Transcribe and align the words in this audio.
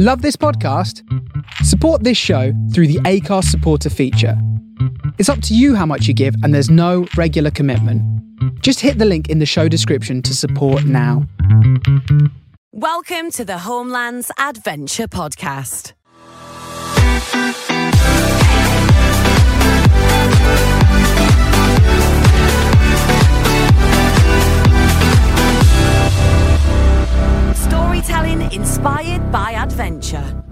Love 0.00 0.22
this 0.22 0.36
podcast? 0.36 1.02
Support 1.64 2.04
this 2.04 2.16
show 2.16 2.52
through 2.72 2.86
the 2.86 3.00
Acast 3.00 3.46
supporter 3.46 3.90
feature. 3.90 4.40
It's 5.18 5.28
up 5.28 5.42
to 5.42 5.56
you 5.56 5.74
how 5.74 5.86
much 5.86 6.06
you 6.06 6.14
give, 6.14 6.36
and 6.44 6.54
there's 6.54 6.70
no 6.70 7.08
regular 7.16 7.50
commitment. 7.50 8.00
Just 8.62 8.78
hit 8.78 8.98
the 8.98 9.04
link 9.04 9.28
in 9.28 9.40
the 9.40 9.44
show 9.44 9.66
description 9.66 10.22
to 10.22 10.36
support 10.36 10.84
now. 10.84 11.26
Welcome 12.70 13.32
to 13.32 13.44
the 13.44 13.58
Homelands 13.58 14.30
Adventure 14.38 15.08
Podcast. 15.08 15.94
Storytelling 27.98 28.52
inspired 28.52 29.32
by 29.32 29.54
adventure. 29.54 30.44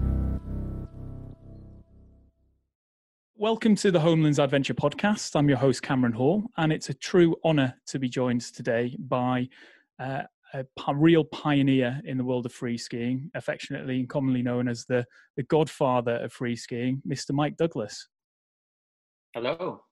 Welcome 3.37 3.73
to 3.75 3.89
the 3.89 4.01
Homelands 4.01 4.37
Adventure 4.37 4.73
Podcast. 4.73 5.33
I'm 5.33 5.47
your 5.47 5.57
host, 5.57 5.81
Cameron 5.81 6.11
Hall, 6.11 6.43
and 6.57 6.73
it's 6.73 6.89
a 6.89 6.93
true 6.93 7.37
honour 7.45 7.73
to 7.85 7.99
be 7.99 8.09
joined 8.09 8.41
today 8.41 8.97
by 8.99 9.47
uh, 9.97 10.23
a 10.53 10.65
p- 10.65 10.93
real 10.93 11.23
pioneer 11.23 12.01
in 12.03 12.17
the 12.17 12.25
world 12.25 12.45
of 12.45 12.51
free 12.51 12.77
skiing, 12.77 13.31
affectionately 13.33 14.01
and 14.01 14.09
commonly 14.09 14.41
known 14.41 14.67
as 14.67 14.83
the, 14.83 15.05
the 15.37 15.43
godfather 15.43 16.15
of 16.15 16.33
free 16.33 16.57
skiing, 16.57 17.01
Mr. 17.07 17.31
Mike 17.31 17.55
Douglas. 17.55 18.09
Hello. 19.33 19.83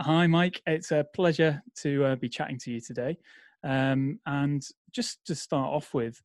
Hi, 0.00 0.26
Mike. 0.26 0.60
It's 0.66 0.90
a 0.90 1.06
pleasure 1.14 1.62
to 1.82 2.04
uh, 2.06 2.16
be 2.16 2.28
chatting 2.28 2.58
to 2.64 2.72
you 2.72 2.80
today. 2.80 3.18
Um, 3.62 4.18
and 4.26 4.66
just 4.92 5.24
to 5.26 5.36
start 5.36 5.72
off 5.72 5.94
with, 5.94 6.20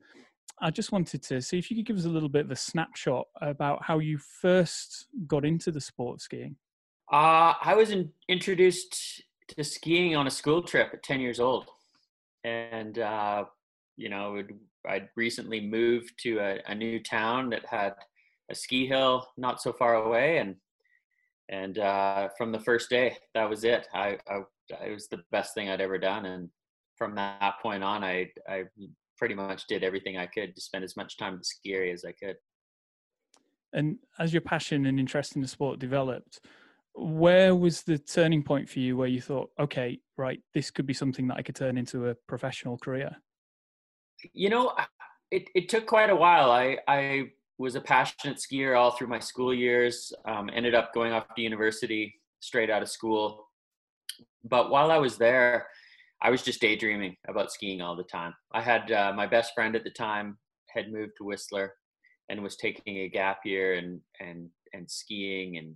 I 0.61 0.71
just 0.71 0.91
wanted 0.91 1.23
to 1.23 1.41
see 1.41 1.57
if 1.57 1.71
you 1.71 1.77
could 1.77 1.85
give 1.85 1.97
us 1.97 2.05
a 2.05 2.09
little 2.09 2.29
bit 2.29 2.45
of 2.45 2.51
a 2.51 2.55
snapshot 2.55 3.27
about 3.41 3.83
how 3.83 3.99
you 3.99 4.17
first 4.17 5.07
got 5.27 5.45
into 5.45 5.71
the 5.71 5.81
sport 5.81 6.15
of 6.15 6.21
skiing. 6.21 6.55
Uh, 7.11 7.53
I 7.61 7.73
was 7.75 7.91
in, 7.91 8.11
introduced 8.27 9.23
to 9.49 9.63
skiing 9.63 10.15
on 10.15 10.27
a 10.27 10.31
school 10.31 10.61
trip 10.61 10.89
at 10.93 11.03
10 11.03 11.21
years 11.21 11.39
old. 11.39 11.67
And, 12.43 12.99
uh, 12.99 13.45
you 13.97 14.09
know, 14.09 14.43
I'd 14.87 15.09
recently 15.15 15.61
moved 15.61 16.13
to 16.23 16.39
a, 16.39 16.59
a 16.67 16.75
new 16.75 17.01
town 17.01 17.49
that 17.49 17.65
had 17.65 17.93
a 18.51 18.55
ski 18.55 18.85
hill 18.85 19.27
not 19.37 19.61
so 19.61 19.73
far 19.73 19.95
away. 19.95 20.37
And, 20.37 20.55
and 21.49 21.79
uh, 21.79 22.29
from 22.37 22.51
the 22.51 22.59
first 22.59 22.89
day, 22.89 23.17
that 23.33 23.49
was 23.49 23.63
it. 23.63 23.87
I, 23.93 24.17
I, 24.29 24.41
it 24.85 24.93
was 24.93 25.07
the 25.07 25.23
best 25.31 25.53
thing 25.53 25.69
I'd 25.69 25.81
ever 25.81 25.97
done. 25.97 26.25
And 26.25 26.49
from 26.95 27.15
that 27.15 27.55
point 27.61 27.83
on, 27.83 28.03
I, 28.03 28.29
I 28.47 28.65
pretty 29.19 29.35
much 29.35 29.67
did 29.67 29.83
everything 29.83 30.17
I 30.17 30.25
could 30.25 30.55
to 30.55 30.61
spend 30.61 30.83
as 30.83 30.97
much 30.97 31.17
time 31.17 31.33
at 31.33 31.39
the 31.39 31.45
ski 31.45 31.73
area 31.73 31.93
as 31.93 32.03
I 32.05 32.13
could. 32.13 32.37
And 33.73 33.97
as 34.17 34.33
your 34.33 34.41
passion 34.41 34.87
and 34.87 34.99
interest 34.99 35.35
in 35.35 35.43
the 35.43 35.47
sport 35.47 35.77
developed, 35.77 36.39
where 36.95 37.55
was 37.55 37.83
the 37.83 37.99
turning 37.99 38.41
point 38.41 38.67
for 38.67 38.79
you 38.79 38.97
where 38.97 39.07
you 39.07 39.21
thought, 39.21 39.51
okay, 39.59 39.99
right, 40.17 40.41
this 40.55 40.71
could 40.71 40.87
be 40.87 40.93
something 40.93 41.27
that 41.27 41.37
I 41.37 41.43
could 41.43 41.55
turn 41.55 41.77
into 41.77 42.07
a 42.07 42.15
professional 42.27 42.77
career? 42.77 43.15
you 44.33 44.49
know 44.49 44.73
it, 45.31 45.49
it 45.55 45.69
took 45.69 45.85
quite 45.85 46.09
a 46.09 46.15
while 46.15 46.51
i 46.51 46.77
i 46.87 47.29
was 47.57 47.75
a 47.75 47.81
passionate 47.81 48.37
skier 48.37 48.77
all 48.77 48.91
through 48.91 49.07
my 49.07 49.19
school 49.19 49.53
years 49.53 50.13
um, 50.25 50.49
ended 50.53 50.73
up 50.73 50.93
going 50.93 51.11
off 51.11 51.25
to 51.35 51.41
university 51.41 52.15
straight 52.39 52.69
out 52.69 52.81
of 52.81 52.89
school 52.89 53.47
but 54.43 54.69
while 54.69 54.91
i 54.91 54.97
was 54.97 55.17
there 55.17 55.67
i 56.21 56.29
was 56.29 56.41
just 56.41 56.61
daydreaming 56.61 57.15
about 57.27 57.51
skiing 57.51 57.81
all 57.81 57.95
the 57.95 58.03
time. 58.03 58.33
I 58.53 58.61
had 58.61 58.91
uh, 58.91 59.13
my 59.15 59.27
best 59.27 59.53
friend 59.53 59.75
at 59.75 59.83
the 59.83 59.91
time 59.91 60.37
had 60.69 60.91
moved 60.91 61.13
to 61.17 61.23
whistler 61.23 61.73
and 62.29 62.43
was 62.43 62.55
taking 62.55 62.97
a 62.97 63.09
gap 63.09 63.39
year 63.45 63.75
and 63.75 64.01
and 64.19 64.49
and 64.73 64.89
skiing 64.89 65.57
and 65.57 65.75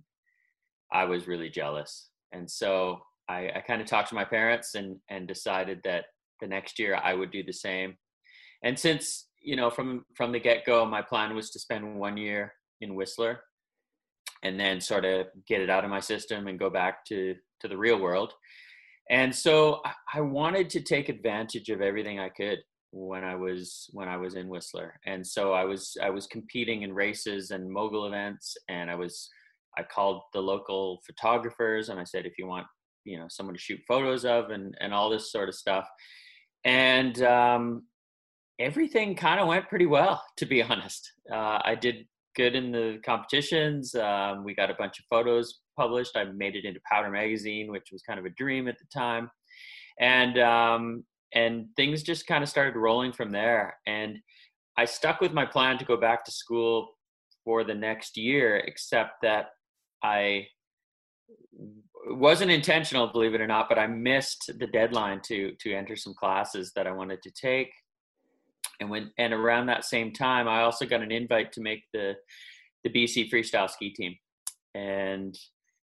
i 0.92 1.04
was 1.04 1.26
really 1.26 1.50
jealous. 1.50 2.08
And 2.32 2.50
so 2.50 3.00
i, 3.28 3.50
I 3.56 3.62
kind 3.66 3.80
of 3.80 3.86
talked 3.86 4.10
to 4.10 4.14
my 4.14 4.24
parents 4.24 4.74
and 4.74 4.96
and 5.08 5.26
decided 5.26 5.80
that 5.84 6.06
the 6.40 6.46
next 6.46 6.78
year 6.78 6.98
i 7.02 7.14
would 7.14 7.30
do 7.30 7.42
the 7.42 7.52
same. 7.52 7.96
And 8.62 8.78
since 8.78 9.28
you 9.42 9.56
know 9.56 9.70
from 9.70 10.04
from 10.16 10.32
the 10.32 10.40
get-go 10.40 10.86
my 10.86 11.02
plan 11.02 11.34
was 11.34 11.50
to 11.50 11.58
spend 11.58 11.98
one 11.98 12.16
year 12.16 12.52
in 12.80 12.94
whistler 12.94 13.40
and 14.42 14.60
then 14.60 14.80
sort 14.80 15.04
of 15.04 15.26
get 15.48 15.60
it 15.60 15.70
out 15.70 15.84
of 15.84 15.90
my 15.90 16.00
system 16.00 16.46
and 16.46 16.58
go 16.58 16.70
back 16.70 17.04
to 17.06 17.34
to 17.60 17.68
the 17.68 17.76
real 17.76 17.98
world 17.98 18.32
and 19.10 19.34
so 19.34 19.80
I- 20.14 20.20
wanted 20.20 20.70
to 20.70 20.80
take 20.80 21.08
advantage 21.08 21.68
of 21.68 21.80
everything 21.80 22.18
i 22.18 22.28
could 22.28 22.58
when 22.92 23.24
i 23.24 23.34
was 23.34 23.90
when 23.92 24.08
i 24.08 24.16
was 24.16 24.34
in 24.34 24.48
whistler 24.48 24.94
and 25.06 25.26
so 25.26 25.52
i 25.52 25.64
was 25.64 25.96
i 26.02 26.08
was 26.10 26.26
competing 26.26 26.82
in 26.82 26.92
races 26.92 27.50
and 27.50 27.68
mogul 27.70 28.06
events 28.06 28.56
and 28.68 28.90
i 28.90 28.94
was 28.94 29.28
i 29.76 29.82
called 29.82 30.22
the 30.32 30.40
local 30.40 31.00
photographers 31.06 31.88
and 31.88 31.98
i 31.98 32.04
said 32.04 32.24
if 32.26 32.38
you 32.38 32.46
want 32.46 32.66
you 33.04 33.18
know 33.18 33.26
someone 33.28 33.54
to 33.54 33.60
shoot 33.60 33.80
photos 33.88 34.24
of 34.24 34.50
and 34.50 34.76
and 34.80 34.94
all 34.94 35.10
this 35.10 35.32
sort 35.32 35.48
of 35.48 35.54
stuff 35.54 35.88
and 36.64 37.22
um 37.22 37.82
everything 38.58 39.14
kind 39.14 39.40
of 39.40 39.48
went 39.48 39.68
pretty 39.68 39.86
well, 39.86 40.22
to 40.36 40.46
be 40.46 40.62
honest. 40.62 41.12
Uh, 41.32 41.58
I 41.64 41.74
did 41.74 42.06
good 42.34 42.54
in 42.54 42.72
the 42.72 42.98
competitions. 43.04 43.94
Um, 43.94 44.44
we 44.44 44.54
got 44.54 44.70
a 44.70 44.74
bunch 44.74 44.98
of 44.98 45.04
photos 45.10 45.60
published. 45.76 46.16
I 46.16 46.24
made 46.24 46.56
it 46.56 46.64
into 46.64 46.80
Powder 46.90 47.10
Magazine, 47.10 47.70
which 47.70 47.88
was 47.92 48.02
kind 48.02 48.18
of 48.18 48.26
a 48.26 48.30
dream 48.30 48.68
at 48.68 48.78
the 48.78 48.86
time, 48.92 49.30
and 50.00 50.38
um, 50.38 51.04
and 51.34 51.66
things 51.76 52.02
just 52.02 52.26
kind 52.26 52.42
of 52.42 52.48
started 52.48 52.76
rolling 52.76 53.12
from 53.12 53.32
there. 53.32 53.76
And 53.86 54.18
I 54.76 54.84
stuck 54.84 55.20
with 55.20 55.32
my 55.32 55.46
plan 55.46 55.78
to 55.78 55.84
go 55.84 55.96
back 55.96 56.24
to 56.24 56.32
school 56.32 56.94
for 57.44 57.64
the 57.64 57.74
next 57.74 58.16
year, 58.16 58.56
except 58.58 59.22
that 59.22 59.48
I 60.02 60.46
wasn't 62.08 62.50
intentional, 62.50 63.06
believe 63.06 63.34
it 63.34 63.40
or 63.40 63.46
not, 63.46 63.68
but 63.68 63.78
I 63.78 63.86
missed 63.86 64.50
the 64.58 64.66
deadline 64.66 65.20
to 65.26 65.52
to 65.60 65.72
enter 65.72 65.96
some 65.96 66.14
classes 66.14 66.72
that 66.74 66.86
I 66.86 66.92
wanted 66.92 67.22
to 67.22 67.30
take 67.30 67.70
and 68.80 68.90
when 68.90 69.10
and 69.18 69.32
around 69.32 69.66
that 69.66 69.84
same 69.84 70.12
time 70.12 70.48
i 70.48 70.62
also 70.62 70.86
got 70.86 71.02
an 71.02 71.12
invite 71.12 71.52
to 71.52 71.60
make 71.60 71.82
the 71.92 72.14
the 72.82 72.90
bc 72.90 73.30
freestyle 73.30 73.70
ski 73.70 73.90
team. 73.90 74.14
And 74.74 75.38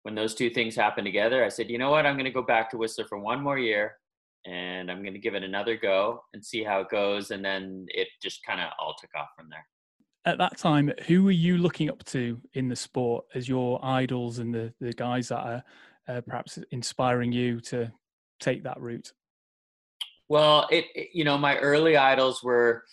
when 0.04 0.14
those 0.14 0.36
two 0.36 0.50
things 0.50 0.76
happened 0.76 1.06
together 1.06 1.44
i 1.44 1.50
said 1.50 1.70
you 1.70 1.78
know 1.78 1.92
what? 1.92 2.06
I'm 2.06 2.16
going 2.16 2.26
to 2.26 2.32
go 2.32 2.44
back 2.44 2.70
to 2.72 2.78
whistler 2.78 3.06
for 3.06 3.18
one 3.18 3.42
more 3.42 3.58
year 3.58 3.96
and 4.46 4.92
i'm 4.92 5.02
going 5.02 5.14
to 5.14 5.20
give 5.20 5.36
it 5.36 5.44
another 5.44 5.76
go 5.76 6.22
and 6.34 6.46
see 6.46 6.64
how 6.64 6.82
it 6.82 6.90
goes. 6.90 7.32
And 7.32 7.44
then 7.44 7.86
it 7.90 8.08
just 8.22 8.46
kind 8.46 8.62
of 8.62 8.70
all 8.80 8.96
took 9.00 9.10
off 9.16 9.30
from 9.36 9.50
there. 9.50 9.66
At 10.26 10.40
that 10.40 10.58
time, 10.58 10.92
who 11.08 11.24
were 11.24 11.32
you 11.32 11.58
looking 11.58 11.90
up 11.90 12.04
to 12.06 12.42
in 12.54 12.68
the 12.68 12.76
sport 12.76 13.26
as 13.36 13.48
your 13.48 13.80
idols 13.84 14.40
and 14.40 14.54
the, 14.54 14.74
the 14.82 14.94
guys 14.94 15.28
that 15.28 15.38
are 15.38 15.64
uh, 16.08 16.22
perhaps 16.22 16.58
inspiring 16.72 17.32
you 17.32 17.62
to 17.62 17.92
take 18.40 18.64
that 18.64 18.80
route? 18.82 19.14
Well, 20.30 20.68
it, 20.72 20.86
it- 20.96 21.10
you 21.14 21.24
know 21.24 21.38
my 21.38 21.58
early 21.58 21.98
idols 21.98 22.44
were 22.44 22.84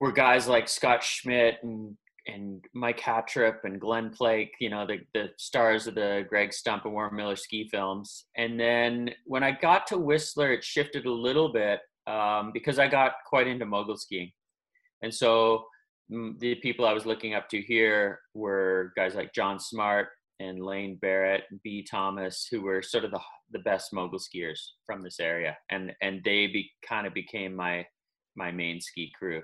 were 0.00 0.12
guys 0.12 0.46
like 0.48 0.68
Scott 0.68 1.02
Schmidt 1.02 1.58
and 1.62 1.96
and 2.26 2.62
Mike 2.74 3.00
Hattrup 3.00 3.64
and 3.64 3.80
Glen 3.80 4.10
Plake, 4.10 4.52
you 4.60 4.70
know 4.70 4.86
the 4.86 4.98
the 5.14 5.30
stars 5.38 5.86
of 5.86 5.94
the 5.94 6.24
Greg 6.28 6.52
Stump 6.52 6.84
and 6.84 6.92
Warren 6.94 7.16
Miller 7.16 7.36
ski 7.36 7.68
films. 7.70 8.26
And 8.36 8.58
then 8.60 9.10
when 9.24 9.42
I 9.42 9.52
got 9.52 9.86
to 9.88 9.98
Whistler, 9.98 10.52
it 10.52 10.62
shifted 10.64 11.06
a 11.06 11.12
little 11.12 11.52
bit 11.52 11.80
um, 12.06 12.50
because 12.52 12.78
I 12.78 12.88
got 12.88 13.12
quite 13.26 13.46
into 13.46 13.66
mogul 13.66 13.96
skiing, 13.96 14.32
and 15.02 15.12
so 15.14 15.64
mm, 16.12 16.38
the 16.38 16.56
people 16.56 16.86
I 16.86 16.92
was 16.92 17.06
looking 17.06 17.34
up 17.34 17.48
to 17.50 17.60
here 17.62 18.20
were 18.34 18.92
guys 18.96 19.14
like 19.14 19.32
John 19.34 19.58
Smart 19.60 20.08
and 20.40 20.62
Lane 20.62 20.96
Barrett, 21.00 21.44
and 21.50 21.60
B. 21.64 21.84
Thomas, 21.90 22.46
who 22.50 22.60
were 22.62 22.80
sort 22.82 23.04
of 23.04 23.10
the 23.10 23.18
the 23.50 23.58
best 23.60 23.92
mogul 23.92 24.18
skiers 24.18 24.58
from 24.84 25.02
this 25.02 25.20
area, 25.20 25.56
and 25.70 25.92
and 26.02 26.22
they 26.24 26.46
be 26.46 26.70
kind 26.86 27.06
of 27.06 27.14
became 27.14 27.54
my 27.54 27.86
my 28.36 28.50
main 28.50 28.80
ski 28.80 29.12
crew, 29.18 29.42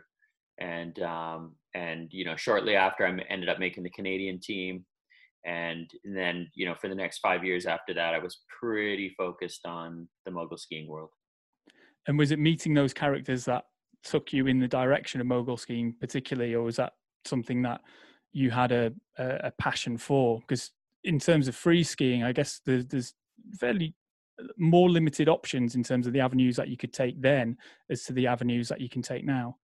and 0.59 1.01
um, 1.03 1.57
and 1.75 2.09
you 2.13 2.25
know 2.25 2.37
shortly 2.37 2.77
after 2.77 3.07
I 3.07 3.17
ended 3.31 3.49
up 3.49 3.59
making 3.59 3.83
the 3.83 3.91
Canadian 3.91 4.41
team, 4.41 4.85
and 5.45 5.91
then 6.05 6.51
you 6.55 6.67
know 6.67 6.75
for 6.81 6.89
the 6.89 6.95
next 6.95 7.19
five 7.19 7.45
years 7.45 7.67
after 7.67 7.95
that, 7.95 8.15
I 8.15 8.19
was 8.19 8.41
pretty 8.61 9.15
focused 9.17 9.67
on 9.67 10.09
the 10.25 10.31
mogul 10.31 10.59
skiing 10.59 10.89
world. 10.89 11.11
And 12.07 12.19
was 12.19 12.31
it 12.31 12.39
meeting 12.39 12.75
those 12.75 12.93
characters 12.93 13.45
that 13.47 13.65
took 14.03 14.33
you 14.33 14.47
in 14.47 14.61
the 14.61 14.69
direction 14.69 15.21
of 15.21 15.27
mogul 15.27 15.57
skiing, 15.57 15.95
particularly, 15.99 16.55
or 16.55 16.63
was 16.63 16.77
that 16.77 16.93
something 17.25 17.63
that 17.63 17.81
you 18.33 18.51
had 18.51 18.73
a, 18.73 18.93
a, 19.19 19.27
a 19.45 19.51
passion 19.53 19.97
for? 19.97 20.41
Because 20.41 20.71
in 21.05 21.19
terms 21.19 21.49
of 21.49 21.57
free 21.57 21.83
skiing, 21.83 22.23
I 22.23 22.33
guess 22.33 22.61
there's, 22.65 22.87
there's 22.87 23.15
fairly 23.59 23.95
uh, 24.41 24.47
more 24.59 24.91
limited 24.91 25.29
options 25.29 25.75
in 25.75 25.83
terms 25.83 26.07
of 26.07 26.13
the 26.13 26.21
avenues 26.21 26.57
that 26.57 26.69
you 26.69 26.77
could 26.77 26.93
take 26.93 27.21
then 27.21 27.57
as 27.91 28.05
to 28.05 28.13
the 28.13 28.27
avenues 28.27 28.69
that 28.69 28.81
you 28.81 28.89
can 28.89 29.03
take 29.03 29.25
now. 29.25 29.57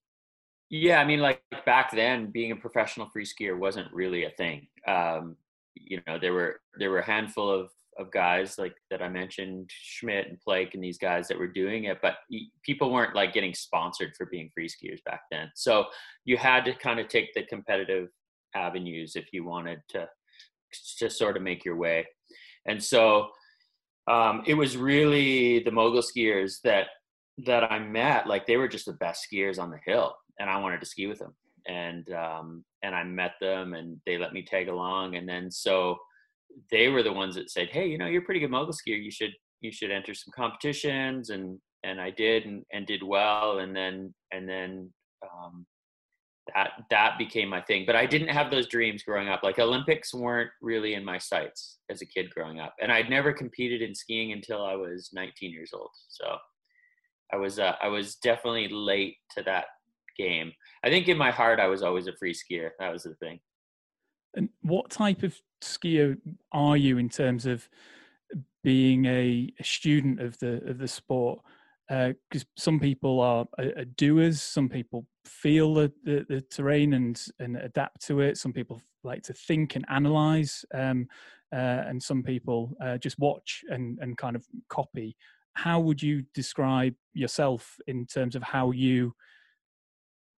Yeah, 0.70 1.00
I 1.00 1.04
mean, 1.04 1.20
like 1.20 1.42
back 1.66 1.90
then, 1.90 2.30
being 2.30 2.52
a 2.52 2.56
professional 2.56 3.08
free 3.08 3.24
skier 3.24 3.58
wasn't 3.58 3.92
really 3.92 4.24
a 4.24 4.30
thing. 4.30 4.68
Um, 4.86 5.36
you 5.74 6.00
know, 6.06 6.18
there 6.18 6.32
were 6.32 6.60
there 6.78 6.90
were 6.90 7.00
a 7.00 7.04
handful 7.04 7.50
of 7.50 7.70
of 7.98 8.10
guys 8.12 8.56
like 8.58 8.74
that 8.90 9.02
I 9.02 9.08
mentioned, 9.08 9.68
Schmidt 9.70 10.28
and 10.28 10.40
Plake, 10.40 10.74
and 10.74 10.82
these 10.82 10.98
guys 10.98 11.28
that 11.28 11.38
were 11.38 11.48
doing 11.48 11.84
it, 11.84 11.98
but 12.00 12.14
people 12.62 12.92
weren't 12.92 13.14
like 13.14 13.32
getting 13.32 13.52
sponsored 13.52 14.12
for 14.16 14.26
being 14.26 14.50
free 14.54 14.68
skiers 14.68 15.02
back 15.04 15.22
then. 15.30 15.50
So 15.54 15.86
you 16.24 16.36
had 16.36 16.64
to 16.64 16.74
kind 16.74 17.00
of 17.00 17.08
take 17.08 17.34
the 17.34 17.42
competitive 17.44 18.08
avenues 18.54 19.16
if 19.16 19.26
you 19.32 19.44
wanted 19.44 19.80
to 19.90 20.08
just 20.98 21.18
sort 21.18 21.36
of 21.36 21.42
make 21.42 21.64
your 21.64 21.76
way. 21.76 22.06
And 22.66 22.82
so 22.82 23.28
um, 24.10 24.42
it 24.46 24.54
was 24.54 24.76
really 24.76 25.60
the 25.60 25.70
mogul 25.70 26.02
skiers 26.02 26.60
that 26.64 26.86
that 27.46 27.70
I 27.70 27.78
met. 27.78 28.26
Like 28.26 28.46
they 28.46 28.56
were 28.56 28.68
just 28.68 28.86
the 28.86 28.94
best 28.94 29.26
skiers 29.30 29.58
on 29.58 29.70
the 29.70 29.78
hill, 29.86 30.14
and 30.38 30.50
I 30.50 30.58
wanted 30.58 30.80
to 30.80 30.86
ski 30.86 31.06
with 31.06 31.20
them. 31.20 31.34
And 31.68 32.12
um, 32.12 32.64
and 32.82 32.94
I 32.94 33.04
met 33.04 33.34
them, 33.40 33.74
and 33.74 34.00
they 34.06 34.18
let 34.18 34.32
me 34.32 34.42
tag 34.42 34.68
along. 34.68 35.14
And 35.14 35.28
then 35.28 35.50
so 35.50 35.96
they 36.70 36.88
were 36.88 37.04
the 37.04 37.12
ones 37.12 37.36
that 37.36 37.50
said, 37.50 37.68
"Hey, 37.68 37.86
you 37.86 37.98
know, 37.98 38.06
you're 38.06 38.22
a 38.22 38.24
pretty 38.24 38.40
good 38.40 38.50
mogul 38.50 38.74
skier. 38.74 39.02
You 39.02 39.10
should 39.10 39.32
you 39.60 39.70
should 39.70 39.92
enter 39.92 40.14
some 40.14 40.32
competitions." 40.34 41.30
And 41.30 41.58
and 41.84 42.00
I 42.00 42.10
did, 42.10 42.46
and, 42.46 42.64
and 42.72 42.86
did 42.86 43.02
well. 43.02 43.60
And 43.60 43.76
then 43.76 44.12
and 44.32 44.48
then 44.48 44.92
um, 45.22 45.66
that 46.54 46.72
that 46.90 47.18
became 47.18 47.48
my 47.48 47.60
thing 47.62 47.84
but 47.86 47.96
i 47.96 48.06
didn't 48.06 48.28
have 48.28 48.50
those 48.50 48.66
dreams 48.66 49.02
growing 49.02 49.28
up. 49.28 49.42
Like 49.42 49.58
olympics 49.58 50.12
weren't 50.14 50.50
really 50.60 50.94
in 50.94 51.04
my 51.04 51.18
sights 51.18 51.78
as 51.90 52.02
a 52.02 52.06
kid 52.06 52.30
growing 52.30 52.60
up 52.60 52.74
and 52.80 52.92
i'd 52.92 53.10
never 53.10 53.32
competed 53.32 53.82
in 53.82 53.94
skiing 53.94 54.32
until 54.32 54.64
i 54.64 54.74
was 54.74 55.10
19 55.12 55.50
years 55.52 55.70
old 55.72 55.90
so 56.08 56.36
i 57.32 57.36
was 57.36 57.58
uh, 57.58 57.74
i 57.82 57.88
was 57.88 58.16
definitely 58.16 58.68
late 58.68 59.16
to 59.36 59.42
that 59.42 59.66
game. 60.20 60.52
I 60.84 60.90
think 60.90 61.08
in 61.08 61.16
my 61.16 61.30
heart 61.30 61.60
i 61.60 61.66
was 61.66 61.82
always 61.82 62.06
a 62.06 62.16
free 62.16 62.34
skier. 62.34 62.70
That 62.78 62.92
was 62.92 63.04
the 63.04 63.14
thing. 63.14 63.40
And 64.36 64.48
what 64.62 64.90
type 64.90 65.22
of 65.22 65.34
skier 65.62 66.16
are 66.52 66.76
you 66.76 66.98
in 66.98 67.08
terms 67.08 67.46
of 67.46 67.68
being 68.62 69.06
a, 69.06 69.52
a 69.58 69.64
student 69.64 70.20
of 70.20 70.38
the 70.38 70.62
of 70.68 70.78
the 70.78 70.88
sport 70.88 71.40
because 71.90 72.42
uh, 72.42 72.56
some 72.56 72.78
people 72.78 73.18
are, 73.20 73.46
are, 73.58 73.84
doers, 73.96 74.40
some 74.40 74.68
people 74.68 75.04
feel 75.24 75.74
the, 75.74 75.92
the, 76.04 76.24
the, 76.28 76.40
terrain 76.42 76.94
and, 76.94 77.20
and 77.40 77.56
adapt 77.56 78.06
to 78.06 78.20
it, 78.20 78.38
some 78.38 78.52
people 78.52 78.80
like 79.02 79.24
to 79.24 79.32
think 79.32 79.74
and 79.74 79.84
analyze, 79.88 80.64
um, 80.72 81.08
uh, 81.52 81.82
and 81.88 82.00
some 82.00 82.22
people 82.22 82.76
uh, 82.80 82.96
just 82.96 83.18
watch 83.18 83.64
and, 83.70 83.98
and 84.00 84.16
kind 84.16 84.36
of 84.36 84.46
copy. 84.68 85.16
How 85.54 85.80
would 85.80 86.00
you 86.00 86.22
describe 86.32 86.94
yourself 87.12 87.76
in 87.88 88.06
terms 88.06 88.36
of 88.36 88.44
how 88.44 88.70
you 88.70 89.12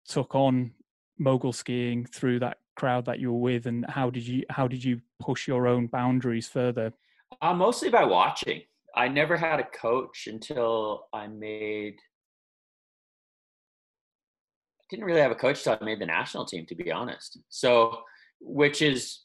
took 0.08 0.34
on 0.34 0.72
mogul 1.18 1.52
skiing 1.52 2.06
through 2.06 2.38
that 2.40 2.58
crowd 2.76 3.04
that 3.04 3.20
you 3.20 3.30
were 3.30 3.38
with, 3.38 3.66
and 3.66 3.84
how 3.90 4.08
did 4.08 4.26
you 4.26 4.42
how 4.48 4.66
did 4.66 4.82
you 4.82 5.02
push 5.20 5.46
your 5.46 5.66
own 5.66 5.86
boundaries 5.86 6.48
further? 6.48 6.94
Uh, 7.42 7.52
mostly 7.52 7.90
by 7.90 8.04
watching. 8.04 8.62
I 8.94 9.08
never 9.08 9.36
had 9.36 9.60
a 9.60 9.64
coach 9.64 10.26
until 10.26 11.06
I 11.12 11.26
made. 11.26 11.94
I 14.80 14.84
didn't 14.90 15.06
really 15.06 15.20
have 15.20 15.30
a 15.30 15.36
coach 15.36 15.58
until 15.58 15.78
I 15.80 15.84
made 15.84 16.00
the 16.00 16.06
national 16.06 16.44
team, 16.44 16.66
to 16.66 16.74
be 16.74 16.92
honest. 16.92 17.38
So, 17.48 18.00
which 18.40 18.82
is, 18.82 19.20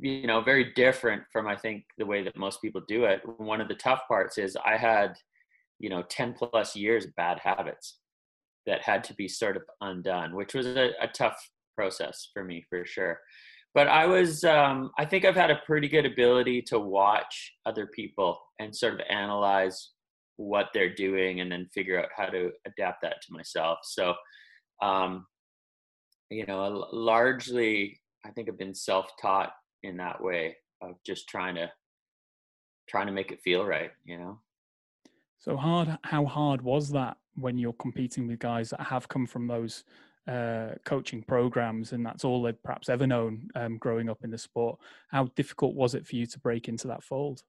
you 0.00 0.26
know, 0.26 0.42
very 0.42 0.72
different 0.74 1.22
from 1.32 1.46
I 1.46 1.56
think 1.56 1.84
the 1.98 2.06
way 2.06 2.22
that 2.24 2.36
most 2.36 2.60
people 2.60 2.82
do 2.86 3.04
it. 3.04 3.22
One 3.38 3.60
of 3.60 3.68
the 3.68 3.74
tough 3.74 4.02
parts 4.06 4.38
is 4.38 4.56
I 4.64 4.76
had, 4.76 5.14
you 5.78 5.88
know, 5.88 6.02
ten 6.02 6.34
plus 6.34 6.76
years 6.76 7.06
of 7.06 7.14
bad 7.16 7.38
habits 7.42 7.98
that 8.66 8.82
had 8.82 9.04
to 9.04 9.14
be 9.14 9.28
sort 9.28 9.56
of 9.56 9.62
undone, 9.80 10.34
which 10.34 10.52
was 10.52 10.66
a, 10.66 10.90
a 11.00 11.08
tough 11.08 11.38
process 11.74 12.28
for 12.32 12.44
me 12.44 12.64
for 12.68 12.84
sure 12.84 13.18
but 13.76 13.88
I 13.88 14.06
was, 14.06 14.42
um, 14.42 14.90
I 14.96 15.04
think 15.04 15.26
I've 15.26 15.36
had 15.36 15.50
a 15.50 15.60
pretty 15.66 15.86
good 15.86 16.06
ability 16.06 16.62
to 16.62 16.78
watch 16.78 17.52
other 17.66 17.86
people 17.86 18.40
and 18.58 18.74
sort 18.74 18.94
of 18.94 19.00
analyze 19.10 19.90
what 20.38 20.68
they're 20.72 20.94
doing 20.94 21.40
and 21.42 21.52
then 21.52 21.68
figure 21.74 22.00
out 22.00 22.08
how 22.16 22.24
to 22.24 22.52
adapt 22.66 23.02
that 23.02 23.16
to 23.20 23.34
myself. 23.34 23.80
So, 23.82 24.14
um, 24.80 25.26
you 26.30 26.46
know, 26.46 26.86
largely, 26.90 28.00
I 28.24 28.30
think 28.30 28.48
I've 28.48 28.58
been 28.58 28.74
self-taught 28.74 29.52
in 29.82 29.98
that 29.98 30.22
way 30.22 30.56
of 30.80 30.94
just 31.04 31.28
trying 31.28 31.56
to, 31.56 31.70
trying 32.88 33.08
to 33.08 33.12
make 33.12 33.30
it 33.30 33.42
feel 33.42 33.66
right, 33.66 33.90
you 34.06 34.16
know? 34.16 34.40
So 35.38 35.54
hard, 35.54 35.98
how 36.02 36.24
hard 36.24 36.62
was 36.62 36.88
that 36.92 37.18
when 37.34 37.58
you're 37.58 37.74
competing 37.74 38.26
with 38.26 38.38
guys 38.38 38.70
that 38.70 38.80
have 38.80 39.06
come 39.06 39.26
from 39.26 39.46
those 39.46 39.84
uh, 40.26 40.70
coaching 40.84 41.22
programs, 41.22 41.92
and 41.92 42.04
that's 42.04 42.24
all 42.24 42.42
they'd 42.42 42.62
perhaps 42.62 42.88
ever 42.88 43.06
known 43.06 43.48
um, 43.54 43.78
growing 43.78 44.08
up 44.08 44.24
in 44.24 44.30
the 44.30 44.38
sport. 44.38 44.78
How 45.08 45.24
difficult 45.36 45.74
was 45.74 45.94
it 45.94 46.06
for 46.06 46.16
you 46.16 46.26
to 46.26 46.38
break 46.40 46.68
into 46.68 46.88
that 46.88 47.04
fold? 47.04 47.42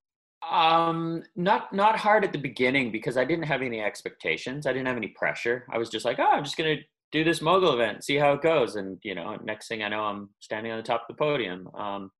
Um, 0.50 1.24
not 1.35 1.74
not 1.74 1.97
hard 1.97 2.24
at 2.24 2.31
the 2.31 2.38
beginning 2.38 2.91
because 2.91 3.18
I 3.18 3.25
didn't 3.25 3.45
have 3.45 3.62
any 3.62 3.81
expectations. 3.81 4.68
I 4.68 4.74
didn't 4.74 4.88
have 4.88 4.97
any 4.97 5.09
pressure. 5.09 5.65
I 5.71 5.77
was 5.77 5.89
just 5.89 6.06
like, 6.06 6.19
oh, 6.19 6.31
I'm 6.31 6.44
just 6.44 6.57
gonna 6.57 6.77
do 7.12 7.24
this 7.24 7.41
mogul 7.41 7.74
event, 7.74 8.03
see 8.03 8.15
how 8.15 8.33
it 8.33 8.41
goes, 8.41 8.75
and 8.75 9.00
you 9.03 9.15
know, 9.15 9.38
next 9.44 9.68
thing 9.68 9.83
I 9.83 9.89
know, 9.89 10.01
I'm 10.01 10.30
standing 10.39 10.71
on 10.71 10.77
the 10.77 10.83
top 10.83 11.01
of 11.01 11.15
the 11.15 11.19
podium. 11.19 11.68
Um, 11.73 12.12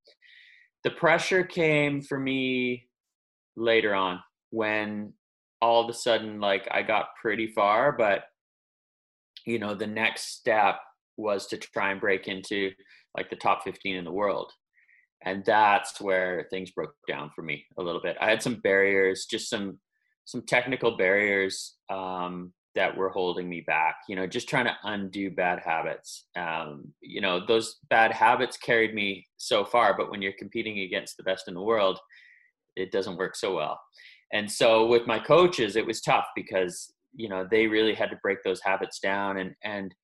the 0.84 0.90
pressure 0.90 1.44
came 1.44 2.00
for 2.00 2.18
me 2.18 2.88
later 3.56 3.94
on 3.94 4.20
when 4.50 5.12
all 5.60 5.82
of 5.82 5.90
a 5.90 5.92
sudden, 5.94 6.40
like, 6.40 6.68
I 6.70 6.82
got 6.82 7.16
pretty 7.20 7.48
far, 7.48 7.92
but 7.92 8.24
you 9.48 9.58
know 9.58 9.74
the 9.74 9.86
next 9.86 10.36
step 10.36 10.76
was 11.16 11.46
to 11.46 11.56
try 11.56 11.90
and 11.90 12.00
break 12.00 12.28
into 12.28 12.70
like 13.16 13.30
the 13.30 13.36
top 13.36 13.64
15 13.64 13.96
in 13.96 14.04
the 14.04 14.12
world. 14.12 14.52
And 15.24 15.44
that's 15.44 16.00
where 16.00 16.46
things 16.50 16.70
broke 16.70 16.94
down 17.08 17.30
for 17.34 17.42
me 17.42 17.64
a 17.76 17.82
little 17.82 18.00
bit. 18.00 18.16
I 18.20 18.30
had 18.30 18.42
some 18.42 18.56
barriers 18.56 19.26
just 19.28 19.50
some 19.50 19.78
some 20.26 20.42
technical 20.42 20.96
barriers 20.98 21.76
um, 21.90 22.52
that 22.74 22.94
were 22.94 23.08
holding 23.08 23.48
me 23.48 23.62
back 23.66 23.96
you 24.08 24.14
know 24.14 24.26
just 24.26 24.48
trying 24.48 24.66
to 24.66 24.76
undo 24.84 25.30
bad 25.30 25.60
habits. 25.64 26.26
Um, 26.36 26.92
you 27.00 27.20
know 27.22 27.44
those 27.44 27.76
bad 27.88 28.12
habits 28.12 28.58
carried 28.58 28.94
me 28.94 29.26
so 29.38 29.64
far 29.64 29.96
but 29.96 30.10
when 30.10 30.20
you're 30.22 30.32
competing 30.38 30.80
against 30.80 31.16
the 31.16 31.24
best 31.24 31.48
in 31.48 31.54
the 31.54 31.62
world 31.62 31.98
it 32.76 32.92
doesn't 32.92 33.16
work 33.16 33.34
so 33.34 33.56
well. 33.56 33.80
And 34.30 34.48
so 34.48 34.86
with 34.86 35.06
my 35.06 35.18
coaches 35.18 35.74
it 35.74 35.86
was 35.86 36.02
tough 36.02 36.26
because 36.36 36.92
you 37.14 37.28
know 37.28 37.46
they 37.50 37.66
really 37.66 37.94
had 37.94 38.10
to 38.10 38.18
break 38.22 38.38
those 38.44 38.60
habits 38.62 38.98
down 39.00 39.38
and 39.38 39.54
and 39.64 39.94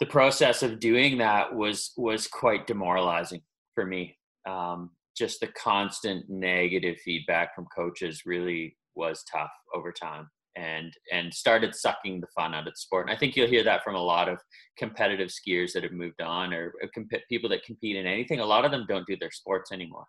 the 0.00 0.06
process 0.06 0.62
of 0.62 0.80
doing 0.80 1.18
that 1.18 1.54
was 1.54 1.92
was 1.96 2.26
quite 2.26 2.66
demoralizing 2.66 3.42
for 3.74 3.86
me. 3.86 4.16
Um, 4.48 4.90
just 5.16 5.40
the 5.40 5.48
constant 5.48 6.24
negative 6.30 6.96
feedback 7.04 7.54
from 7.54 7.66
coaches 7.76 8.22
really 8.24 8.76
was 8.96 9.22
tough 9.30 9.50
over 9.74 9.92
time 9.92 10.28
and 10.56 10.92
and 11.12 11.32
started 11.32 11.74
sucking 11.74 12.20
the 12.20 12.26
fun 12.34 12.54
out 12.54 12.66
of 12.66 12.72
the 12.72 12.76
sport. 12.76 13.06
And 13.06 13.14
i 13.14 13.18
think 13.18 13.36
you'll 13.36 13.46
hear 13.46 13.62
that 13.64 13.84
from 13.84 13.94
a 13.94 14.02
lot 14.02 14.28
of 14.28 14.38
competitive 14.78 15.28
skiers 15.28 15.72
that 15.72 15.82
have 15.82 15.92
moved 15.92 16.22
on 16.22 16.52
or 16.54 16.72
comp- 16.94 17.12
people 17.28 17.50
that 17.50 17.64
compete 17.64 17.96
in 17.96 18.06
anything. 18.06 18.40
A 18.40 18.46
lot 18.46 18.64
of 18.64 18.70
them 18.70 18.86
don't 18.88 19.06
do 19.06 19.16
their 19.20 19.30
sports 19.30 19.70
anymore 19.70 20.06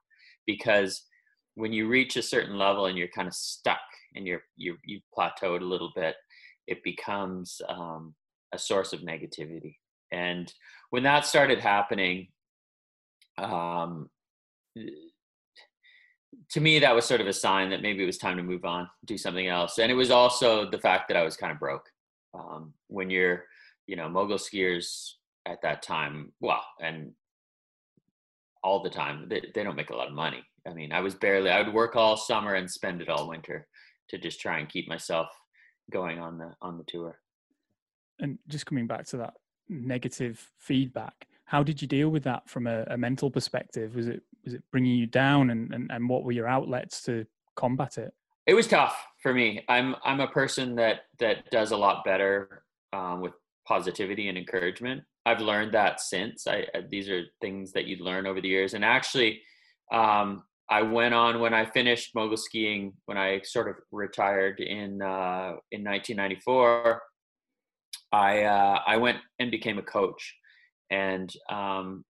because 0.47 1.05
when 1.55 1.74
you 1.74 1.88
reach 1.88 2.15
a 2.15 2.22
certain 2.22 2.58
level 2.58 2.86
and 2.86 2.98
you're 2.98 3.08
kind 3.10 3.27
of 3.27 3.34
stuck 3.34 3.79
and 4.15 4.25
you're 4.25 4.41
you 4.55 4.77
you've 4.86 5.03
plateaued 5.17 5.62
a 5.62 5.65
little 5.65 5.91
bit, 5.96 6.15
it 6.67 6.84
becomes 6.84 7.62
um, 7.67 8.13
a 8.53 8.58
source 8.58 8.93
of 8.93 9.01
negativity. 9.01 9.75
And 10.12 10.53
when 10.89 11.03
that 11.03 11.25
started 11.25 11.60
happening, 11.60 12.27
um, 13.38 14.10
to 16.50 16.60
me 16.60 16.79
that 16.79 16.96
was 16.96 17.05
sort 17.05 17.22
of 17.22 17.27
a 17.27 17.34
sign 17.34 17.70
that 17.70 17.81
maybe 17.81 18.03
it 18.03 18.08
was 18.08 18.17
time 18.17 18.38
to 18.38 18.43
move 18.43 18.65
on, 18.65 18.89
do 19.05 19.17
something 19.17 19.48
else. 19.48 19.79
And 19.79 19.91
it 19.91 19.96
was 19.96 20.12
also 20.12 20.70
the 20.70 20.79
fact 20.79 21.08
that 21.08 21.17
I 21.17 21.24
was 21.24 21.38
kind 21.38 21.51
of 21.51 21.60
broke. 21.60 21.88
Um, 22.34 22.74
when 22.88 23.10
you're, 23.10 23.46
you 23.88 23.96
know, 23.96 24.08
mogul 24.08 24.38
skiers 24.38 25.12
at 25.46 25.62
that 25.63 25.81
time, 25.81 26.31
well, 26.39 26.63
and 26.81 27.12
all 28.63 28.84
the 28.84 28.89
time, 28.89 29.27
they, 29.27 29.41
they 29.53 29.63
don't 29.63 29.75
make 29.75 29.89
a 29.89 29.96
lot 29.96 30.08
of 30.08 30.13
money. 30.13 30.43
I 30.68 30.74
mean, 30.74 30.91
I 30.91 31.00
was 31.00 31.15
barely, 31.15 31.50
I 31.50 31.62
would 31.62 31.74
work 31.74 31.96
all 31.96 32.18
summer 32.18 32.53
and 32.56 32.70
spend 32.70 33.01
it 33.01 33.10
all 33.10 33.27
winter 33.27 33.68
to 34.10 34.18
just 34.18 34.39
try 34.39 34.60
and 34.60 34.70
keep 34.70 34.88
myself 34.88 35.27
going 35.91 36.20
on 36.20 36.38
the 36.38 36.53
on 36.62 36.77
the 36.77 36.84
tour. 36.84 37.20
And 38.20 38.38
just 38.48 38.65
coming 38.65 38.88
back 38.88 39.06
to 39.08 39.18
that 39.18 39.34
negative 39.70 40.48
feedback, 40.60 41.27
how 41.46 41.63
did 41.63 41.82
you 41.82 41.88
deal 41.88 42.10
with 42.10 42.24
that 42.24 42.48
from 42.48 42.68
a, 42.68 42.84
a 42.84 42.98
mental 42.98 43.32
perspective? 43.32 43.96
Was 43.96 44.08
it 44.08 44.22
was 44.46 44.53
it 44.53 44.63
bringing 44.72 44.96
you 44.96 45.08
down, 45.08 45.50
and, 45.50 45.74
and 45.74 45.91
and 45.91 46.08
what 46.08 46.24
were 46.24 46.32
your 46.32 46.48
outlets 46.48 47.01
to 47.03 47.25
combat 47.56 47.98
it? 47.98 48.13
It 48.46 48.53
was 48.53 48.68
tough 48.68 48.96
for 49.22 49.34
me. 49.34 49.63
I'm 49.68 49.96
I'm 50.03 50.20
a 50.20 50.27
person 50.27 50.75
that 50.75 51.01
that 51.20 51.50
does 51.51 51.72
a 51.72 51.77
lot 51.77 52.03
better 52.03 52.63
um, 52.94 53.22
with 53.22 53.34
positivity 53.68 54.30
and 54.30 54.38
encouragement. 54.38 55.03
I've 55.25 55.41
learned 55.41 55.74
that 55.74 56.01
since. 56.01 56.48
I, 56.48 56.65
these 56.89 57.10
are 57.10 57.24
things 57.41 57.72
that 57.74 57.86
you 57.86 57.98
learn 57.98 58.25
over 58.25 58.41
the 58.41 58.48
years, 58.48 58.74
and 58.74 58.84
actually, 58.84 59.41
um, 59.91 60.44
I 60.70 60.82
went 60.84 61.13
on 61.13 61.39
when 61.39 61.53
I 61.53 61.65
finished 61.65 62.15
mogul 62.15 62.38
skiing 62.38 62.94
when 63.06 63.18
I 63.18 63.41
sort 63.44 63.70
of 63.70 63.75
retired 63.91 64.60
in 64.60 65.01
uh, 65.01 65.58
in 65.72 65.84
1994. 65.84 67.01
I 68.12 68.44
uh, 68.44 68.80
I 68.86 68.98
went 68.98 69.18
and 69.39 69.51
became 69.51 69.77
a 69.77 69.84
coach, 69.84 70.36
and 70.89 71.32
um, 71.50 72.03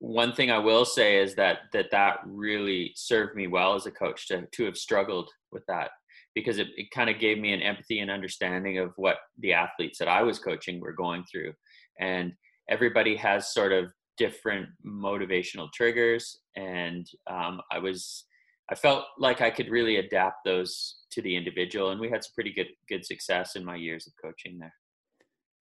one 0.00 0.32
thing 0.32 0.50
I 0.50 0.58
will 0.58 0.84
say 0.84 1.18
is 1.18 1.34
that 1.36 1.58
that 1.72 1.90
that 1.90 2.18
really 2.24 2.92
served 2.96 3.34
me 3.36 3.46
well 3.46 3.74
as 3.74 3.86
a 3.86 3.90
coach 3.90 4.28
to 4.28 4.46
to 4.52 4.64
have 4.64 4.76
struggled 4.76 5.30
with 5.52 5.64
that 5.66 5.90
because 6.34 6.58
it, 6.58 6.68
it 6.76 6.90
kind 6.92 7.10
of 7.10 7.18
gave 7.18 7.38
me 7.38 7.52
an 7.52 7.62
empathy 7.62 7.98
and 7.98 8.10
understanding 8.10 8.78
of 8.78 8.92
what 8.96 9.16
the 9.38 9.52
athletes 9.52 9.98
that 9.98 10.08
I 10.08 10.22
was 10.22 10.38
coaching 10.38 10.80
were 10.80 10.92
going 10.92 11.24
through, 11.30 11.52
and 12.00 12.32
everybody 12.68 13.16
has 13.16 13.52
sort 13.52 13.72
of 13.72 13.86
different 14.18 14.68
motivational 14.86 15.72
triggers, 15.72 16.38
and 16.56 17.06
um, 17.30 17.60
I 17.70 17.78
was 17.78 18.24
I 18.70 18.74
felt 18.74 19.04
like 19.18 19.40
I 19.40 19.50
could 19.50 19.70
really 19.70 19.96
adapt 19.96 20.44
those 20.44 20.98
to 21.12 21.22
the 21.22 21.34
individual, 21.34 21.90
and 21.90 22.00
we 22.00 22.10
had 22.10 22.22
some 22.24 22.32
pretty 22.34 22.52
good 22.52 22.68
good 22.88 23.04
success 23.04 23.56
in 23.56 23.64
my 23.64 23.76
years 23.76 24.06
of 24.06 24.12
coaching 24.22 24.58
there. 24.58 24.74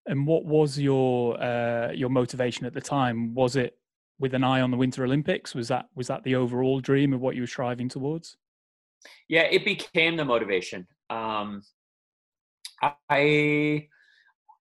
And 0.07 0.25
what 0.25 0.45
was 0.45 0.79
your 0.79 1.41
uh, 1.41 1.91
your 1.91 2.09
motivation 2.09 2.65
at 2.65 2.73
the 2.73 2.81
time? 2.81 3.33
Was 3.33 3.55
it 3.55 3.77
with 4.19 4.33
an 4.33 4.43
eye 4.43 4.61
on 4.61 4.71
the 4.71 4.77
Winter 4.77 5.03
Olympics? 5.03 5.53
Was 5.53 5.67
that 5.69 5.87
was 5.95 6.07
that 6.07 6.23
the 6.23 6.35
overall 6.35 6.79
dream 6.79 7.13
of 7.13 7.21
what 7.21 7.35
you 7.35 7.41
were 7.41 7.47
striving 7.47 7.87
towards? 7.87 8.37
Yeah, 9.29 9.43
it 9.43 9.63
became 9.63 10.17
the 10.17 10.25
motivation. 10.25 10.87
Um, 11.09 11.61
I 13.09 13.87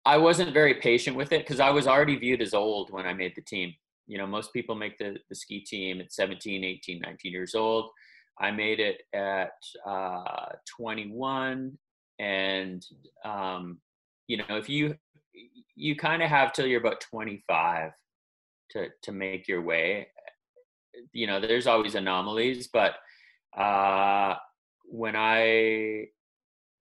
I 0.06 0.18
wasn't 0.18 0.52
very 0.52 0.74
patient 0.74 1.16
with 1.16 1.32
it 1.32 1.40
because 1.42 1.60
I 1.60 1.70
was 1.70 1.86
already 1.86 2.16
viewed 2.16 2.42
as 2.42 2.54
old 2.54 2.90
when 2.92 3.06
I 3.06 3.14
made 3.14 3.34
the 3.34 3.42
team. 3.42 3.72
You 4.06 4.18
know, 4.18 4.26
most 4.26 4.52
people 4.52 4.74
make 4.74 4.98
the, 4.98 5.16
the 5.28 5.34
ski 5.34 5.60
team 5.60 6.00
at 6.00 6.12
17, 6.12 6.62
18, 6.62 7.00
19 7.00 7.32
years 7.32 7.54
old. 7.54 7.90
I 8.38 8.50
made 8.50 8.80
it 8.80 9.02
at 9.14 9.52
uh, 9.86 10.48
21, 10.76 11.78
and 12.18 12.84
um, 13.24 13.78
you 14.26 14.38
know, 14.38 14.56
if 14.56 14.68
you 14.68 14.96
you 15.76 15.96
kind 15.96 16.22
of 16.22 16.28
have 16.28 16.52
till 16.52 16.66
you're 16.66 16.80
about 16.80 17.00
25 17.00 17.92
to 18.70 18.88
to 19.02 19.12
make 19.12 19.48
your 19.48 19.62
way. 19.62 20.08
You 21.12 21.26
know, 21.26 21.40
there's 21.40 21.66
always 21.66 21.94
anomalies, 21.94 22.68
but 22.72 22.94
uh, 23.58 24.34
when 24.84 25.16
I 25.16 26.06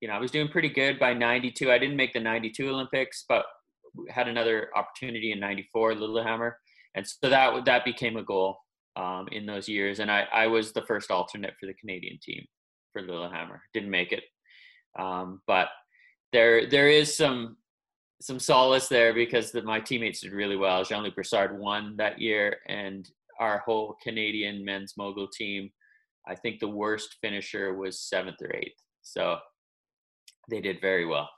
you 0.02 0.08
know, 0.08 0.14
I 0.14 0.18
was 0.18 0.32
doing 0.32 0.48
pretty 0.48 0.68
good 0.68 0.98
by 0.98 1.14
92. 1.14 1.70
I 1.70 1.78
didn't 1.78 1.96
make 1.96 2.12
the 2.12 2.18
92 2.18 2.68
Olympics, 2.68 3.24
but 3.28 3.44
had 4.10 4.26
another 4.26 4.68
opportunity 4.74 5.30
in 5.30 5.38
94 5.38 5.94
Lillehammer. 5.94 6.58
And 6.96 7.06
so 7.06 7.30
that, 7.30 7.64
that 7.66 7.84
became 7.84 8.16
a 8.16 8.24
goal 8.24 8.58
um, 8.96 9.28
in 9.30 9.46
those 9.46 9.68
years. 9.68 10.00
And 10.00 10.10
I, 10.10 10.26
I 10.32 10.48
was 10.48 10.72
the 10.72 10.82
first 10.82 11.12
alternate 11.12 11.54
for 11.58 11.66
the 11.66 11.74
Canadian 11.74 12.18
team 12.20 12.44
for 12.92 13.00
Lillehammer. 13.00 13.62
Didn't 13.72 13.90
make 13.90 14.10
it. 14.10 14.24
Um, 14.98 15.40
but 15.46 15.68
there, 16.32 16.68
there 16.68 16.88
is 16.88 17.16
some, 17.16 17.56
some 18.20 18.40
solace 18.40 18.88
there 18.88 19.14
because 19.14 19.52
the, 19.52 19.62
my 19.62 19.78
teammates 19.78 20.22
did 20.22 20.32
really 20.32 20.56
well. 20.56 20.82
Jean-Luc 20.82 21.14
Brassard 21.14 21.56
won 21.56 21.94
that 21.98 22.20
year 22.20 22.56
and 22.66 23.08
our 23.38 23.58
whole 23.64 23.96
Canadian 24.02 24.64
men's 24.64 24.94
mogul 24.96 25.28
team, 25.28 25.70
I 26.26 26.34
think 26.34 26.58
the 26.58 26.68
worst 26.68 27.18
finisher 27.20 27.74
was 27.74 28.00
seventh 28.00 28.42
or 28.42 28.54
eighth. 28.54 28.80
So 29.02 29.38
they 30.52 30.60
did 30.60 30.80
very 30.80 31.06
well. 31.06 31.30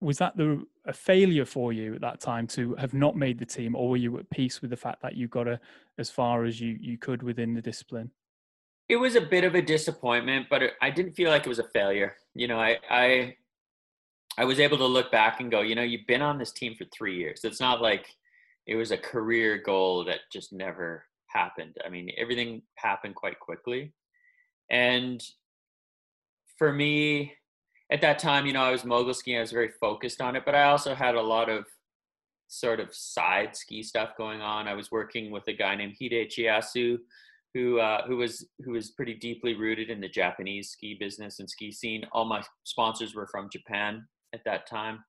Was 0.00 0.18
that 0.18 0.36
the 0.36 0.66
a 0.84 0.92
failure 0.92 1.44
for 1.44 1.72
you 1.72 1.94
at 1.94 2.00
that 2.00 2.20
time 2.20 2.46
to 2.48 2.74
have 2.76 2.94
not 2.94 3.16
made 3.16 3.38
the 3.38 3.46
team, 3.46 3.74
or 3.74 3.90
were 3.90 3.96
you 3.96 4.18
at 4.18 4.28
peace 4.30 4.60
with 4.60 4.70
the 4.70 4.76
fact 4.76 5.02
that 5.02 5.16
you 5.16 5.28
got 5.28 5.46
a, 5.46 5.60
as 5.98 6.10
far 6.10 6.44
as 6.44 6.60
you 6.60 6.76
you 6.80 6.98
could 6.98 7.22
within 7.22 7.54
the 7.54 7.62
discipline? 7.62 8.10
It 8.88 8.96
was 8.96 9.16
a 9.16 9.20
bit 9.20 9.44
of 9.44 9.54
a 9.54 9.62
disappointment, 9.62 10.46
but 10.48 10.62
I 10.80 10.90
didn't 10.90 11.12
feel 11.12 11.30
like 11.30 11.46
it 11.46 11.48
was 11.48 11.58
a 11.58 11.68
failure. 11.74 12.16
You 12.34 12.48
know, 12.48 12.58
I 12.58 12.78
I 12.90 13.36
I 14.36 14.44
was 14.44 14.60
able 14.60 14.78
to 14.78 14.86
look 14.86 15.10
back 15.12 15.40
and 15.40 15.50
go, 15.50 15.60
you 15.60 15.74
know, 15.74 15.82
you've 15.82 16.06
been 16.06 16.22
on 16.22 16.38
this 16.38 16.52
team 16.52 16.74
for 16.76 16.84
three 16.86 17.16
years. 17.16 17.40
It's 17.44 17.60
not 17.60 17.80
like 17.80 18.06
it 18.66 18.76
was 18.76 18.90
a 18.90 18.98
career 18.98 19.58
goal 19.58 20.04
that 20.04 20.20
just 20.32 20.52
never 20.52 21.04
happened. 21.26 21.76
I 21.84 21.88
mean, 21.88 22.10
everything 22.16 22.62
happened 22.76 23.14
quite 23.14 23.38
quickly. 23.40 23.92
And 24.70 25.22
for 26.56 26.72
me, 26.72 27.34
at 27.90 28.00
that 28.02 28.18
time, 28.18 28.46
you 28.46 28.52
know, 28.52 28.62
I 28.62 28.70
was 28.70 28.84
mogul 28.84 29.14
skiing. 29.14 29.38
I 29.38 29.40
was 29.40 29.52
very 29.52 29.70
focused 29.80 30.20
on 30.20 30.36
it, 30.36 30.44
but 30.44 30.54
I 30.54 30.64
also 30.64 30.94
had 30.94 31.14
a 31.14 31.22
lot 31.22 31.48
of 31.48 31.64
sort 32.48 32.80
of 32.80 32.94
side 32.94 33.56
ski 33.56 33.82
stuff 33.82 34.10
going 34.16 34.40
on. 34.40 34.68
I 34.68 34.74
was 34.74 34.90
working 34.90 35.30
with 35.30 35.46
a 35.48 35.52
guy 35.52 35.74
named 35.74 35.96
Hide 36.00 36.30
Chiyasu, 36.30 36.98
who 37.54 37.78
uh, 37.80 38.06
who 38.06 38.16
was 38.16 38.46
who 38.64 38.72
was 38.72 38.90
pretty 38.90 39.14
deeply 39.14 39.54
rooted 39.54 39.90
in 39.90 40.00
the 40.00 40.08
Japanese 40.08 40.70
ski 40.70 40.96
business 40.98 41.38
and 41.38 41.48
ski 41.48 41.72
scene. 41.72 42.04
All 42.12 42.26
my 42.26 42.42
sponsors 42.64 43.14
were 43.14 43.26
from 43.26 43.48
Japan 43.50 44.06
at 44.34 44.44
that 44.44 44.66
time, 44.66 45.02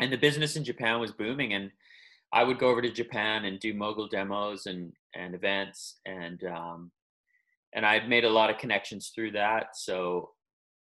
and 0.00 0.12
the 0.12 0.18
business 0.18 0.56
in 0.56 0.64
Japan 0.64 0.98
was 1.00 1.12
booming. 1.12 1.54
And 1.54 1.70
I 2.32 2.42
would 2.42 2.58
go 2.58 2.68
over 2.68 2.82
to 2.82 2.90
Japan 2.90 3.44
and 3.44 3.60
do 3.60 3.74
mogul 3.74 4.08
demos 4.08 4.66
and 4.66 4.92
and 5.14 5.34
events, 5.36 6.00
and 6.04 6.42
um, 6.44 6.90
and 7.74 7.86
I 7.86 8.04
made 8.06 8.24
a 8.24 8.30
lot 8.30 8.50
of 8.50 8.58
connections 8.58 9.12
through 9.14 9.32
that. 9.32 9.76
So 9.76 10.30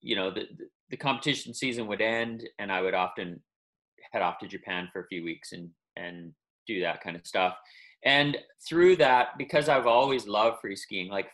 you 0.00 0.16
know 0.16 0.30
the 0.30 0.45
the 0.90 0.97
competition 0.97 1.54
season 1.54 1.87
would 1.87 2.00
end 2.00 2.49
and 2.59 2.73
I 2.73 2.80
would 2.83 2.95
often 2.95 3.40
head 4.12 4.23
off 4.23 4.38
to 4.38 4.49
Japan 4.49 4.88
for 4.92 5.02
a 5.02 5.07
few 5.07 5.23
weeks 5.23 5.52
and 5.52 5.71
and 5.97 6.33
do 6.66 6.80
that 6.80 7.02
kind 7.02 7.16
of 7.16 7.26
stuff. 7.26 7.57
And 8.04 8.38
through 8.66 8.97
that, 8.97 9.37
because 9.37 9.69
I've 9.69 9.87
always 9.87 10.26
loved 10.26 10.61
free 10.61 10.76
skiing, 10.76 11.11
like 11.11 11.28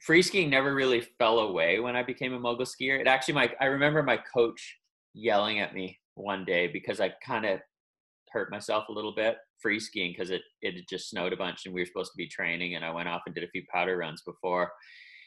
free 0.00 0.22
skiing 0.22 0.48
never 0.48 0.74
really 0.74 1.02
fell 1.18 1.40
away 1.40 1.78
when 1.78 1.96
I 1.96 2.02
became 2.02 2.32
a 2.32 2.40
mogul 2.40 2.66
skier. 2.66 3.00
It 3.00 3.06
actually 3.06 3.34
my 3.34 3.50
I 3.60 3.66
remember 3.66 4.02
my 4.02 4.18
coach 4.34 4.78
yelling 5.14 5.60
at 5.60 5.74
me 5.74 5.98
one 6.14 6.44
day 6.44 6.68
because 6.68 7.00
I 7.00 7.12
kind 7.24 7.44
of 7.44 7.60
hurt 8.30 8.50
myself 8.50 8.88
a 8.88 8.92
little 8.92 9.14
bit 9.14 9.36
free 9.60 9.78
skiing 9.78 10.12
because 10.12 10.30
it 10.30 10.42
it 10.62 10.88
just 10.88 11.10
snowed 11.10 11.32
a 11.32 11.36
bunch 11.36 11.66
and 11.66 11.74
we 11.74 11.82
were 11.82 11.86
supposed 11.86 12.12
to 12.12 12.16
be 12.16 12.26
training 12.26 12.74
and 12.74 12.84
I 12.84 12.90
went 12.90 13.08
off 13.08 13.22
and 13.26 13.34
did 13.34 13.44
a 13.44 13.48
few 13.48 13.62
powder 13.72 13.98
runs 13.98 14.22
before 14.22 14.72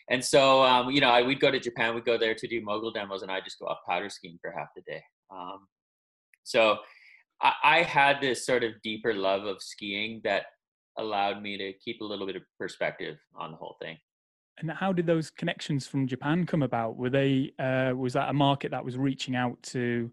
and 0.10 0.24
so, 0.24 0.64
um, 0.64 0.92
you 0.92 1.02
know, 1.02 1.10
I, 1.10 1.24
we'd 1.24 1.40
go 1.40 1.52
to 1.52 1.60
Japan, 1.60 1.96
we'd 1.96 2.06
go 2.06 2.18
there 2.18 2.36
to 2.36 2.48
do 2.48 2.62
mogul 2.62 2.92
demos, 2.92 3.24
and 3.24 3.32
I 3.32 3.42
just 3.42 3.60
go 3.60 3.66
off 3.66 3.80
powder 3.88 4.10
skiing 4.10 4.38
for 4.42 4.52
half 4.52 4.68
the 4.76 4.82
day. 4.84 5.02
Um, 5.32 5.68
so 6.44 6.78
I, 7.42 7.54
I, 7.64 7.82
had 7.82 8.22
this 8.22 8.46
sort 8.46 8.64
of 8.64 8.74
deeper 8.84 9.14
love 9.14 9.46
of 9.46 9.62
skiing 9.62 10.22
that 10.24 10.46
allowed 10.98 11.42
me 11.42 11.58
to 11.58 11.74
keep 11.74 12.02
a 12.02 12.06
little 12.06 12.28
bit 12.28 12.36
of 12.36 12.44
perspective 12.60 13.18
on 13.36 13.52
the 13.52 13.58
whole 13.58 13.76
thing. 13.82 13.98
And 14.60 14.72
how 14.72 14.94
did 14.94 15.08
those 15.08 15.30
connections 15.32 15.88
from 15.88 16.08
Japan 16.08 16.46
come 16.46 16.62
about? 16.62 16.96
Were 16.96 17.10
they 17.10 17.52
uh, 17.60 17.94
was 17.96 18.14
that 18.14 18.30
a 18.30 18.34
market 18.34 18.72
that 18.72 18.86
was 18.86 18.98
reaching 18.98 19.36
out 19.36 19.62
to 19.64 20.12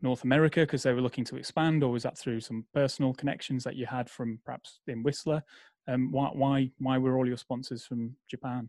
North 0.00 0.24
America 0.24 0.60
because 0.60 0.82
they 0.82 0.92
were 0.92 1.02
looking 1.02 1.24
to 1.24 1.36
expand, 1.36 1.82
or 1.82 1.90
was 1.90 2.04
that 2.04 2.16
through 2.16 2.40
some 2.40 2.64
personal 2.72 3.12
connections 3.12 3.64
that 3.64 3.76
you 3.76 3.86
had 3.86 4.08
from 4.08 4.38
perhaps 4.44 4.80
in 4.86 5.02
Whistler? 5.02 5.42
Um, 5.88 6.10
why 6.12 6.28
why 6.32 6.70
why 6.78 6.96
were 6.96 7.18
all 7.18 7.26
your 7.26 7.36
sponsors 7.36 7.84
from 7.84 8.16
Japan? 8.30 8.68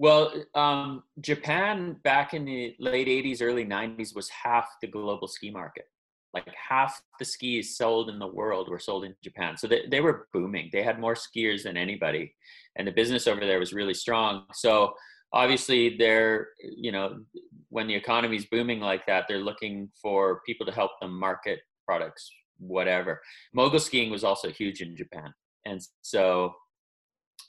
Well, 0.00 0.32
um, 0.54 1.02
Japan 1.20 1.94
back 2.04 2.32
in 2.32 2.46
the 2.46 2.74
late 2.80 3.06
80s, 3.06 3.42
early 3.42 3.66
90s 3.66 4.16
was 4.16 4.30
half 4.30 4.66
the 4.80 4.86
global 4.86 5.28
ski 5.28 5.50
market. 5.50 5.84
Like 6.32 6.48
half 6.70 6.98
the 7.18 7.26
skis 7.26 7.76
sold 7.76 8.08
in 8.08 8.18
the 8.18 8.26
world 8.26 8.70
were 8.70 8.78
sold 8.78 9.04
in 9.04 9.14
Japan. 9.22 9.58
So 9.58 9.66
they, 9.66 9.82
they 9.90 10.00
were 10.00 10.26
booming. 10.32 10.70
They 10.72 10.82
had 10.82 10.98
more 10.98 11.14
skiers 11.14 11.64
than 11.64 11.76
anybody. 11.76 12.34
And 12.76 12.88
the 12.88 12.92
business 12.92 13.26
over 13.26 13.40
there 13.40 13.58
was 13.58 13.74
really 13.74 13.92
strong. 13.92 14.46
So 14.54 14.94
obviously 15.34 15.98
they're, 15.98 16.48
you 16.62 16.92
know, 16.92 17.20
when 17.68 17.86
the 17.86 17.94
economy's 17.94 18.46
booming 18.46 18.80
like 18.80 19.04
that, 19.04 19.26
they're 19.28 19.44
looking 19.44 19.90
for 20.00 20.40
people 20.46 20.64
to 20.64 20.72
help 20.72 20.92
them 21.02 21.12
market 21.12 21.58
products, 21.86 22.32
whatever. 22.58 23.20
Mogul 23.52 23.78
skiing 23.78 24.10
was 24.10 24.24
also 24.24 24.48
huge 24.48 24.80
in 24.80 24.96
Japan. 24.96 25.34
And 25.66 25.78
so 26.00 26.54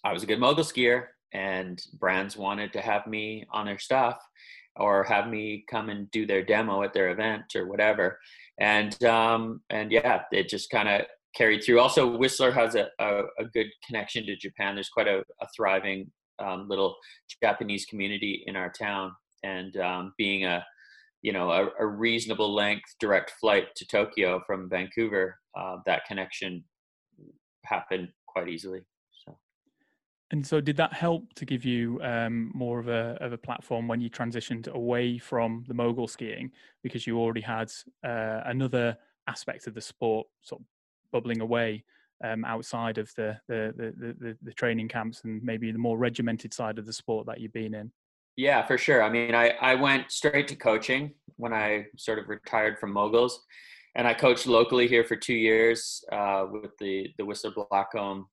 I 0.04 0.12
was 0.12 0.24
a 0.24 0.26
good 0.26 0.42
mogul 0.42 0.66
skier 0.66 1.06
and 1.34 1.82
brands 2.00 2.38
wanted 2.38 2.74
to 2.74 2.82
have 2.82 3.08
me 3.08 3.46
on 3.52 3.66
their 3.66 3.80
stuff 3.80 4.18
or 4.76 5.04
have 5.04 5.28
me 5.28 5.66
come 5.70 5.90
and 5.90 6.10
do 6.12 6.26
their 6.26 6.44
demo 6.44 6.84
at 6.84 6.94
their 6.94 7.10
event 7.10 7.56
or 7.56 7.68
whatever. 7.68 8.20
And 8.60 9.02
um 9.04 9.62
and 9.70 9.92
yeah 9.92 10.24
it 10.32 10.50
just 10.50 10.70
kind 10.70 10.90
of 10.90 11.02
carried 11.36 11.64
through. 11.64 11.80
Also 11.80 12.18
whistler 12.18 12.52
has 12.52 12.76
a, 12.76 12.88
a, 13.00 13.24
a, 13.40 13.46
good 13.54 13.68
connection 13.86 14.26
to 14.26 14.36
japan. 14.36 14.76
There's 14.76 14.90
quite 14.90 15.08
a, 15.08 15.24
a 15.42 15.48
thriving 15.56 16.12
um, 16.40 16.68
little 16.68 16.96
japanese 17.42 17.86
community 17.86 18.44
in 18.48 18.56
our 18.56 18.70
town. 18.70 19.14
And 19.44 19.76
um, 19.78 20.14
being 20.18 20.46
a 20.46 20.66
you 21.22 21.32
know 21.34 21.52
a, 21.52 21.70
a, 21.80 21.86
reasonable 21.86 22.54
length 22.54 22.96
direct 23.00 23.34
flight 23.40 23.68
to 23.76 23.86
tokyo 23.86 24.42
from 24.46 24.70
vancouver 24.70 25.38
uh, 25.58 25.78
that 25.86 26.06
connection 26.06 26.64
happened 27.66 28.10
quite 28.28 28.50
easily 28.50 28.82
and 30.32 30.48
so, 30.48 30.62
did 30.62 30.78
that 30.78 30.94
help 30.94 31.34
to 31.34 31.46
give 31.46 31.66
you 31.66 32.00
um, 32.02 32.52
more 32.54 32.80
of 32.80 32.88
a 32.88 33.18
of 33.20 33.34
a 33.34 33.38
platform 33.38 33.88
when 33.88 34.00
you 34.00 34.10
transitioned 34.10 34.70
away 34.70 35.18
from 35.18 35.66
the 35.68 35.74
mogul 35.74 36.08
skiing 36.08 36.52
because 36.84 37.06
you 37.06 37.20
already 37.20 37.42
had 37.42 37.70
uh, 38.06 38.40
another 38.46 38.98
aspect 39.28 39.68
of 39.68 39.74
the 39.74 39.82
sport 39.82 40.28
sort 40.42 40.62
of 40.62 40.68
bubbling 41.12 41.42
away 41.42 41.84
um, 42.24 42.46
outside 42.46 42.98
of 42.98 43.14
the 43.16 43.38
the, 43.50 43.74
the 43.76 44.16
the, 44.20 44.38
the 44.42 44.54
training 44.54 44.88
camps 44.88 45.22
and 45.26 45.44
maybe 45.44 45.70
the 45.70 45.78
more 45.78 45.98
regimented 45.98 46.54
side 46.54 46.80
of 46.80 46.86
the 46.86 46.94
sport 46.94 47.28
that 47.28 47.42
you've 47.42 47.54
been 47.54 47.74
in? 47.74 47.92
Yeah, 48.38 48.66
for 48.66 48.78
sure. 48.78 49.04
I 49.04 49.10
mean, 49.10 49.36
I 49.36 49.50
I 49.62 49.76
went 49.76 50.12
straight 50.12 50.48
to 50.48 50.56
coaching 50.56 51.14
when 51.36 51.54
I 51.54 51.88
sort 51.98 52.20
of 52.20 52.30
retired 52.30 52.80
from 52.80 52.94
moguls, 52.94 53.42
and 53.96 54.08
I 54.08 54.14
coached 54.14 54.48
locally 54.48 54.88
here 54.88 55.04
for 55.04 55.18
two 55.18 55.34
years 55.34 56.06
uh, 56.10 56.46
with 56.50 56.72
the 56.80 57.10
the 57.18 57.26
Whistler 57.26 57.52
Blackcomb 57.52 58.28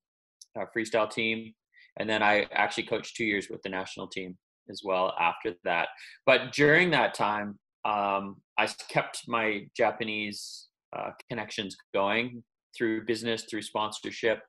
uh, 0.56 0.66
freestyle 0.74 1.10
team 1.10 1.54
and 1.98 2.08
then 2.08 2.22
I 2.22 2.46
actually 2.52 2.84
coached 2.84 3.16
two 3.16 3.24
years 3.24 3.48
with 3.50 3.62
the 3.62 3.68
national 3.68 4.08
team 4.08 4.36
as 4.70 4.82
well 4.84 5.14
after 5.18 5.54
that. 5.64 5.88
But 6.26 6.52
during 6.52 6.90
that 6.90 7.14
time, 7.14 7.58
um, 7.84 8.36
I 8.58 8.68
kept 8.88 9.22
my 9.26 9.66
Japanese 9.76 10.68
uh, 10.96 11.10
connections 11.28 11.76
going 11.94 12.42
through 12.76 13.06
business, 13.06 13.44
through 13.44 13.62
sponsorship, 13.62 14.40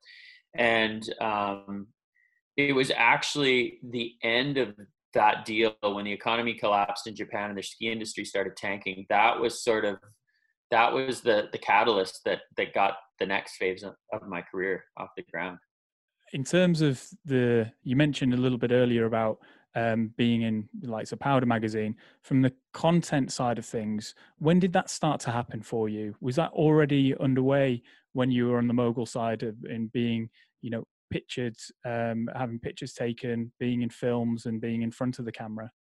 and 0.56 1.04
um, 1.22 1.88
it 2.58 2.76
was 2.76 2.92
actually 2.96 3.80
the 3.92 4.14
end 4.24 4.58
of 4.58 4.76
that 5.14 5.46
deal 5.46 5.74
when 5.82 6.06
the 6.06 6.12
economy 6.12 6.54
collapsed 6.54 7.08
in 7.08 7.16
Japan 7.16 7.50
and 7.50 7.58
the 7.58 7.64
ski 7.64 7.92
industry 7.92 8.26
started 8.26 8.56
tanking. 8.56 9.06
That 9.10 9.40
was 9.40 9.64
sort 9.64 9.86
of 9.86 9.98
that 10.72 10.94
was 10.94 11.22
the 11.22 11.50
the 11.52 11.58
catalyst 11.58 12.22
that 12.26 12.42
that 12.58 12.74
got 12.74 12.94
the 13.20 13.26
next 13.26 13.58
phase 13.58 13.84
of, 13.84 13.96
of 14.14 14.28
my 14.28 14.42
career 14.42 14.84
off 14.98 15.10
the 15.18 15.24
ground. 15.32 15.58
In 16.34 16.44
terms 16.44 16.82
of 16.82 17.04
the, 17.26 17.72
you 17.84 17.96
mentioned 17.96 18.34
a 18.34 18.38
little 18.38 18.58
bit 18.58 18.72
earlier 18.72 19.06
about 19.06 19.40
um, 19.76 20.14
being 20.18 20.44
in 20.44 20.68
like 20.84 21.12
a 21.12 21.18
powder 21.18 21.46
magazine. 21.46 21.96
From 22.24 22.42
the 22.42 22.54
content 22.74 23.32
side 23.32 23.58
of 23.58 23.66
things, 23.66 24.16
when 24.38 24.60
did 24.60 24.74
that 24.74 24.90
start 24.90 25.20
to 25.22 25.32
happen 25.32 25.62
for 25.62 25.90
you? 25.90 26.16
Was 26.22 26.36
that 26.38 26.52
already 26.52 27.16
underway 27.20 27.82
when 28.14 28.32
you 28.32 28.48
were 28.48 28.58
on 28.58 28.68
the 28.68 28.74
mogul 28.74 29.06
side 29.06 29.44
of 29.44 29.56
in 29.66 29.88
being, 29.88 30.30
you 30.62 30.72
know, 30.72 30.84
pictured, 31.12 31.56
um, 31.86 32.30
having 32.36 32.60
pictures 32.60 32.94
taken, 32.94 33.52
being 33.60 33.82
in 33.82 33.90
films, 33.90 34.46
and 34.46 34.62
being 34.62 34.82
in 34.82 34.92
front 34.92 35.20
of 35.20 35.26
the 35.26 35.32
camera? 35.32 35.72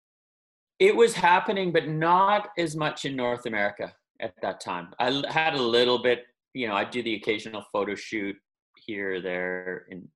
It 0.78 0.94
was 0.94 1.14
happening, 1.14 1.72
but 1.72 1.88
not 1.88 2.50
as 2.56 2.76
much 2.76 3.04
in 3.04 3.16
North 3.16 3.46
America 3.46 3.92
at 4.20 4.34
that 4.42 4.60
time. 4.60 4.88
I 4.98 5.22
had 5.28 5.54
a 5.54 5.62
little 5.62 5.98
bit, 5.98 6.26
you 6.54 6.68
know, 6.68 6.74
I 6.74 6.84
do 6.84 7.02
the 7.02 7.14
occasional 7.14 7.64
photo 7.72 7.94
shoot 7.94 8.36
here 8.88 9.20
there 9.20 9.86
in, 9.90 10.08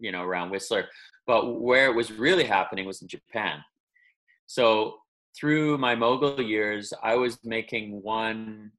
you 0.00 0.12
know, 0.12 0.22
around 0.22 0.50
Whistler, 0.50 0.86
but 1.26 1.60
where 1.60 1.86
it 1.90 1.94
was 1.94 2.12
really 2.12 2.44
happening 2.44 2.86
was 2.86 3.02
in 3.02 3.08
Japan. 3.08 3.58
So 4.46 4.96
through 5.38 5.78
my 5.78 5.94
mogul 5.94 6.40
years, 6.40 6.92
I 7.02 7.16
was 7.16 7.38
making 7.44 8.02
one 8.02 8.70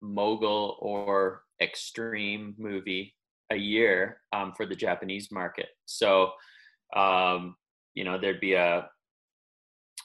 mogul 0.00 0.76
or 0.80 1.42
extreme 1.60 2.54
movie 2.58 3.14
a 3.50 3.56
year 3.56 4.20
um, 4.32 4.52
for 4.56 4.64
the 4.66 4.74
Japanese 4.86 5.28
market. 5.30 5.68
So, 5.84 6.30
um, 6.96 7.56
you 7.94 8.04
know, 8.04 8.18
there'd 8.18 8.40
be 8.40 8.54
a, 8.54 8.88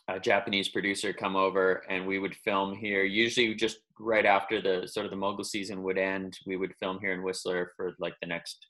a 0.08 0.20
Japanese 0.20 0.70
producer 0.70 1.14
come 1.14 1.36
over 1.36 1.84
and 1.90 2.06
we 2.06 2.20
would 2.20 2.36
film 2.36 2.76
here, 2.76 3.04
usually 3.04 3.56
just 3.56 3.80
right 4.00 4.26
after 4.26 4.62
the 4.62 4.88
sort 4.88 5.06
of 5.06 5.10
the 5.10 5.18
mogul 5.18 5.44
season 5.44 5.82
would 5.84 5.98
end. 5.98 6.38
We 6.46 6.58
would 6.58 6.76
film 6.80 7.00
here 7.00 7.14
in 7.14 7.24
Whistler 7.24 7.72
for 7.76 7.94
like 8.00 8.14
the 8.22 8.28
next 8.28 8.68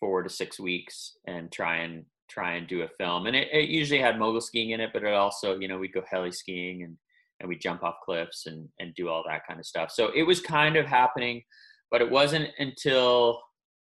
four 0.00 0.22
to 0.22 0.28
six 0.28 0.58
weeks 0.58 1.16
and 1.26 1.52
try 1.52 1.78
and 1.78 2.04
try 2.28 2.54
and 2.54 2.66
do 2.66 2.82
a 2.82 2.88
film. 2.98 3.26
And 3.26 3.36
it, 3.36 3.48
it 3.52 3.68
usually 3.68 4.00
had 4.00 4.18
mogul 4.18 4.40
skiing 4.40 4.70
in 4.70 4.80
it, 4.80 4.90
but 4.92 5.04
it 5.04 5.12
also, 5.12 5.58
you 5.58 5.68
know, 5.68 5.78
we'd 5.78 5.92
go 5.92 6.02
heli 6.08 6.32
skiing 6.32 6.82
and 6.82 6.96
and 7.40 7.48
we 7.48 7.56
jump 7.56 7.82
off 7.82 7.94
cliffs 8.04 8.46
and 8.46 8.68
and 8.80 8.94
do 8.94 9.08
all 9.08 9.22
that 9.26 9.46
kind 9.46 9.60
of 9.60 9.66
stuff. 9.66 9.90
So 9.90 10.10
it 10.14 10.22
was 10.24 10.40
kind 10.40 10.76
of 10.76 10.86
happening, 10.86 11.42
but 11.90 12.00
it 12.00 12.10
wasn't 12.10 12.48
until 12.58 13.40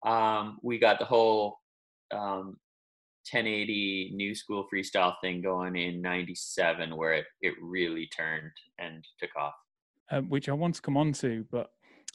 um, 0.06 0.58
we 0.62 0.80
got 0.80 1.00
the 1.00 1.06
whole 1.06 1.58
um, 2.14 2.58
1080 3.32 4.12
new 4.16 4.34
school 4.34 4.66
freestyle 4.74 5.16
thing 5.22 5.42
going 5.42 5.76
in 5.76 6.02
97 6.02 6.96
where 6.96 7.14
it, 7.14 7.26
it 7.42 7.54
really 7.62 8.08
turned 8.16 8.52
and 8.80 9.06
took 9.20 9.36
off. 9.38 9.54
Um, 10.14 10.28
which 10.30 10.50
i 10.50 10.52
want 10.52 10.76
to 10.76 10.82
come 10.82 10.98
on 10.98 11.14
to 11.14 11.46
but 11.52 11.72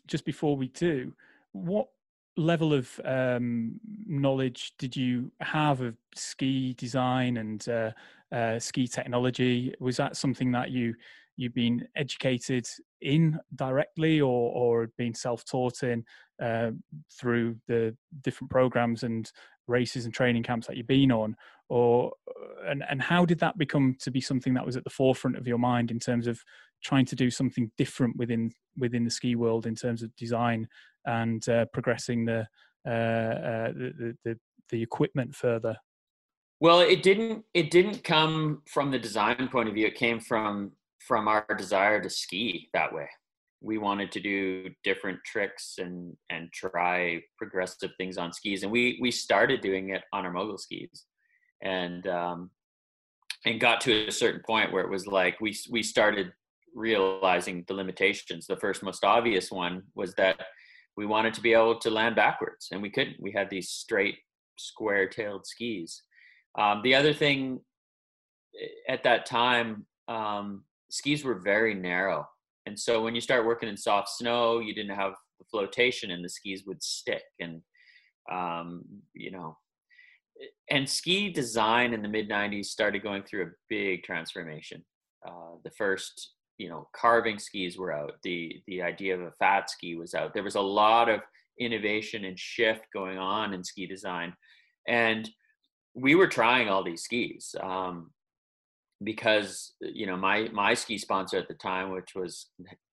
just 0.07 0.27
before 0.27 0.55
we 0.55 0.69
do 0.69 1.15
what 1.53 1.89
level 2.37 2.75
of 2.75 3.01
um, 3.05 3.81
knowledge 4.07 4.73
did 4.79 4.95
you 4.95 5.31
have 5.41 5.81
of 5.81 5.97
ski 6.15 6.75
design 6.75 7.39
and 7.39 7.69
uh, 7.69 7.91
uh, 8.33 8.59
ski 8.59 8.87
technology? 8.87 9.75
Was 9.81 9.97
that 9.97 10.17
something 10.17 10.53
that 10.53 10.71
you 10.71 10.95
you've 11.37 11.55
been 11.55 11.87
educated 11.97 12.67
in 13.03 13.39
directly 13.55 14.21
or 14.21 14.53
or 14.53 14.91
been 14.99 15.15
self-taught 15.15 15.83
in 15.83 16.05
uh, 16.43 16.71
through 17.12 17.57
the 17.66 17.97
different 18.23 18.50
programs 18.50 19.02
and 19.02 19.31
races 19.69 20.05
and 20.05 20.14
training 20.14 20.43
camps 20.43 20.66
that 20.66 20.76
you've 20.76 20.87
been 20.87 21.11
on 21.11 21.37
or 21.69 22.12
uh, 22.28 22.70
and 22.70 22.85
and 22.88 23.03
how 23.03 23.25
did 23.25 23.38
that 23.38 23.59
become 23.59 23.96
to 23.99 24.11
be 24.11 24.20
something 24.20 24.55
that 24.55 24.64
was 24.64 24.77
at 24.77 24.85
the 24.85 24.90
forefront 24.90 25.37
of 25.37 25.46
your 25.46 25.59
mind 25.59 25.90
in 25.90 25.99
terms 25.99 26.27
of 26.27 26.40
trying 26.83 27.05
to 27.05 27.16
do 27.16 27.31
something 27.31 27.70
different 27.77 28.16
within 28.16 28.53
within 28.79 29.05
the 29.05 29.11
ski 29.11 29.35
world 29.35 29.66
in 29.66 29.75
terms 29.75 30.03
of 30.03 30.14
design 30.16 30.68
and 31.07 31.49
uh, 31.49 31.64
progressing 31.72 32.25
the, 32.25 32.46
uh, 32.87 32.90
uh 32.90 33.72
the, 33.72 34.16
the 34.25 34.38
the 34.70 34.83
equipment 34.83 35.35
further? 35.35 35.77
Well 36.61 36.81
it 36.81 37.03
didn't 37.03 37.44
it 37.55 37.70
didn't 37.70 38.05
come 38.05 38.62
from 38.66 38.90
the 38.90 38.99
design 38.99 39.49
point 39.51 39.68
of 39.68 39.75
view. 39.75 39.87
It 39.87 39.94
came 39.94 40.20
from 40.20 40.72
from 40.99 41.29
our 41.29 41.46
desire 41.57 42.01
to 42.03 42.11
ski 42.11 42.68
that 42.72 42.92
way 42.92 43.09
we 43.61 43.79
wanted 43.79 44.12
to 44.12 44.21
do 44.21 44.71
different 44.85 45.19
tricks 45.25 45.77
and 45.79 46.16
and 46.31 46.53
try 46.53 47.21
progressive 47.38 47.90
things 47.97 48.19
on 48.19 48.33
skis 48.33 48.62
and 48.62 48.71
we 48.71 48.99
we 49.01 49.11
started 49.11 49.61
doing 49.61 49.90
it 49.90 50.03
on 50.12 50.25
our 50.25 50.33
mogul 50.33 50.59
skis. 50.59 51.05
And 51.62 52.07
um 52.07 52.51
and 53.45 53.61
got 53.61 53.81
to 53.83 54.09
a 54.09 54.12
certain 54.12 54.42
point 54.45 54.73
where 54.73 54.85
it 54.85 54.90
was 54.90 55.07
like 55.07 55.40
we 55.40 55.57
we 55.71 55.83
started 55.83 56.33
realizing 56.75 57.64
the 57.66 57.75
limitations. 57.75 58.47
The 58.47 58.57
first 58.57 58.83
most 58.83 59.05
obvious 59.05 59.51
one 59.51 59.83
was 59.95 60.14
that 60.14 60.37
we 60.97 61.07
wanted 61.07 61.35
to 61.35 61.40
be 61.40 61.53
able 61.53 61.79
to 61.81 61.90
land 61.90 62.16
backwards 62.16 62.69
and 62.71 62.83
we 62.83 62.90
couldn't. 62.90 63.16
We 63.21 63.33
had 63.33 63.49
these 63.51 63.71
straight 63.71 64.19
square 64.59 65.09
tailed 65.09 65.47
skis. 65.47 66.03
Um, 66.59 66.83
the 66.83 66.95
other 66.95 67.12
thing 67.12 67.61
eh, 68.61 68.92
at 68.92 69.03
that 69.05 69.27
time 69.27 69.87
um, 70.09 70.64
skis 70.90 71.25
were 71.25 71.35
very 71.35 71.75
narrow 71.75 72.29
and 72.66 72.79
so 72.79 73.02
when 73.02 73.14
you 73.14 73.20
start 73.20 73.46
working 73.46 73.68
in 73.68 73.76
soft 73.76 74.09
snow, 74.09 74.59
you 74.59 74.74
didn't 74.74 74.96
have 74.96 75.12
the 75.38 75.44
flotation 75.50 76.11
and 76.11 76.24
the 76.24 76.29
skis 76.29 76.64
would 76.66 76.83
stick. 76.83 77.22
And, 77.40 77.62
um, 78.31 78.85
you 79.14 79.31
know, 79.31 79.57
and 80.70 80.88
ski 80.88 81.31
design 81.31 81.94
in 81.94 82.02
the 82.02 82.09
mid 82.09 82.29
90s 82.29 82.66
started 82.66 83.02
going 83.02 83.22
through 83.22 83.44
a 83.44 83.50
big 83.68 84.02
transformation. 84.02 84.85
Uh, 85.26 85.57
the 85.64 85.70
first, 85.70 86.33
you 86.59 86.68
know, 86.68 86.88
carving 86.94 87.38
skis 87.38 87.79
were 87.79 87.92
out. 87.92 88.14
The, 88.22 88.61
the 88.66 88.83
idea 88.83 89.14
of 89.14 89.22
a 89.22 89.33
fat 89.38 89.70
ski 89.70 89.96
was 89.96 90.14
out. 90.14 90.35
There 90.35 90.42
was 90.42 90.57
a 90.57 90.61
lot 90.61 91.09
of 91.09 91.20
innovation 91.61 92.24
and 92.24 92.38
shift 92.38 92.83
going 92.92 93.18
on 93.18 93.55
in 93.55 93.62
ski 93.64 93.87
design. 93.87 94.35
And 94.88 95.29
we 95.94 96.14
were 96.14 96.29
trying 96.29 96.68
all 96.68 96.85
these 96.85 97.02
skis. 97.02 97.55
Um, 97.62 98.11
because 99.02 99.74
you 99.80 100.06
know 100.06 100.16
my 100.16 100.48
my 100.52 100.74
ski 100.74 100.98
sponsor 100.98 101.38
at 101.38 101.48
the 101.48 101.54
time, 101.54 101.90
which 101.90 102.14
was 102.14 102.48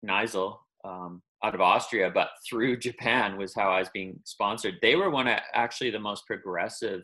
Kneissl 0.06 0.58
um, 0.86 1.22
out 1.44 1.56
of 1.56 1.62
Austria, 1.62 2.12
but 2.14 2.30
through 2.50 2.78
Japan 2.78 3.38
was 3.38 3.54
how 3.56 3.70
I 3.72 3.80
was 3.80 3.90
being 3.94 4.20
sponsored. 4.24 4.76
They 4.82 4.96
were 4.96 5.10
one 5.10 5.28
of 5.28 5.40
actually 5.54 5.92
the 5.92 6.00
most 6.00 6.26
progressive 6.26 7.02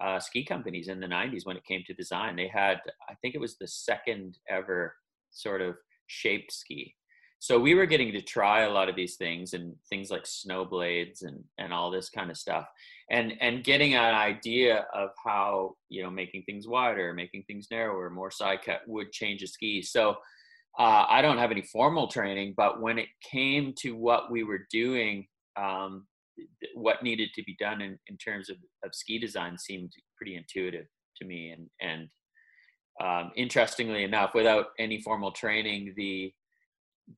uh, 0.00 0.20
ski 0.20 0.44
companies 0.44 0.88
in 0.88 1.00
the 1.00 1.06
90s 1.06 1.44
when 1.44 1.56
it 1.56 1.64
came 1.64 1.82
to 1.86 1.94
design. 1.94 2.36
They 2.36 2.48
had, 2.48 2.78
I 3.08 3.14
think 3.20 3.34
it 3.34 3.40
was 3.40 3.56
the 3.56 3.66
second 3.66 4.38
ever 4.48 4.94
sort 5.30 5.60
of 5.60 5.74
shaped 6.06 6.52
ski. 6.52 6.94
So 7.40 7.58
we 7.58 7.74
were 7.74 7.86
getting 7.86 8.12
to 8.12 8.20
try 8.20 8.62
a 8.62 8.70
lot 8.70 8.88
of 8.88 8.96
these 8.96 9.16
things 9.16 9.52
and 9.52 9.74
things 9.88 10.10
like 10.10 10.26
snow 10.26 10.64
blades 10.64 11.22
and, 11.22 11.42
and 11.58 11.72
all 11.72 11.90
this 11.90 12.08
kind 12.10 12.30
of 12.30 12.36
stuff 12.36 12.66
and 13.10 13.32
and 13.40 13.64
getting 13.64 13.94
an 13.94 14.14
idea 14.14 14.86
of 14.94 15.10
how 15.24 15.74
you 15.88 16.02
know 16.02 16.10
making 16.10 16.42
things 16.42 16.66
wider 16.66 17.12
making 17.12 17.42
things 17.44 17.68
narrower 17.70 18.10
more 18.10 18.30
side 18.30 18.58
cut 18.64 18.80
would 18.86 19.12
change 19.12 19.42
a 19.42 19.46
ski. 19.46 19.82
So 19.82 20.16
uh, 20.78 21.06
i 21.08 21.22
don't 21.22 21.38
have 21.38 21.50
any 21.50 21.62
formal 21.62 22.08
training 22.08 22.54
but 22.56 22.80
when 22.80 22.98
it 22.98 23.08
came 23.22 23.74
to 23.78 23.92
what 23.92 24.30
we 24.30 24.44
were 24.44 24.66
doing 24.70 25.26
um, 25.56 26.06
what 26.74 27.02
needed 27.02 27.30
to 27.34 27.42
be 27.42 27.56
done 27.58 27.80
in, 27.80 27.98
in 28.06 28.16
terms 28.16 28.48
of, 28.48 28.56
of 28.84 28.94
ski 28.94 29.18
design 29.18 29.58
seemed 29.58 29.92
pretty 30.16 30.36
intuitive 30.36 30.86
to 31.16 31.24
me 31.24 31.50
and 31.50 31.68
and 31.80 32.08
um, 33.00 33.30
interestingly 33.36 34.02
enough 34.02 34.34
without 34.34 34.66
any 34.78 35.00
formal 35.00 35.30
training 35.30 35.94
the 35.96 36.32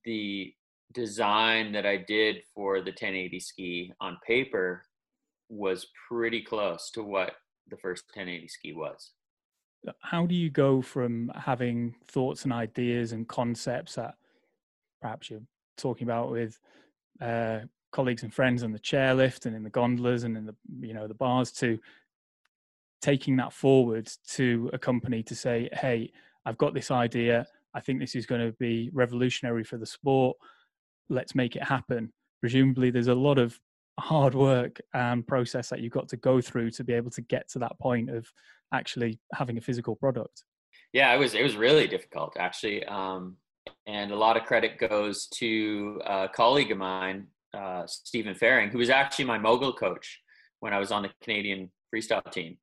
the 0.04 0.52
design 0.92 1.72
that 1.72 1.86
i 1.86 1.96
did 1.96 2.42
for 2.54 2.80
the 2.80 2.90
1080 2.90 3.40
ski 3.40 3.92
on 4.00 4.18
paper 4.26 4.82
was 5.50 5.86
pretty 6.08 6.40
close 6.40 6.90
to 6.92 7.02
what 7.02 7.32
the 7.68 7.76
first 7.76 8.04
1080 8.14 8.48
ski 8.48 8.72
was. 8.72 9.12
How 10.00 10.26
do 10.26 10.34
you 10.34 10.50
go 10.50 10.82
from 10.82 11.30
having 11.34 11.96
thoughts 12.06 12.44
and 12.44 12.52
ideas 12.52 13.12
and 13.12 13.26
concepts 13.26 13.94
that 13.94 14.14
perhaps 15.00 15.30
you're 15.30 15.40
talking 15.76 16.06
about 16.06 16.30
with 16.30 16.58
uh, 17.20 17.60
colleagues 17.90 18.22
and 18.22 18.32
friends 18.32 18.62
on 18.62 18.72
the 18.72 18.78
chairlift 18.78 19.46
and 19.46 19.56
in 19.56 19.62
the 19.62 19.70
gondolas 19.70 20.24
and 20.24 20.36
in 20.36 20.46
the 20.46 20.54
you 20.80 20.92
know 20.92 21.08
the 21.08 21.14
bars 21.14 21.50
to 21.50 21.78
taking 23.00 23.36
that 23.36 23.52
forward 23.52 24.10
to 24.28 24.68
a 24.74 24.78
company 24.78 25.22
to 25.22 25.34
say, 25.34 25.70
hey, 25.72 26.12
I've 26.44 26.58
got 26.58 26.74
this 26.74 26.90
idea. 26.90 27.46
I 27.74 27.80
think 27.80 28.00
this 28.00 28.14
is 28.14 28.26
going 28.26 28.40
to 28.40 28.52
be 28.58 28.90
revolutionary 28.92 29.64
for 29.64 29.78
the 29.78 29.86
sport. 29.86 30.36
Let's 31.08 31.34
make 31.34 31.56
it 31.56 31.62
happen. 31.62 32.12
Presumably, 32.40 32.90
there's 32.90 33.08
a 33.08 33.14
lot 33.14 33.38
of 33.38 33.58
hard 33.98 34.34
work 34.34 34.80
and 34.94 35.26
process 35.26 35.68
that 35.68 35.80
you've 35.80 35.92
got 35.92 36.08
to 36.08 36.16
go 36.16 36.40
through 36.40 36.70
to 36.70 36.84
be 36.84 36.94
able 36.94 37.10
to 37.10 37.20
get 37.22 37.48
to 37.50 37.58
that 37.58 37.78
point 37.78 38.08
of 38.08 38.26
actually 38.72 39.18
having 39.34 39.58
a 39.58 39.60
physical 39.60 39.94
product 39.94 40.44
yeah 40.94 41.12
it 41.12 41.18
was 41.18 41.34
it 41.34 41.42
was 41.42 41.54
really 41.54 41.86
difficult 41.86 42.34
actually 42.38 42.82
um, 42.86 43.36
and 43.86 44.10
a 44.10 44.16
lot 44.16 44.38
of 44.38 44.44
credit 44.44 44.78
goes 44.78 45.26
to 45.26 46.00
a 46.06 46.28
colleague 46.32 46.70
of 46.70 46.78
mine 46.78 47.26
uh, 47.54 47.86
Stephen 47.86 48.34
Faring, 48.34 48.70
who 48.70 48.78
was 48.78 48.90
actually 48.90 49.24
my 49.24 49.38
mogul 49.38 49.72
coach 49.72 50.20
when 50.60 50.72
I 50.72 50.78
was 50.78 50.92
on 50.92 51.02
the 51.02 51.10
Canadian 51.22 51.70
freestyle 51.92 52.30
team. 52.30 52.58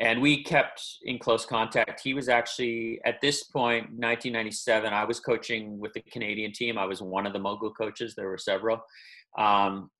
And 0.00 0.22
we 0.22 0.44
kept 0.44 0.80
in 1.02 1.18
close 1.18 1.44
contact. 1.44 2.00
He 2.02 2.14
was 2.14 2.28
actually, 2.28 3.00
at 3.04 3.20
this 3.20 3.44
point, 3.44 3.84
1997, 3.84 4.92
I 4.92 5.04
was 5.04 5.18
coaching 5.18 5.78
with 5.80 5.92
the 5.92 6.02
Canadian 6.02 6.52
team. 6.52 6.78
I 6.78 6.84
was 6.84 7.02
one 7.02 7.26
of 7.26 7.32
the 7.32 7.40
mogul 7.40 7.72
coaches, 7.72 8.14
there 8.14 8.28
were 8.28 8.38
several. 8.38 8.80
Um, 9.36 9.90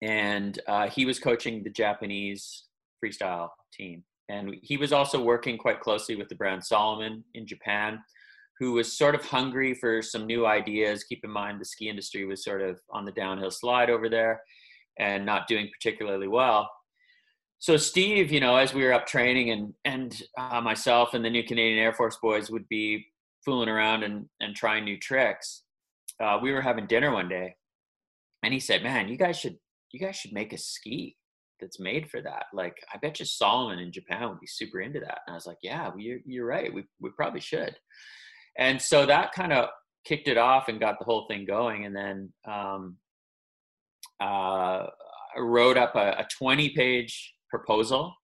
and 0.00 0.60
uh, 0.68 0.88
he 0.88 1.04
was 1.04 1.18
coaching 1.18 1.64
the 1.64 1.70
Japanese 1.70 2.64
freestyle 3.04 3.48
team. 3.72 4.04
And 4.28 4.54
he 4.62 4.76
was 4.76 4.92
also 4.92 5.20
working 5.20 5.58
quite 5.58 5.80
closely 5.80 6.14
with 6.14 6.28
the 6.28 6.36
brand 6.36 6.64
Salomon 6.64 7.24
in 7.34 7.46
Japan 7.48 7.98
who 8.60 8.72
was 8.72 8.96
sort 8.96 9.14
of 9.14 9.24
hungry 9.24 9.72
for 9.74 10.02
some 10.02 10.26
new 10.26 10.46
ideas. 10.46 11.02
Keep 11.04 11.24
in 11.24 11.30
mind 11.30 11.60
the 11.60 11.64
ski 11.64 11.88
industry 11.88 12.26
was 12.26 12.44
sort 12.44 12.60
of 12.60 12.78
on 12.90 13.06
the 13.06 13.12
downhill 13.12 13.50
slide 13.50 13.88
over 13.88 14.08
there 14.08 14.42
and 14.98 15.24
not 15.24 15.48
doing 15.48 15.68
particularly 15.72 16.28
well. 16.28 16.70
So 17.60 17.76
Steve, 17.76 18.32
you 18.32 18.40
know, 18.40 18.56
as 18.56 18.72
we 18.72 18.84
were 18.84 18.92
up 18.94 19.06
training 19.06 19.50
and 19.50 19.74
and 19.84 20.22
uh, 20.38 20.62
myself 20.62 21.12
and 21.12 21.22
the 21.22 21.28
new 21.28 21.44
Canadian 21.44 21.78
Air 21.78 21.92
Force 21.92 22.16
boys 22.22 22.50
would 22.50 22.66
be 22.68 23.06
fooling 23.44 23.68
around 23.68 24.02
and 24.02 24.26
and 24.40 24.56
trying 24.56 24.84
new 24.84 24.98
tricks. 24.98 25.62
Uh, 26.18 26.38
we 26.42 26.52
were 26.52 26.62
having 26.62 26.86
dinner 26.86 27.12
one 27.12 27.28
day, 27.28 27.54
and 28.42 28.54
he 28.54 28.60
said, 28.60 28.82
"Man, 28.82 29.08
you 29.08 29.18
guys 29.18 29.38
should 29.38 29.58
you 29.92 30.00
guys 30.00 30.16
should 30.16 30.32
make 30.32 30.54
a 30.54 30.58
ski 30.58 31.16
that's 31.60 31.78
made 31.78 32.10
for 32.10 32.22
that. 32.22 32.46
Like, 32.54 32.76
I 32.94 32.96
bet 32.96 33.20
you 33.20 33.26
Salomon 33.26 33.78
in 33.78 33.92
Japan 33.92 34.30
would 34.30 34.40
be 34.40 34.46
super 34.46 34.80
into 34.80 35.00
that." 35.00 35.20
And 35.26 35.34
I 35.34 35.34
was 35.34 35.46
like, 35.46 35.58
"Yeah, 35.62 35.88
well, 35.88 36.00
you're 36.00 36.20
you're 36.24 36.46
right. 36.46 36.72
We 36.72 36.84
we 36.98 37.10
probably 37.10 37.40
should." 37.40 37.76
and 38.58 38.80
so 38.80 39.06
that 39.06 39.32
kind 39.32 39.52
of 39.52 39.68
kicked 40.04 40.28
it 40.28 40.38
off 40.38 40.68
and 40.68 40.80
got 40.80 40.98
the 40.98 41.04
whole 41.04 41.26
thing 41.28 41.44
going 41.44 41.84
and 41.84 41.94
then 41.94 42.32
um, 42.48 42.96
uh, 44.20 44.86
I 45.36 45.38
wrote 45.38 45.76
up 45.76 45.94
a, 45.94 46.16
a 46.18 46.26
20 46.38 46.70
page 46.70 47.34
proposal 47.50 48.14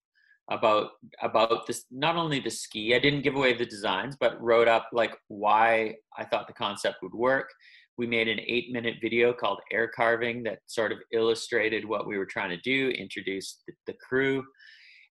about 0.49 0.91
about 1.21 1.67
this 1.67 1.85
not 1.91 2.15
only 2.15 2.39
the 2.39 2.49
ski 2.49 2.95
i 2.95 2.99
didn't 2.99 3.21
give 3.21 3.35
away 3.35 3.53
the 3.53 3.65
designs 3.65 4.15
but 4.17 4.41
wrote 4.41 4.67
up 4.67 4.87
like 4.93 5.13
why 5.27 5.93
i 6.17 6.23
thought 6.23 6.47
the 6.47 6.53
concept 6.53 6.97
would 7.01 7.13
work. 7.13 7.49
We 7.97 8.05
made 8.05 8.27
an 8.27 8.39
eight 8.45 8.71
minute 8.71 8.97
video 9.01 9.33
called 9.33 9.59
air 9.71 9.87
carving 9.93 10.43
that 10.43 10.59
sort 10.67 10.91
of 10.91 10.99
illustrated 11.11 11.83
what 11.83 12.07
we 12.07 12.19
were 12.19 12.27
trying 12.27 12.51
to 12.51 12.61
do 12.61 12.89
introduced 12.89 13.63
the, 13.67 13.73
the 13.87 13.97
crew. 14.07 14.43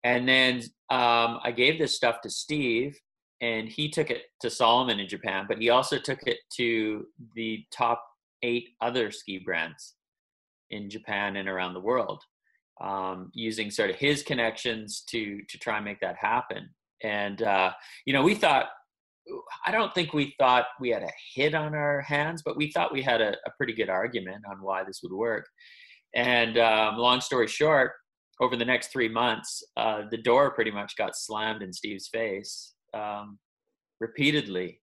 And 0.03 0.27
then 0.27 0.63
um, 0.89 1.39
i 1.43 1.51
gave 1.55 1.77
this 1.77 1.95
stuff 1.95 2.21
to 2.21 2.29
steve 2.29 2.97
and 3.41 3.67
he 3.67 3.89
took 3.89 4.11
it 4.11 4.23
to 4.41 4.49
salomon 4.49 4.99
in 4.99 5.07
Japan, 5.07 5.45
but 5.47 5.57
he 5.57 5.69
also 5.69 5.97
took 5.97 6.19
it 6.27 6.37
to 6.57 7.05
the 7.35 7.65
top 7.75 8.03
eight 8.43 8.69
other 8.81 9.11
ski 9.11 9.39
brands 9.39 9.95
in 10.69 10.89
Japan 10.89 11.35
and 11.35 11.49
around 11.49 11.73
the 11.73 11.79
world, 11.79 12.23
um, 12.81 13.31
using 13.33 13.69
sort 13.71 13.89
of 13.89 13.95
his 13.95 14.23
connections 14.23 15.03
to 15.09 15.41
to 15.49 15.57
try 15.57 15.77
and 15.77 15.85
make 15.85 15.99
that 16.01 16.15
happen. 16.17 16.69
And 17.03 17.41
uh, 17.41 17.71
you 18.05 18.13
know, 18.13 18.23
we 18.23 18.35
thought, 18.35 18.67
I 19.65 19.71
don't 19.71 19.93
think 19.93 20.13
we 20.13 20.35
thought 20.39 20.65
we 20.79 20.89
had 20.89 21.03
a 21.03 21.11
hit 21.33 21.53
on 21.55 21.73
our 21.73 22.01
hands, 22.01 22.41
but 22.43 22.57
we 22.57 22.71
thought 22.71 22.93
we 22.93 23.01
had 23.01 23.21
a, 23.21 23.31
a 23.45 23.51
pretty 23.57 23.73
good 23.73 23.89
argument 23.89 24.43
on 24.49 24.61
why 24.61 24.83
this 24.83 25.01
would 25.03 25.13
work. 25.13 25.45
And 26.15 26.57
um, 26.57 26.97
long 26.97 27.21
story 27.21 27.47
short, 27.47 27.91
over 28.41 28.55
the 28.55 28.65
next 28.65 28.91
three 28.91 29.07
months, 29.07 29.63
uh, 29.77 30.01
the 30.09 30.17
door 30.17 30.51
pretty 30.51 30.71
much 30.71 30.97
got 30.97 31.15
slammed 31.15 31.61
in 31.61 31.71
Steve's 31.71 32.07
face 32.07 32.73
um, 32.93 33.37
repeatedly. 33.99 34.81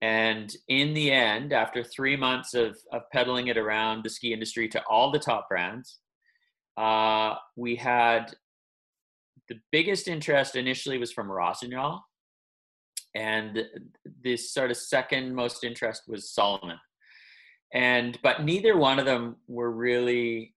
And 0.00 0.52
in 0.68 0.94
the 0.94 1.12
end, 1.12 1.52
after 1.52 1.84
three 1.84 2.16
months 2.16 2.54
of, 2.54 2.76
of 2.92 3.02
peddling 3.12 3.48
it 3.48 3.56
around 3.56 4.02
the 4.02 4.10
ski 4.10 4.32
industry 4.32 4.68
to 4.68 4.82
all 4.88 5.12
the 5.12 5.18
top 5.18 5.48
brands, 5.48 5.98
uh, 6.76 7.34
we 7.56 7.76
had 7.76 8.34
the 9.48 9.58
biggest 9.70 10.08
interest 10.08 10.56
initially 10.56 10.98
was 10.98 11.12
from 11.12 11.30
Rossignol. 11.30 12.00
And 13.14 13.64
the 14.22 14.36
sort 14.38 14.70
of 14.70 14.76
second 14.78 15.34
most 15.34 15.64
interest 15.64 16.04
was 16.08 16.32
Salomon. 16.32 16.78
And 17.74 18.18
but 18.22 18.42
neither 18.44 18.76
one 18.76 18.98
of 18.98 19.04
them 19.04 19.36
were 19.48 19.70
really 19.70 20.54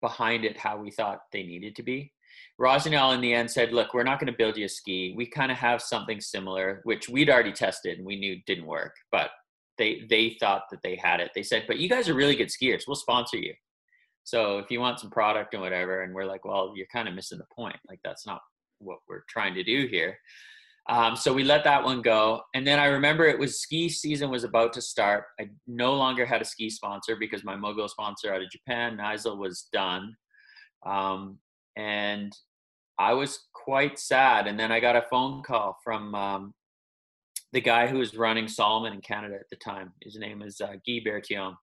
behind 0.00 0.44
it 0.44 0.58
how 0.58 0.76
we 0.76 0.90
thought 0.90 1.20
they 1.32 1.42
needed 1.42 1.74
to 1.76 1.82
be. 1.82 2.12
Rossignol 2.58 3.12
in 3.12 3.20
the 3.20 3.32
end 3.32 3.50
said, 3.50 3.72
"Look, 3.72 3.94
we're 3.94 4.02
not 4.02 4.20
going 4.20 4.30
to 4.30 4.36
build 4.36 4.56
you 4.56 4.66
a 4.66 4.68
ski. 4.68 5.14
We 5.16 5.26
kind 5.26 5.50
of 5.50 5.58
have 5.58 5.80
something 5.80 6.20
similar, 6.20 6.80
which 6.84 7.08
we'd 7.08 7.30
already 7.30 7.52
tested 7.52 7.98
and 7.98 8.06
we 8.06 8.18
knew 8.18 8.40
didn't 8.46 8.66
work, 8.66 8.94
but 9.10 9.30
they 9.78 10.06
they 10.10 10.36
thought 10.40 10.64
that 10.70 10.82
they 10.82 10.96
had 10.96 11.20
it. 11.20 11.30
They 11.34 11.42
said, 11.42 11.64
"But 11.66 11.78
you 11.78 11.88
guys 11.88 12.08
are 12.08 12.14
really 12.14 12.36
good 12.36 12.48
skiers. 12.48 12.82
We'll 12.86 12.96
sponsor 12.96 13.38
you. 13.38 13.54
So 14.28 14.58
if 14.58 14.70
you 14.70 14.80
want 14.80 15.00
some 15.00 15.10
product 15.10 15.54
and 15.54 15.62
whatever." 15.62 16.02
And 16.02 16.14
we're 16.14 16.26
like, 16.26 16.44
"Well, 16.44 16.72
you're 16.76 16.86
kind 16.92 17.08
of 17.08 17.14
missing 17.14 17.38
the 17.38 17.54
point. 17.54 17.76
Like 17.88 18.00
that's 18.04 18.26
not 18.26 18.40
what 18.78 18.98
we're 19.08 19.24
trying 19.28 19.54
to 19.54 19.64
do 19.64 19.86
here." 19.86 20.18
Um, 20.88 21.16
so 21.16 21.34
we 21.34 21.44
let 21.44 21.64
that 21.64 21.84
one 21.84 22.00
go. 22.00 22.42
And 22.54 22.66
then 22.66 22.78
I 22.78 22.86
remember 22.86 23.26
it 23.26 23.38
was 23.38 23.60
ski 23.60 23.90
season 23.90 24.30
was 24.30 24.44
about 24.44 24.72
to 24.74 24.82
start. 24.82 25.24
I 25.38 25.50
no 25.66 25.94
longer 25.94 26.24
had 26.24 26.40
a 26.40 26.46
ski 26.46 26.70
sponsor 26.70 27.16
because 27.16 27.44
my 27.44 27.56
mogul 27.56 27.88
sponsor 27.88 28.32
out 28.32 28.40
of 28.40 28.50
Japan, 28.50 28.96
Kneissl, 28.96 29.36
was 29.36 29.68
done. 29.70 30.14
Um, 30.86 31.38
and 31.76 32.32
I 32.98 33.12
was 33.12 33.48
quite 33.52 33.98
sad. 33.98 34.46
And 34.46 34.58
then 34.58 34.72
I 34.72 34.80
got 34.80 34.96
a 34.96 35.04
phone 35.10 35.42
call 35.42 35.76
from 35.84 36.14
um, 36.14 36.54
the 37.52 37.60
guy 37.60 37.86
who 37.86 37.98
was 37.98 38.16
running 38.16 38.48
Salomon 38.48 38.94
in 38.94 39.02
Canada 39.02 39.34
at 39.34 39.50
the 39.50 39.56
time. 39.56 39.92
His 40.02 40.16
name 40.16 40.40
is 40.40 40.58
uh, 40.60 40.72
Guy 40.86 41.00
Bertillon. 41.04 41.54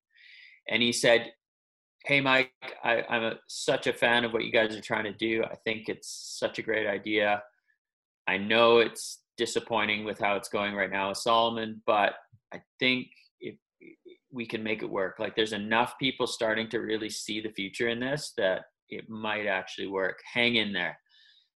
And 0.70 0.84
he 0.84 0.92
said, 0.92 1.32
Hey, 2.06 2.22
Mike, 2.22 2.52
I, 2.84 3.04
am 3.10 3.24
a, 3.24 3.34
such 3.48 3.88
a 3.88 3.94
fan 3.94 4.26
of 4.26 4.32
what 4.32 4.46
you 4.46 4.52
guys 4.52 4.76
are 4.76 4.82
trying 4.82 5.06
to 5.06 5.12
do. 5.12 5.44
I 5.44 5.56
think 5.56 5.90
it's 5.90 6.38
such 6.40 6.60
a 6.60 6.62
great 6.62 6.86
idea. 6.86 7.42
I 8.28 8.38
know 8.38 8.78
it's 8.78 9.24
disappointing 9.38 10.06
with 10.06 10.20
how 10.20 10.36
it's 10.36 10.48
going 10.48 10.76
right 10.76 10.92
now 10.92 11.10
with 11.10 11.18
Salomon, 11.18 11.82
but 11.88 12.14
I 12.54 12.62
think 12.78 13.08
if 13.40 13.56
we 14.32 14.46
can 14.46 14.62
make 14.62 14.84
it 14.84 14.90
work, 14.90 15.16
like 15.18 15.36
there's 15.36 15.54
enough 15.54 15.96
people 15.98 16.28
starting 16.28 16.70
to 16.70 16.80
really 16.80 17.10
see 17.10 17.42
the 17.42 17.50
future 17.50 17.90
in 17.90 18.00
this 18.00 18.34
that 18.38 18.66
it 18.90 19.10
might 19.10 19.48
actually 19.48 19.88
work. 19.88 20.20
Hang 20.32 20.58
in 20.58 20.74
there. 20.74 21.00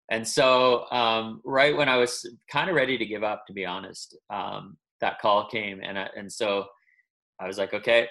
And 0.09 0.27
so, 0.27 0.89
um, 0.89 1.41
right 1.45 1.77
when 1.77 1.89
I 1.89 1.97
was 1.97 2.27
kind 2.51 2.71
of 2.71 2.75
ready 2.75 2.97
to 2.97 3.05
give 3.05 3.23
up, 3.23 3.45
to 3.45 3.53
be 3.53 3.67
honest, 3.67 4.17
um, 4.31 4.77
that 4.99 5.19
call 5.21 5.47
came, 5.47 5.79
and 5.83 5.99
I, 5.99 6.09
and 6.17 6.31
so 6.31 6.65
I 7.39 7.45
was 7.45 7.59
like, 7.59 7.75
okay, 7.75 8.07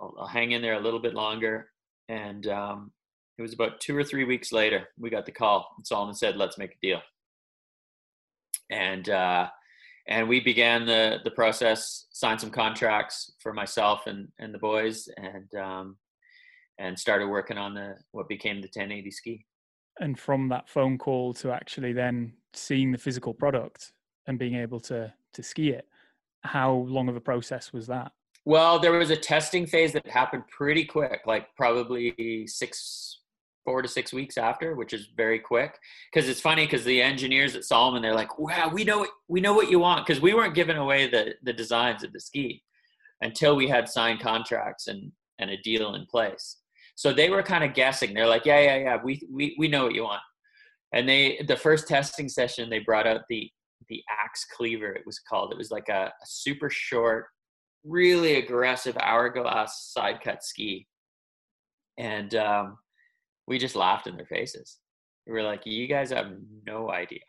I'll, 0.00 0.14
I'll, 0.20 0.26
hang 0.26 0.52
in 0.52 0.62
there 0.62 0.74
a 0.74 0.80
little 0.80 1.00
bit 1.00 1.14
longer. 1.14 1.68
And 2.08 2.46
um, 2.46 2.92
it 3.38 3.42
was 3.42 3.52
about 3.52 3.80
two 3.80 3.96
or 3.96 4.04
three 4.04 4.24
weeks 4.24 4.52
later, 4.52 4.88
we 4.98 5.10
got 5.10 5.26
the 5.26 5.32
call, 5.32 5.68
and 5.76 5.86
Salomon 5.86 6.14
said, 6.14 6.36
"Let's 6.36 6.58
make 6.58 6.72
a 6.72 6.86
deal." 6.86 7.00
And 8.70 9.08
uh, 9.08 9.48
and 10.08 10.28
we 10.28 10.40
began 10.40 10.86
the 10.86 11.18
the 11.24 11.30
process, 11.30 12.06
signed 12.10 12.40
some 12.40 12.50
contracts 12.50 13.32
for 13.40 13.52
myself 13.52 14.06
and 14.06 14.28
and 14.38 14.54
the 14.54 14.58
boys, 14.58 15.08
and 15.16 15.52
um, 15.54 15.96
and 16.78 16.98
started 16.98 17.28
working 17.28 17.58
on 17.58 17.74
the 17.74 17.96
what 18.12 18.28
became 18.28 18.56
the 18.56 18.68
1080 18.68 19.10
ski. 19.10 19.44
And 19.98 20.18
from 20.18 20.48
that 20.48 20.68
phone 20.68 20.98
call 20.98 21.32
to 21.34 21.50
actually 21.50 21.92
then 21.92 22.34
seeing 22.52 22.92
the 22.92 22.98
physical 22.98 23.32
product 23.32 23.92
and 24.26 24.38
being 24.38 24.54
able 24.54 24.80
to 24.80 25.12
to 25.34 25.42
ski 25.42 25.70
it, 25.70 25.86
how 26.42 26.72
long 26.72 27.08
of 27.08 27.16
a 27.16 27.20
process 27.20 27.72
was 27.72 27.86
that? 27.88 28.12
Well, 28.46 28.78
there 28.78 28.92
was 28.92 29.10
a 29.10 29.16
testing 29.16 29.66
phase 29.66 29.92
that 29.92 30.06
happened 30.08 30.44
pretty 30.48 30.86
quick, 30.86 31.20
like 31.26 31.48
probably 31.56 32.46
six, 32.46 33.20
four 33.64 33.82
to 33.82 33.88
six 33.88 34.12
weeks 34.12 34.38
after, 34.38 34.74
which 34.74 34.94
is 34.94 35.08
very 35.16 35.38
quick. 35.38 35.78
Because 36.10 36.28
it's 36.30 36.40
funny 36.40 36.64
because 36.64 36.84
the 36.84 37.02
engineers 37.02 37.54
at 37.56 37.64
Salomon, 37.64 38.00
they're 38.00 38.14
like, 38.14 38.38
"Wow, 38.38 38.70
we 38.72 38.84
know 38.84 39.06
we 39.28 39.40
know 39.42 39.52
what 39.52 39.70
you 39.70 39.78
want," 39.78 40.06
because 40.06 40.22
we 40.22 40.32
weren't 40.32 40.54
giving 40.54 40.78
away 40.78 41.10
the 41.10 41.34
the 41.42 41.52
designs 41.52 42.02
of 42.02 42.12
the 42.14 42.20
ski 42.20 42.62
until 43.20 43.56
we 43.56 43.68
had 43.68 43.88
signed 43.88 44.20
contracts 44.20 44.86
and 44.86 45.12
and 45.38 45.50
a 45.50 45.56
deal 45.58 45.94
in 45.94 46.06
place. 46.06 46.58
So 46.94 47.12
they 47.12 47.28
were 47.28 47.42
kind 47.42 47.62
of 47.62 47.74
guessing. 47.74 48.14
They're 48.14 48.26
like, 48.26 48.46
yeah, 48.46 48.60
yeah, 48.60 48.76
yeah, 48.76 48.98
we, 49.02 49.20
we, 49.30 49.54
we 49.58 49.68
know 49.68 49.84
what 49.84 49.94
you 49.94 50.04
want. 50.04 50.22
And 50.92 51.08
they, 51.08 51.44
the 51.46 51.56
first 51.56 51.86
testing 51.86 52.28
session, 52.28 52.70
they 52.70 52.78
brought 52.78 53.06
out 53.06 53.22
the, 53.28 53.50
the 53.88 54.02
axe 54.24 54.46
cleaver, 54.56 54.92
it 54.92 55.04
was 55.04 55.18
called. 55.18 55.52
It 55.52 55.58
was 55.58 55.70
like 55.70 55.88
a, 55.90 56.06
a 56.06 56.26
super 56.26 56.70
short, 56.70 57.26
really 57.86 58.36
aggressive 58.36 58.96
hourglass 59.00 59.92
side 59.92 60.20
cut 60.22 60.42
ski. 60.42 60.86
And 61.98 62.34
um, 62.34 62.78
we 63.46 63.58
just 63.58 63.76
laughed 63.76 64.06
in 64.06 64.16
their 64.16 64.26
faces. 64.26 64.78
We 65.26 65.32
were 65.32 65.42
like, 65.42 65.66
you 65.66 65.86
guys 65.86 66.10
have 66.10 66.32
no 66.66 66.90
idea. 66.90 67.20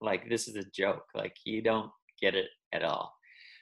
Like, 0.00 0.28
this 0.28 0.48
is 0.48 0.56
a 0.56 0.64
joke. 0.74 1.04
Like, 1.14 1.34
you 1.44 1.62
don't 1.62 1.90
get 2.20 2.34
it 2.34 2.46
at 2.72 2.84
all. 2.84 3.12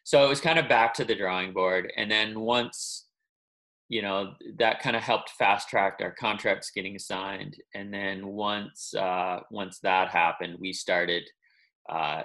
So 0.04 0.24
it 0.24 0.28
was 0.28 0.40
kind 0.40 0.58
of 0.58 0.68
back 0.68 0.94
to 0.94 1.04
the 1.04 1.14
drawing 1.14 1.52
board. 1.52 1.92
And 1.96 2.10
then 2.10 2.40
once 2.40 3.06
you 3.88 4.02
know 4.02 4.34
that 4.58 4.80
kind 4.80 4.96
of 4.96 5.02
helped 5.02 5.30
fast 5.30 5.68
track 5.68 5.98
our 6.00 6.10
contracts 6.10 6.70
getting 6.74 6.98
signed 6.98 7.56
and 7.74 7.92
then 7.92 8.26
once 8.26 8.92
uh, 8.94 9.40
once 9.50 9.78
that 9.80 10.08
happened 10.08 10.56
we 10.60 10.72
started 10.72 11.22
uh, 11.88 12.22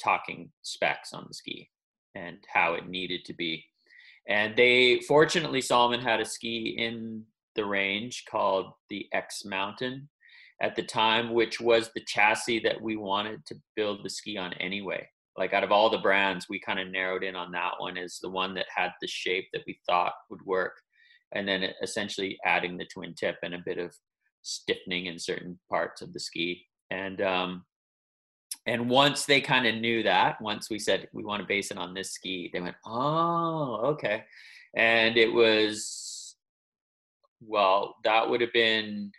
talking 0.00 0.50
specs 0.62 1.12
on 1.12 1.24
the 1.26 1.34
ski 1.34 1.68
and 2.14 2.38
how 2.52 2.74
it 2.74 2.88
needed 2.88 3.24
to 3.24 3.34
be 3.34 3.64
and 4.30 4.54
they 4.56 5.00
fortunately 5.08 5.60
Salomon 5.60 6.00
had 6.00 6.20
a 6.20 6.24
ski 6.24 6.76
in 6.78 7.24
the 7.56 7.64
range 7.64 8.24
called 8.30 8.72
the 8.88 9.06
X 9.12 9.44
Mountain 9.44 10.08
at 10.62 10.76
the 10.76 10.84
time, 10.84 11.32
which 11.32 11.60
was 11.60 11.90
the 11.94 12.04
chassis 12.06 12.60
that 12.60 12.80
we 12.80 12.96
wanted 12.96 13.44
to 13.46 13.56
build 13.76 14.04
the 14.04 14.10
ski 14.10 14.36
on 14.38 14.52
anyway. 14.54 15.06
Like 15.36 15.52
out 15.52 15.64
of 15.64 15.72
all 15.72 15.90
the 15.90 15.98
brands, 15.98 16.46
we 16.48 16.60
kind 16.60 16.78
of 16.78 16.88
narrowed 16.88 17.24
in 17.24 17.34
on 17.34 17.50
that 17.52 17.72
one 17.78 17.96
as 17.96 18.18
the 18.20 18.28
one 18.28 18.54
that 18.54 18.66
had 18.74 18.90
the 19.00 19.08
shape 19.08 19.48
that 19.52 19.62
we 19.66 19.80
thought 19.86 20.12
would 20.28 20.44
work. 20.44 20.74
And 21.32 21.48
then 21.48 21.68
essentially 21.82 22.38
adding 22.44 22.76
the 22.76 22.86
twin 22.86 23.14
tip 23.14 23.36
and 23.42 23.54
a 23.54 23.62
bit 23.64 23.78
of 23.78 23.94
stiffening 24.42 25.06
in 25.06 25.18
certain 25.18 25.58
parts 25.68 26.02
of 26.02 26.12
the 26.12 26.20
ski. 26.20 26.66
And 26.90 27.20
um, 27.20 27.64
and 28.66 28.90
once 28.90 29.24
they 29.24 29.40
kind 29.40 29.66
of 29.66 29.76
knew 29.76 30.02
that, 30.02 30.40
once 30.40 30.68
we 30.70 30.78
said 30.78 31.08
we 31.12 31.24
want 31.24 31.40
to 31.40 31.46
base 31.46 31.70
it 31.70 31.78
on 31.78 31.94
this 31.94 32.12
ski, 32.12 32.50
they 32.52 32.60
went, 32.60 32.76
"Oh, 32.84 33.80
okay." 33.92 34.24
And 34.74 35.16
it 35.16 35.32
was 35.32 36.36
well, 37.40 37.96
that 38.04 38.28
would 38.28 38.40
have 38.40 38.52
been 38.52 39.12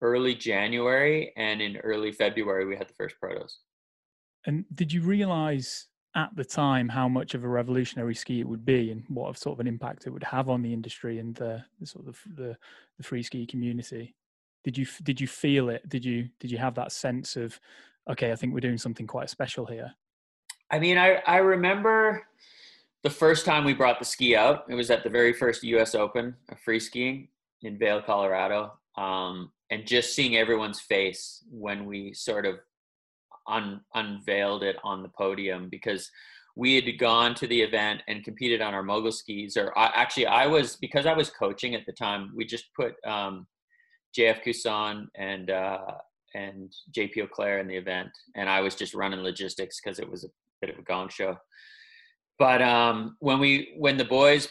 early 0.00 0.34
January, 0.34 1.32
and 1.36 1.60
in 1.60 1.76
early 1.78 2.12
February 2.12 2.64
we 2.64 2.76
had 2.76 2.88
the 2.88 2.94
first 2.94 3.16
protos. 3.22 3.52
And 4.46 4.64
did 4.74 4.92
you 4.92 5.02
realize 5.02 5.86
at 6.14 6.34
the 6.34 6.44
time 6.44 6.88
how 6.88 7.08
much 7.08 7.34
of 7.34 7.44
a 7.44 7.48
revolutionary 7.48 8.14
ski 8.14 8.40
it 8.40 8.48
would 8.48 8.64
be, 8.64 8.90
and 8.90 9.04
what 9.08 9.36
sort 9.36 9.56
of 9.56 9.60
an 9.60 9.66
impact 9.66 10.06
it 10.06 10.10
would 10.10 10.24
have 10.24 10.48
on 10.48 10.62
the 10.62 10.72
industry 10.72 11.18
and 11.18 11.34
the, 11.34 11.64
the 11.80 11.86
sort 11.86 12.08
of 12.08 12.18
the, 12.34 12.56
the 12.96 13.02
free 13.02 13.22
ski 13.22 13.46
community? 13.46 14.14
Did 14.64 14.76
you 14.76 14.86
did 15.02 15.20
you 15.20 15.26
feel 15.26 15.68
it? 15.68 15.88
Did 15.88 16.04
you 16.04 16.28
did 16.40 16.50
you 16.50 16.58
have 16.58 16.74
that 16.74 16.92
sense 16.92 17.36
of 17.36 17.60
okay, 18.08 18.32
I 18.32 18.36
think 18.36 18.54
we're 18.54 18.60
doing 18.60 18.78
something 18.78 19.06
quite 19.06 19.30
special 19.30 19.66
here? 19.66 19.92
I 20.70 20.78
mean, 20.78 20.98
I 20.98 21.22
I 21.26 21.38
remember 21.38 22.22
the 23.02 23.10
first 23.10 23.46
time 23.46 23.64
we 23.64 23.74
brought 23.74 23.98
the 23.98 24.04
ski 24.04 24.36
out. 24.36 24.64
It 24.68 24.74
was 24.74 24.90
at 24.90 25.04
the 25.04 25.10
very 25.10 25.32
first 25.32 25.62
U.S. 25.62 25.94
Open 25.94 26.34
of 26.50 26.58
free 26.60 26.80
skiing 26.80 27.28
in 27.62 27.78
Vail, 27.78 28.02
Colorado. 28.02 28.72
Um, 28.96 29.52
and 29.70 29.86
just 29.86 30.14
seeing 30.14 30.36
everyone's 30.36 30.80
face 30.80 31.44
when 31.50 31.84
we 31.84 32.12
sort 32.14 32.46
of 32.46 32.56
un- 33.48 33.80
unveiled 33.94 34.62
it 34.62 34.76
on 34.82 35.02
the 35.02 35.08
podium 35.08 35.68
because 35.68 36.10
we 36.56 36.74
had 36.74 36.98
gone 36.98 37.34
to 37.36 37.46
the 37.46 37.60
event 37.60 38.02
and 38.08 38.24
competed 38.24 38.60
on 38.60 38.74
our 38.74 38.82
mogul 38.82 39.12
skis 39.12 39.56
or 39.56 39.76
I, 39.78 39.92
actually 39.94 40.26
i 40.26 40.46
was 40.46 40.76
because 40.76 41.06
i 41.06 41.12
was 41.12 41.30
coaching 41.30 41.74
at 41.74 41.86
the 41.86 41.92
time 41.92 42.32
we 42.34 42.44
just 42.44 42.66
put 42.74 42.94
um, 43.06 43.46
jf 44.16 44.42
Cusson 44.42 45.06
and 45.16 45.50
uh, 45.50 45.78
and 46.34 46.72
jp 46.96 47.22
auclair 47.22 47.58
in 47.58 47.66
the 47.66 47.76
event 47.76 48.08
and 48.36 48.48
i 48.48 48.60
was 48.60 48.74
just 48.74 48.94
running 48.94 49.20
logistics 49.20 49.80
because 49.82 49.98
it 49.98 50.10
was 50.10 50.24
a 50.24 50.28
bit 50.60 50.70
of 50.70 50.78
a 50.78 50.82
gong 50.82 51.08
show 51.08 51.36
but 52.38 52.62
um, 52.62 53.16
when 53.18 53.40
we 53.40 53.74
when 53.78 53.96
the 53.96 54.04
boys 54.04 54.48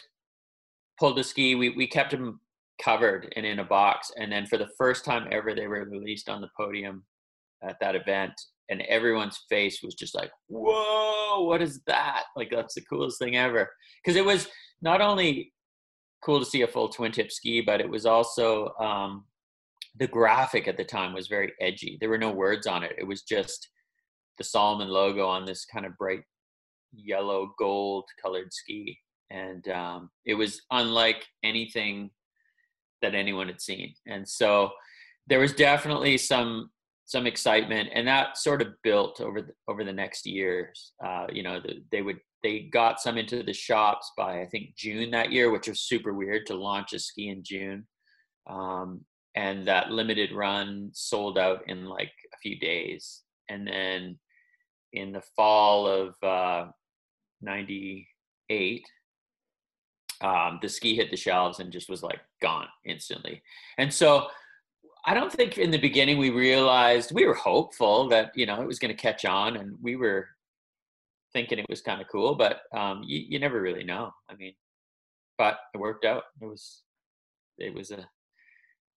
pulled 0.98 1.16
the 1.16 1.24
ski 1.24 1.54
we, 1.54 1.70
we 1.70 1.86
kept 1.86 2.10
them 2.10 2.40
covered 2.82 3.32
and 3.36 3.44
in 3.44 3.58
a 3.58 3.64
box. 3.64 4.10
And 4.16 4.30
then 4.30 4.46
for 4.46 4.56
the 4.56 4.68
first 4.78 5.04
time 5.04 5.28
ever, 5.30 5.54
they 5.54 5.66
were 5.66 5.84
released 5.84 6.28
on 6.28 6.40
the 6.40 6.48
podium 6.56 7.04
at 7.62 7.76
that 7.80 7.96
event. 7.96 8.32
And 8.70 8.82
everyone's 8.82 9.40
face 9.48 9.80
was 9.82 9.94
just 9.94 10.14
like, 10.14 10.30
whoa, 10.48 11.42
what 11.44 11.62
is 11.62 11.80
that? 11.86 12.24
Like, 12.36 12.50
that's 12.50 12.74
the 12.74 12.82
coolest 12.82 13.18
thing 13.18 13.36
ever. 13.36 13.68
Because 14.02 14.16
it 14.16 14.24
was 14.24 14.48
not 14.82 15.00
only 15.00 15.52
cool 16.22 16.38
to 16.38 16.44
see 16.44 16.62
a 16.62 16.68
full 16.68 16.88
twin 16.88 17.12
tip 17.12 17.32
ski, 17.32 17.60
but 17.60 17.80
it 17.80 17.88
was 17.88 18.04
also 18.06 18.74
um, 18.80 19.24
the 19.98 20.06
graphic 20.06 20.68
at 20.68 20.76
the 20.76 20.84
time 20.84 21.12
was 21.12 21.28
very 21.28 21.52
edgy. 21.60 21.98
There 22.00 22.10
were 22.10 22.18
no 22.18 22.30
words 22.30 22.66
on 22.66 22.82
it, 22.82 22.94
it 22.98 23.06
was 23.06 23.22
just 23.22 23.68
the 24.38 24.44
Salomon 24.44 24.88
logo 24.88 25.26
on 25.26 25.44
this 25.44 25.64
kind 25.64 25.84
of 25.84 25.96
bright 25.98 26.22
yellow 26.92 27.52
gold 27.58 28.04
colored 28.22 28.52
ski. 28.52 28.98
And 29.30 29.68
um, 29.68 30.10
it 30.24 30.34
was 30.34 30.62
unlike 30.70 31.26
anything 31.44 32.10
that 33.02 33.14
anyone 33.14 33.48
had 33.48 33.60
seen. 33.60 33.94
And 34.06 34.26
so 34.26 34.70
there 35.26 35.40
was 35.40 35.52
definitely 35.52 36.18
some 36.18 36.70
some 37.04 37.26
excitement, 37.26 37.88
and 37.94 38.06
that 38.06 38.36
sort 38.36 38.60
of 38.60 38.68
built 38.82 39.22
over 39.22 39.40
the, 39.40 39.52
over 39.66 39.82
the 39.82 39.92
next 39.92 40.26
years. 40.26 40.92
Uh, 41.02 41.26
you 41.32 41.42
know, 41.42 41.58
the, 41.58 41.82
they 41.90 42.02
would 42.02 42.18
they 42.42 42.68
got 42.72 43.00
some 43.00 43.16
into 43.16 43.42
the 43.42 43.52
shops 43.52 44.12
by 44.16 44.42
I 44.42 44.46
think 44.46 44.76
June 44.76 45.10
that 45.12 45.32
year, 45.32 45.50
which 45.50 45.68
was 45.68 45.80
super 45.80 46.12
weird 46.12 46.46
to 46.46 46.54
launch 46.54 46.92
a 46.92 46.98
ski 46.98 47.28
in 47.28 47.42
June. 47.42 47.86
Um, 48.48 49.04
and 49.38 49.68
that 49.68 49.92
limited 49.92 50.32
run 50.32 50.90
sold 50.92 51.38
out 51.38 51.62
in 51.68 51.84
like 51.84 52.10
a 52.34 52.36
few 52.38 52.58
days. 52.58 53.22
And 53.48 53.64
then 53.64 54.18
in 54.92 55.12
the 55.12 55.22
fall 55.36 55.86
of 55.86 56.16
uh, 56.24 56.72
98, 57.40 58.84
um, 60.22 60.58
the 60.60 60.68
ski 60.68 60.96
hit 60.96 61.12
the 61.12 61.16
shelves 61.16 61.60
and 61.60 61.70
just 61.70 61.88
was 61.88 62.02
like 62.02 62.18
gone 62.42 62.66
instantly. 62.84 63.40
And 63.78 63.94
so 63.94 64.26
I 65.06 65.14
don't 65.14 65.32
think 65.32 65.56
in 65.56 65.70
the 65.70 65.78
beginning 65.78 66.18
we 66.18 66.30
realized 66.30 67.14
we 67.14 67.24
were 67.24 67.34
hopeful 67.34 68.08
that 68.08 68.32
you 68.34 68.44
know 68.44 68.60
it 68.60 68.66
was 68.66 68.80
going 68.80 68.94
to 68.94 69.00
catch 69.00 69.24
on, 69.24 69.56
and 69.56 69.76
we 69.80 69.94
were 69.94 70.26
thinking 71.32 71.60
it 71.60 71.66
was 71.70 71.80
kind 71.80 72.02
of 72.02 72.08
cool, 72.08 72.34
but 72.34 72.62
um, 72.76 73.04
you, 73.06 73.20
you 73.28 73.38
never 73.38 73.62
really 73.62 73.84
know. 73.84 74.10
I 74.28 74.34
mean, 74.34 74.54
but 75.38 75.60
it 75.72 75.78
worked 75.78 76.04
out. 76.04 76.24
It 76.42 76.46
was 76.46 76.82
it 77.58 77.72
was 77.72 77.92
a 77.92 78.08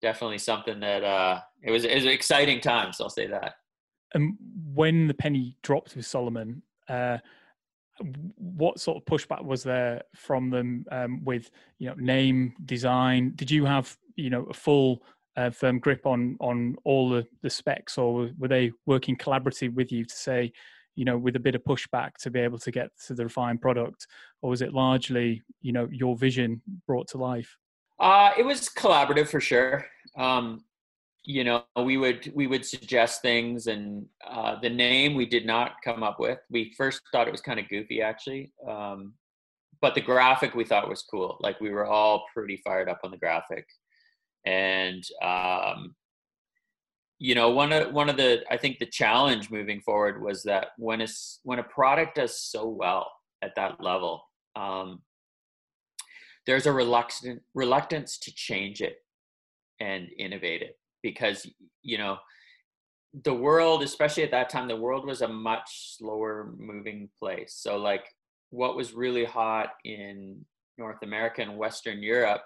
definitely 0.02 0.38
something 0.38 0.80
that 0.80 1.04
uh, 1.04 1.42
it 1.62 1.72
was 1.72 1.86
it 1.86 1.96
was 1.96 2.06
exciting 2.06 2.60
times. 2.60 3.00
I'll 3.00 3.10
say 3.10 3.28
that. 3.28 3.56
And 4.14 4.36
when 4.74 5.08
the 5.08 5.14
penny 5.14 5.58
dropped 5.64 5.96
with 5.96 6.06
Salomon, 6.06 6.62
uh, 6.90 7.20
what 8.36 8.80
sort 8.80 8.98
of 8.98 9.06
pushback 9.06 9.44
was 9.44 9.64
there 9.64 10.02
from 10.16 10.50
them 10.50 10.86
um, 10.92 11.24
with 11.24 11.52
you 11.80 11.88
know 11.88 11.96
name 11.98 12.54
design 12.66 13.34
did 13.36 13.52
you 13.52 13.66
have 13.66 13.96
you 14.16 14.30
know 14.30 14.44
a 14.44 14.54
full 14.54 15.04
uh, 15.38 15.50
firm 15.50 15.80
grip 15.80 16.06
on 16.06 16.36
on 16.40 16.76
all 16.84 17.10
the, 17.10 17.26
the 17.42 17.50
specs 17.50 17.98
or 17.98 18.30
were 18.38 18.48
they 18.48 18.72
working 18.86 19.16
collaboratively 19.16 19.74
with 19.74 19.92
you 19.92 20.04
to 20.04 20.16
say 20.16 20.52
you 20.96 21.06
know 21.06 21.18
with 21.18 21.36
a 21.36 21.40
bit 21.40 21.56
of 21.56 21.64
pushback 21.64 22.12
to 22.20 22.30
be 22.30 22.40
able 22.40 22.58
to 22.58 22.72
get 22.72 22.90
to 23.06 23.14
the 23.14 23.24
refined 23.24 23.62
product 23.62 24.08
or 24.42 24.50
was 24.50 24.62
it 24.62 24.74
largely 24.74 25.42
you 25.62 25.72
know 25.72 25.88
your 25.92 26.18
vision 26.18 26.62
brought 26.88 27.08
to 27.08 27.18
life 27.18 27.58
uh, 28.02 28.32
it 28.38 28.44
was 28.44 28.70
collaborative 28.70 29.30
for 29.30 29.40
sure. 29.40 29.86
Um, 30.18 30.66
you 31.24 31.44
know 31.44 31.64
we 31.78 31.98
would 31.98 32.32
we 32.34 32.48
would 32.48 32.66
suggest 32.66 33.22
things 33.22 33.68
and 33.68 34.08
uh, 34.28 34.60
the 34.60 34.70
name 34.70 35.14
we 35.14 35.28
did 35.28 35.46
not 35.46 35.74
come 35.86 36.02
up 36.02 36.20
with. 36.20 36.40
We 36.50 36.74
first 36.76 37.02
thought 37.12 37.28
it 37.28 37.32
was 37.32 37.42
kind 37.42 37.60
of 37.60 37.70
goofy 37.70 38.02
actually 38.02 38.52
um, 38.68 39.14
but 39.82 39.96
the 39.96 40.02
graphic 40.02 40.54
we 40.54 40.64
thought 40.64 40.88
was 40.88 41.02
cool. 41.02 41.38
Like 41.42 41.60
we 41.60 41.72
were 41.72 41.86
all 41.86 42.26
pretty 42.34 42.58
fired 42.58 42.88
up 42.88 43.00
on 43.04 43.12
the 43.12 43.18
graphic. 43.18 43.66
And 44.46 45.04
um, 45.22 45.96
you 47.24 47.36
know 47.36 47.52
one 47.52 47.72
of 47.72 47.94
one 47.94 48.10
of 48.10 48.18
the 48.18 48.42
i 48.50 48.58
think 48.58 48.80
the 48.80 48.86
challenge 48.88 49.52
moving 49.52 49.80
forward 49.82 50.20
was 50.24 50.42
that 50.42 50.70
when 50.80 51.02
a 51.02 51.08
when 51.44 51.60
a 51.60 51.64
product 51.64 52.16
does 52.16 52.42
so 52.42 52.68
well 52.68 53.12
at 53.44 53.54
that 53.56 53.80
level 53.80 54.24
um, 54.56 55.00
there's 56.48 56.66
a 56.66 56.72
reluctant 56.72 57.42
reluctance 57.54 58.18
to 58.18 58.34
change 58.34 58.82
it 58.82 58.98
and 59.80 60.08
innovate 60.18 60.62
it 60.62 60.78
because 61.02 61.48
you 61.82 61.98
know 61.98 62.18
the 63.26 63.34
world 63.34 63.84
especially 63.84 64.24
at 64.24 64.32
that 64.32 64.50
time 64.50 64.68
the 64.68 64.76
world 64.76 65.06
was 65.06 65.22
a 65.22 65.28
much 65.28 65.98
slower 65.98 66.54
moving 66.58 67.10
place. 67.20 67.54
So 67.58 67.78
like 67.78 68.06
what 68.52 68.76
was 68.76 68.94
really 68.94 69.26
hot 69.26 69.70
in 69.84 70.46
north 70.78 71.02
america 71.04 71.42
and 71.42 71.58
western 71.58 72.04
europe 72.04 72.44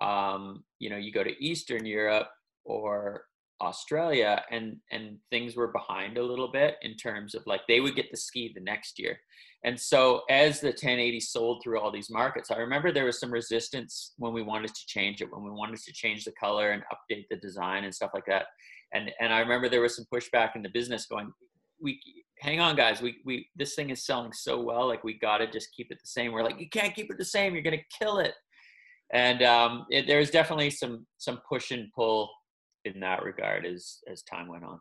um, 0.00 0.62
you 0.78 0.90
know 0.90 0.96
you 0.96 1.12
go 1.12 1.24
to 1.24 1.44
eastern 1.44 1.84
europe 1.84 2.28
or 2.64 3.24
australia 3.60 4.42
and 4.50 4.76
and 4.90 5.16
things 5.30 5.56
were 5.56 5.68
behind 5.68 6.18
a 6.18 6.22
little 6.22 6.50
bit 6.50 6.76
in 6.82 6.94
terms 6.96 7.34
of 7.34 7.42
like 7.46 7.60
they 7.68 7.80
would 7.80 7.96
get 7.96 8.10
the 8.10 8.16
ski 8.16 8.52
the 8.54 8.60
next 8.60 8.98
year 8.98 9.18
and 9.64 9.80
so 9.80 10.22
as 10.28 10.60
the 10.60 10.68
1080 10.68 11.20
sold 11.20 11.62
through 11.62 11.80
all 11.80 11.90
these 11.90 12.10
markets, 12.10 12.50
I 12.50 12.56
remember 12.56 12.92
there 12.92 13.06
was 13.06 13.18
some 13.18 13.32
resistance 13.32 14.12
when 14.18 14.34
we 14.34 14.42
wanted 14.42 14.74
to 14.74 14.86
change 14.86 15.22
it, 15.22 15.32
when 15.32 15.42
we 15.42 15.50
wanted 15.50 15.80
to 15.80 15.92
change 15.92 16.24
the 16.24 16.32
color 16.32 16.72
and 16.72 16.82
update 16.92 17.24
the 17.30 17.36
design 17.36 17.84
and 17.84 17.94
stuff 17.94 18.10
like 18.12 18.26
that. 18.26 18.46
And 18.92 19.10
and 19.20 19.32
I 19.32 19.40
remember 19.40 19.70
there 19.70 19.80
was 19.80 19.96
some 19.96 20.04
pushback 20.12 20.54
in 20.54 20.62
the 20.62 20.68
business 20.68 21.06
going, 21.06 21.32
we 21.80 21.98
hang 22.40 22.60
on 22.60 22.76
guys, 22.76 23.00
we 23.00 23.16
we 23.24 23.48
this 23.56 23.74
thing 23.74 23.88
is 23.88 24.04
selling 24.04 24.34
so 24.34 24.60
well, 24.60 24.86
like 24.86 25.02
we 25.02 25.18
got 25.18 25.38
to 25.38 25.50
just 25.50 25.74
keep 25.74 25.90
it 25.90 25.98
the 25.98 26.08
same. 26.08 26.32
We're 26.32 26.44
like, 26.44 26.60
you 26.60 26.68
can't 26.68 26.94
keep 26.94 27.10
it 27.10 27.16
the 27.16 27.24
same, 27.24 27.54
you're 27.54 27.62
gonna 27.62 27.78
kill 27.98 28.18
it. 28.18 28.34
And 29.14 29.42
um, 29.42 29.86
it, 29.90 30.06
there 30.06 30.18
was 30.18 30.30
definitely 30.30 30.70
some 30.70 31.06
some 31.16 31.40
push 31.48 31.70
and 31.70 31.90
pull 31.94 32.30
in 32.84 33.00
that 33.00 33.22
regard 33.22 33.64
as 33.64 34.00
as 34.12 34.22
time 34.22 34.46
went 34.48 34.64
on. 34.64 34.78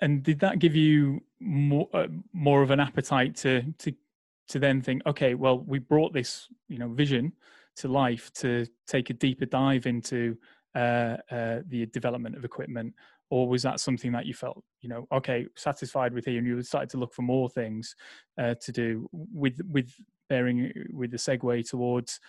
And 0.00 0.22
did 0.22 0.40
that 0.40 0.58
give 0.58 0.74
you 0.74 1.20
more 1.40 1.88
uh, 1.92 2.06
more 2.32 2.62
of 2.62 2.70
an 2.70 2.80
appetite 2.80 3.36
to 3.36 3.62
to 3.78 3.94
to 4.48 4.58
then 4.58 4.80
think, 4.80 5.02
okay, 5.06 5.34
well, 5.34 5.58
we 5.58 5.78
brought 5.78 6.12
this, 6.12 6.48
you 6.68 6.78
know, 6.78 6.88
vision 6.88 7.32
to 7.76 7.88
life 7.88 8.30
to 8.34 8.66
take 8.86 9.10
a 9.10 9.14
deeper 9.14 9.46
dive 9.46 9.86
into 9.86 10.36
uh, 10.74 11.16
uh, 11.30 11.60
the 11.68 11.86
development 11.92 12.36
of 12.36 12.44
equipment, 12.44 12.94
or 13.30 13.48
was 13.48 13.62
that 13.62 13.80
something 13.80 14.12
that 14.12 14.26
you 14.26 14.34
felt, 14.34 14.62
you 14.80 14.88
know, 14.88 15.06
okay, 15.12 15.46
satisfied 15.56 16.12
with 16.12 16.24
here, 16.24 16.38
and 16.38 16.46
you 16.46 16.60
started 16.62 16.90
to 16.90 16.98
look 16.98 17.14
for 17.14 17.22
more 17.22 17.48
things 17.48 17.94
uh, 18.38 18.54
to 18.60 18.72
do 18.72 19.08
with 19.12 19.60
with 19.68 19.92
bearing 20.28 20.72
with 20.92 21.10
the 21.10 21.16
segue 21.16 21.68
towards 21.68 22.20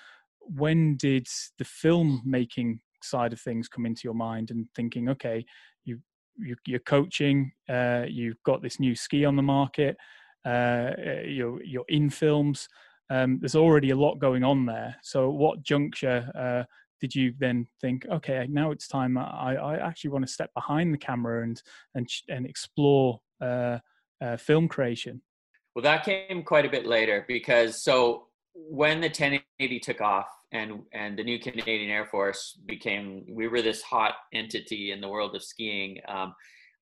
when 0.48 0.96
did 0.96 1.28
the 1.58 1.66
film 1.66 2.22
making 2.26 2.80
side 3.02 3.34
of 3.34 3.40
things 3.40 3.68
come 3.68 3.86
into 3.86 4.02
your 4.04 4.14
mind 4.14 4.52
and 4.52 4.68
thinking, 4.76 5.10
okay, 5.10 5.46
you, 5.84 6.00
you 6.38 6.76
are 6.76 6.80
coaching, 6.80 7.52
uh, 7.70 8.04
you've 8.08 8.42
got 8.44 8.62
this 8.62 8.80
new 8.80 8.96
ski 8.96 9.26
on 9.26 9.36
the 9.36 9.42
market, 9.42 9.98
uh, 10.46 10.92
you're 11.26 11.62
you're 11.64 11.86
in 11.90 12.10
films. 12.10 12.68
Um, 13.10 13.40
there's 13.40 13.56
already 13.56 13.92
a 13.92 13.96
lot 13.96 14.20
going 14.20 14.44
on 14.44 14.66
there. 14.66 14.96
So, 15.04 15.30
what 15.30 15.64
juncture 15.64 16.32
uh, 16.36 16.64
did 17.02 17.14
you 17.14 17.34
then 17.38 17.68
think, 17.82 18.06
okay, 18.12 18.48
now 18.50 18.72
it's 18.72 18.88
time? 18.88 19.18
I, 19.18 19.56
I 19.56 19.76
actually 19.78 20.12
want 20.12 20.26
to 20.26 20.32
step 20.32 20.52
behind 20.54 20.94
the 20.94 20.98
camera 20.98 21.44
and 21.44 21.62
and 21.94 22.10
and 22.30 22.46
explore 22.46 23.20
uh, 23.42 23.80
uh, 24.22 24.38
film 24.38 24.68
creation. 24.68 25.22
Well, 25.76 25.84
that 25.84 26.06
came 26.06 26.44
quite 26.44 26.66
a 26.66 26.70
bit 26.70 26.86
later 26.86 27.26
because 27.28 27.84
so 27.84 28.28
when 28.54 29.02
the 29.02 29.08
1080 29.08 29.80
took 29.80 30.02
off 30.02 30.30
and 30.52 30.84
and 30.94 31.18
the 31.18 31.24
new 31.24 31.40
Canadian 31.40 31.92
Air 31.92 32.06
Force 32.06 32.58
became 32.66 33.26
we 33.30 33.48
were 33.48 33.62
this 33.62 33.82
hot 33.82 34.16
entity 34.34 34.92
in 34.92 35.02
the 35.02 35.10
world 35.10 35.36
of 35.36 35.44
skiing. 35.44 36.00
Um, 36.08 36.34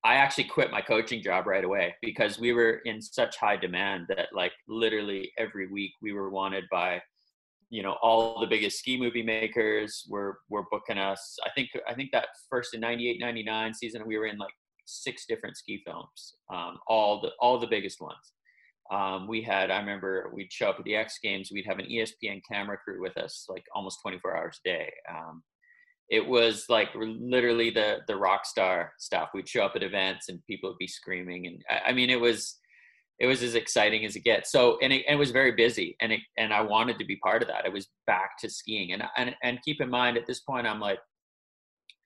I 0.04 0.16
actually 0.16 0.44
quit 0.44 0.70
my 0.70 0.82
coaching 0.82 1.22
job 1.22 1.46
right 1.46 1.64
away 1.64 1.94
because 2.02 2.38
we 2.38 2.52
were 2.52 2.82
in 2.84 3.00
such 3.00 3.38
high 3.38 3.56
demand 3.56 4.04
that 4.08 4.28
like 4.34 4.52
literally 4.68 5.32
every 5.38 5.66
week 5.66 5.92
we 6.02 6.12
were 6.12 6.28
wanted 6.28 6.64
by 6.70 7.00
you 7.70 7.82
know 7.82 7.96
all 8.02 8.38
the 8.38 8.46
biggest 8.46 8.78
ski 8.78 8.98
movie 8.98 9.22
makers 9.22 10.04
were 10.08 10.38
were 10.50 10.66
booking 10.70 10.98
us. 10.98 11.38
I 11.44 11.50
think 11.54 11.70
i 11.88 11.94
think 11.94 12.10
that 12.12 12.28
first 12.50 12.74
in 12.74 12.80
98 12.80 13.18
99 13.18 13.74
season 13.74 14.06
we 14.06 14.18
were 14.18 14.26
in 14.26 14.36
like 14.36 14.52
six 14.86 15.24
different 15.26 15.56
ski 15.56 15.82
films 15.86 16.34
um, 16.52 16.78
all 16.86 17.22
the 17.22 17.30
all 17.40 17.58
the 17.58 17.66
biggest 17.66 18.00
ones. 18.00 18.32
Um, 18.92 19.26
we 19.26 19.40
had 19.40 19.70
i 19.70 19.78
remember 19.78 20.30
we'd 20.34 20.52
show 20.52 20.68
up 20.68 20.78
at 20.78 20.84
the 20.84 20.94
x 20.94 21.18
games 21.22 21.50
we'd 21.50 21.66
have 21.66 21.78
an 21.78 21.86
espn 21.86 22.42
camera 22.46 22.76
crew 22.76 23.00
with 23.00 23.16
us 23.16 23.46
like 23.48 23.64
almost 23.74 24.00
24 24.02 24.36
hours 24.36 24.60
a 24.66 24.68
day. 24.68 24.92
Um, 25.10 25.42
it 26.10 26.26
was 26.26 26.66
like 26.68 26.90
literally 26.94 27.70
the 27.70 27.98
the 28.06 28.16
rock 28.16 28.46
star 28.46 28.92
stuff. 28.98 29.30
We'd 29.34 29.48
show 29.48 29.64
up 29.64 29.76
at 29.76 29.82
events 29.82 30.28
and 30.28 30.44
people 30.46 30.70
would 30.70 30.78
be 30.78 30.86
screaming 30.86 31.46
and 31.46 31.62
i, 31.70 31.90
I 31.90 31.92
mean 31.92 32.10
it 32.10 32.20
was 32.20 32.58
it 33.20 33.26
was 33.26 33.42
as 33.44 33.54
exciting 33.54 34.04
as 34.04 34.16
it 34.16 34.24
gets. 34.24 34.50
So 34.50 34.78
and 34.82 34.92
it, 34.92 35.04
and 35.06 35.16
it 35.16 35.18
was 35.18 35.30
very 35.30 35.52
busy 35.52 35.96
and 36.00 36.12
it 36.12 36.20
and 36.36 36.52
i 36.52 36.60
wanted 36.60 36.98
to 36.98 37.04
be 37.04 37.16
part 37.16 37.42
of 37.42 37.48
that. 37.48 37.66
It 37.66 37.72
was 37.72 37.88
back 38.06 38.38
to 38.40 38.50
skiing 38.50 38.92
and 38.92 39.04
and, 39.16 39.34
and 39.42 39.62
keep 39.62 39.80
in 39.80 39.90
mind 39.90 40.16
at 40.16 40.26
this 40.26 40.40
point 40.40 40.66
i'm 40.66 40.80
like 40.80 40.98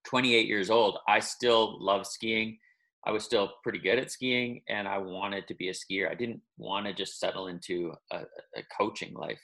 28 0.09 0.47
years 0.47 0.71
old. 0.71 0.99
I 1.07 1.21
still 1.21 1.77
love 1.85 2.07
skiing. 2.07 2.59
I 3.07 3.11
was 3.11 3.25
still 3.25 3.53
pretty 3.63 3.79
good 3.79 3.99
at 3.99 4.11
skiing 4.11 4.63
and 4.69 4.89
I 4.89 4.99
wanted 4.99 5.47
to 5.49 5.55
be 5.55 5.69
a 5.69 5.73
skier. 5.73 6.11
I 6.11 6.15
didn't 6.15 6.41
want 6.57 6.87
to 6.87 6.95
just 6.95 7.21
settle 7.21 7.49
into 7.49 7.93
a, 8.11 8.19
a 8.57 8.63
coaching 8.77 9.15
life. 9.15 9.41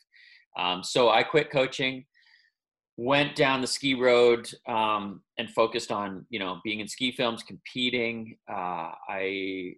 Um, 0.58 0.82
so 0.82 1.10
I 1.10 1.22
quit 1.22 1.50
coaching, 1.50 2.04
went 2.96 3.34
down 3.34 3.60
the 3.60 3.66
ski 3.66 3.94
road 3.94 4.48
um, 4.68 5.20
and 5.38 5.50
focused 5.50 5.90
on, 5.90 6.24
you 6.30 6.38
know, 6.38 6.60
being 6.62 6.80
in 6.80 6.88
ski 6.88 7.10
films, 7.10 7.42
competing. 7.42 8.36
Uh, 8.48 8.92
I 9.08 9.74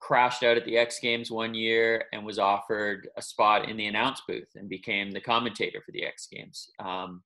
crashed 0.00 0.42
out 0.42 0.56
at 0.56 0.64
the 0.64 0.76
X 0.76 0.98
Games 0.98 1.30
one 1.30 1.54
year 1.54 2.04
and 2.12 2.24
was 2.24 2.38
offered 2.38 3.08
a 3.16 3.22
spot 3.22 3.68
in 3.68 3.76
the 3.76 3.86
announce 3.86 4.22
booth 4.26 4.48
and 4.56 4.68
became 4.68 5.12
the 5.12 5.20
commentator 5.20 5.80
for 5.84 5.92
the 5.92 6.04
X 6.04 6.26
Games. 6.30 6.68
Um, 6.84 7.22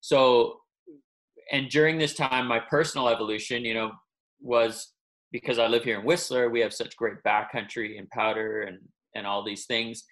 so, 0.00 0.60
and 1.50 1.68
during 1.68 1.98
this 1.98 2.14
time, 2.14 2.46
my 2.46 2.60
personal 2.60 3.08
evolution, 3.08 3.64
you 3.64 3.74
know, 3.74 3.92
was 4.40 4.92
because 5.32 5.58
I 5.58 5.66
live 5.66 5.84
here 5.84 5.98
in 5.98 6.06
Whistler, 6.06 6.48
we 6.48 6.60
have 6.60 6.72
such 6.72 6.96
great 6.96 7.22
backcountry 7.26 7.98
and 7.98 8.08
powder 8.10 8.62
and 8.62 8.78
and 9.14 9.26
all 9.26 9.44
these 9.44 9.66
things. 9.66 10.04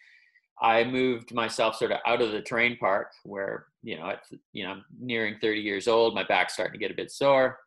I 0.61 0.85
moved 0.85 1.35
myself 1.35 1.77
sort 1.77 1.93
of 1.93 1.99
out 2.07 2.23
of 2.23 2.33
the 2.33 2.41
terrain 2.41 2.77
park 2.79 3.13
where 3.25 3.67
you 3.83 3.99
know 3.99 4.15
you 4.53 4.65
know 4.65 4.71
I'm 4.73 4.85
nearing 4.99 5.37
30 5.41 5.61
years 5.61 5.89
old, 5.89 6.15
my 6.15 6.25
back's 6.25 6.55
starting 6.55 6.73
to 6.73 6.79
get 6.79 6.91
a 6.91 6.97
bit 6.97 7.11
sore, 7.11 7.59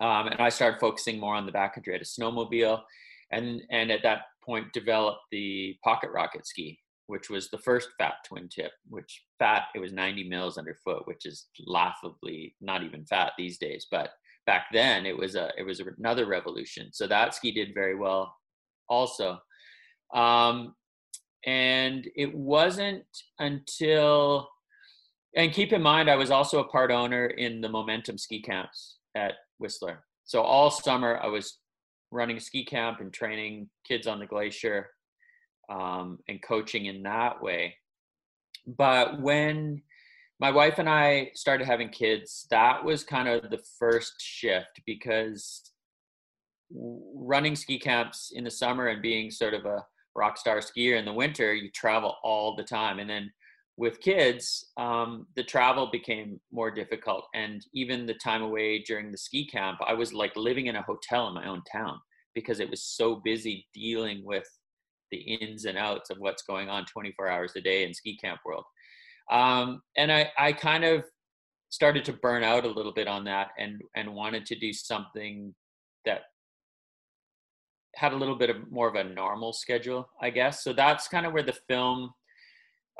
um, 0.00 0.28
and 0.28 0.40
I 0.40 0.48
started 0.48 0.80
focusing 0.80 1.18
more 1.18 1.34
on 1.34 1.46
the 1.46 1.52
backcountry. 1.52 1.94
I 1.94 1.96
a 1.96 2.00
snowmobile, 2.00 2.80
and 3.30 3.62
and 3.70 3.90
at 3.90 4.02
that 4.02 4.22
point 4.44 4.72
developed 4.72 5.20
the 5.30 5.76
pocket 5.84 6.10
rocket 6.10 6.46
ski, 6.46 6.78
which 7.06 7.30
was 7.30 7.48
the 7.50 7.58
first 7.58 7.90
fat 7.98 8.14
twin 8.26 8.48
tip. 8.48 8.72
Which 8.88 9.22
fat 9.38 9.64
it 9.74 9.78
was 9.78 9.92
90 9.92 10.28
mils 10.28 10.58
underfoot, 10.58 11.06
which 11.06 11.24
is 11.24 11.46
laughably 11.66 12.56
not 12.60 12.82
even 12.82 13.06
fat 13.06 13.32
these 13.38 13.58
days, 13.58 13.86
but 13.90 14.10
back 14.46 14.66
then 14.72 15.06
it 15.06 15.16
was 15.16 15.34
a 15.36 15.50
it 15.56 15.62
was 15.62 15.80
another 15.98 16.26
revolution 16.26 16.88
so 16.92 17.06
that 17.06 17.34
ski 17.34 17.52
did 17.52 17.72
very 17.74 17.94
well 17.94 18.34
also 18.88 19.38
um, 20.14 20.74
and 21.46 22.08
it 22.16 22.34
wasn't 22.34 23.04
until 23.38 24.48
and 25.36 25.52
keep 25.52 25.72
in 25.72 25.82
mind 25.82 26.10
i 26.10 26.16
was 26.16 26.30
also 26.30 26.60
a 26.60 26.68
part 26.68 26.90
owner 26.90 27.26
in 27.26 27.60
the 27.60 27.68
momentum 27.68 28.18
ski 28.18 28.40
camps 28.40 28.98
at 29.14 29.34
whistler. 29.58 30.04
So 30.24 30.42
all 30.42 30.70
summer 30.70 31.18
i 31.22 31.26
was 31.26 31.58
running 32.12 32.36
a 32.36 32.40
ski 32.40 32.64
camp 32.64 33.00
and 33.00 33.12
training 33.12 33.68
kids 33.84 34.06
on 34.06 34.20
the 34.20 34.26
glacier 34.26 34.90
um, 35.70 36.18
and 36.28 36.42
coaching 36.42 36.86
in 36.86 37.02
that 37.02 37.42
way. 37.42 37.74
But 38.66 39.20
when 39.20 39.82
my 40.38 40.50
wife 40.50 40.78
and 40.78 40.88
I 40.88 41.30
started 41.34 41.66
having 41.66 41.88
kids, 41.88 42.46
that 42.50 42.84
was 42.84 43.02
kind 43.02 43.28
of 43.28 43.50
the 43.50 43.62
first 43.78 44.14
shift 44.18 44.80
because 44.86 45.72
running 46.70 47.56
ski 47.56 47.78
camps 47.78 48.32
in 48.34 48.44
the 48.44 48.50
summer 48.50 48.88
and 48.88 49.02
being 49.02 49.30
sort 49.30 49.54
of 49.54 49.64
a 49.64 49.84
rock 50.14 50.36
star 50.36 50.58
skier 50.58 50.98
in 50.98 51.04
the 51.04 51.12
winter, 51.12 51.54
you 51.54 51.70
travel 51.70 52.16
all 52.22 52.54
the 52.56 52.64
time. 52.64 52.98
And 52.98 53.08
then 53.08 53.30
with 53.76 54.00
kids, 54.00 54.70
um, 54.76 55.26
the 55.34 55.42
travel 55.42 55.88
became 55.90 56.40
more 56.52 56.70
difficult. 56.70 57.26
And 57.34 57.64
even 57.74 58.06
the 58.06 58.14
time 58.14 58.42
away 58.42 58.80
during 58.80 59.10
the 59.10 59.18
ski 59.18 59.46
camp, 59.46 59.78
I 59.86 59.94
was 59.94 60.12
like 60.12 60.36
living 60.36 60.66
in 60.66 60.76
a 60.76 60.82
hotel 60.82 61.28
in 61.28 61.34
my 61.34 61.46
own 61.46 61.62
town 61.70 61.98
because 62.34 62.60
it 62.60 62.70
was 62.70 62.82
so 62.82 63.16
busy 63.16 63.66
dealing 63.74 64.24
with 64.24 64.46
the 65.10 65.18
ins 65.18 65.64
and 65.64 65.76
outs 65.78 66.10
of 66.10 66.18
what's 66.18 66.42
going 66.42 66.68
on 66.68 66.86
24 66.86 67.28
hours 67.28 67.52
a 67.56 67.60
day 67.60 67.84
in 67.84 67.94
ski 67.94 68.16
camp 68.16 68.40
world. 68.44 68.64
Um, 69.30 69.82
and 69.96 70.10
I, 70.10 70.30
I 70.38 70.52
kind 70.52 70.84
of 70.84 71.04
started 71.70 72.04
to 72.04 72.12
burn 72.12 72.44
out 72.44 72.64
a 72.64 72.70
little 72.70 72.92
bit 72.92 73.08
on 73.08 73.24
that 73.24 73.48
and, 73.58 73.80
and 73.96 74.14
wanted 74.14 74.44
to 74.46 74.58
do 74.58 74.72
something 74.72 75.54
that 76.04 76.22
had 77.94 78.12
a 78.12 78.16
little 78.16 78.36
bit 78.36 78.50
of 78.50 78.70
more 78.70 78.88
of 78.88 78.94
a 78.94 79.04
normal 79.04 79.52
schedule, 79.52 80.08
I 80.20 80.30
guess. 80.30 80.62
So 80.64 80.72
that's 80.72 81.08
kind 81.08 81.26
of 81.26 81.32
where 81.32 81.42
the 81.42 81.58
film 81.68 82.12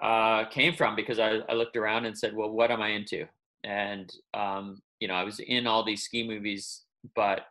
uh, 0.02 0.46
came 0.46 0.74
from 0.74 0.96
because 0.96 1.18
I, 1.18 1.38
I 1.48 1.54
looked 1.54 1.76
around 1.76 2.06
and 2.06 2.16
said, 2.16 2.34
well, 2.34 2.50
what 2.50 2.70
am 2.70 2.82
I 2.82 2.88
into? 2.88 3.26
And, 3.64 4.12
um, 4.34 4.82
you 5.00 5.08
know, 5.08 5.14
I 5.14 5.24
was 5.24 5.40
in 5.40 5.66
all 5.66 5.84
these 5.84 6.02
ski 6.02 6.26
movies, 6.26 6.82
but 7.14 7.42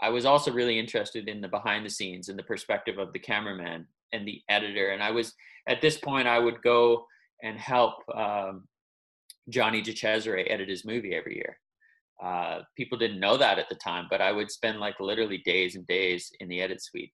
I 0.00 0.08
was 0.08 0.24
also 0.24 0.50
really 0.50 0.78
interested 0.78 1.28
in 1.28 1.40
the 1.40 1.48
behind 1.48 1.84
the 1.84 1.90
scenes 1.90 2.28
and 2.28 2.38
the 2.38 2.42
perspective 2.42 2.98
of 2.98 3.12
the 3.12 3.18
cameraman 3.18 3.86
and 4.12 4.26
the 4.26 4.40
editor. 4.48 4.90
And 4.90 5.02
I 5.02 5.10
was, 5.10 5.34
at 5.68 5.80
this 5.80 5.98
point, 5.98 6.26
I 6.26 6.38
would 6.38 6.62
go 6.62 7.06
and 7.42 7.58
help 7.58 7.94
um, 8.14 8.66
Johnny 9.48 9.82
DeCesare 9.82 10.50
edit 10.50 10.68
his 10.68 10.84
movie 10.84 11.14
every 11.14 11.36
year. 11.36 11.58
Uh, 12.22 12.60
people 12.76 12.98
didn't 12.98 13.20
know 13.20 13.36
that 13.36 13.58
at 13.58 13.68
the 13.68 13.74
time, 13.76 14.06
but 14.10 14.20
I 14.20 14.32
would 14.32 14.50
spend 14.50 14.78
like 14.78 15.00
literally 15.00 15.38
days 15.38 15.74
and 15.74 15.86
days 15.86 16.30
in 16.40 16.48
the 16.48 16.60
edit 16.60 16.82
suite. 16.82 17.12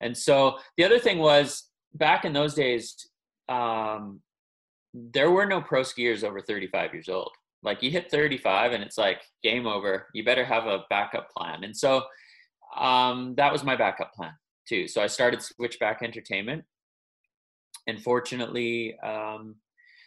And 0.00 0.16
so 0.16 0.58
the 0.76 0.84
other 0.84 0.98
thing 0.98 1.18
was 1.18 1.68
back 1.94 2.24
in 2.24 2.32
those 2.32 2.54
days, 2.54 2.94
um, 3.48 4.20
there 4.94 5.30
were 5.30 5.46
no 5.46 5.60
pro 5.60 5.82
skiers 5.82 6.24
over 6.24 6.40
35 6.40 6.94
years 6.94 7.08
old. 7.08 7.30
Like 7.62 7.82
you 7.82 7.90
hit 7.90 8.10
35 8.10 8.72
and 8.72 8.82
it's 8.82 8.98
like 8.98 9.22
game 9.42 9.66
over. 9.66 10.08
You 10.14 10.24
better 10.24 10.44
have 10.44 10.66
a 10.66 10.84
backup 10.88 11.30
plan. 11.36 11.64
And 11.64 11.76
so 11.76 12.02
um, 12.76 13.34
that 13.36 13.52
was 13.52 13.64
my 13.64 13.76
backup 13.76 14.14
plan 14.14 14.32
too. 14.68 14.88
So 14.88 15.02
I 15.02 15.06
started 15.06 15.42
Switchback 15.42 16.02
Entertainment. 16.02 16.64
And 17.86 18.02
fortunately, 18.02 18.98
um, 19.00 19.56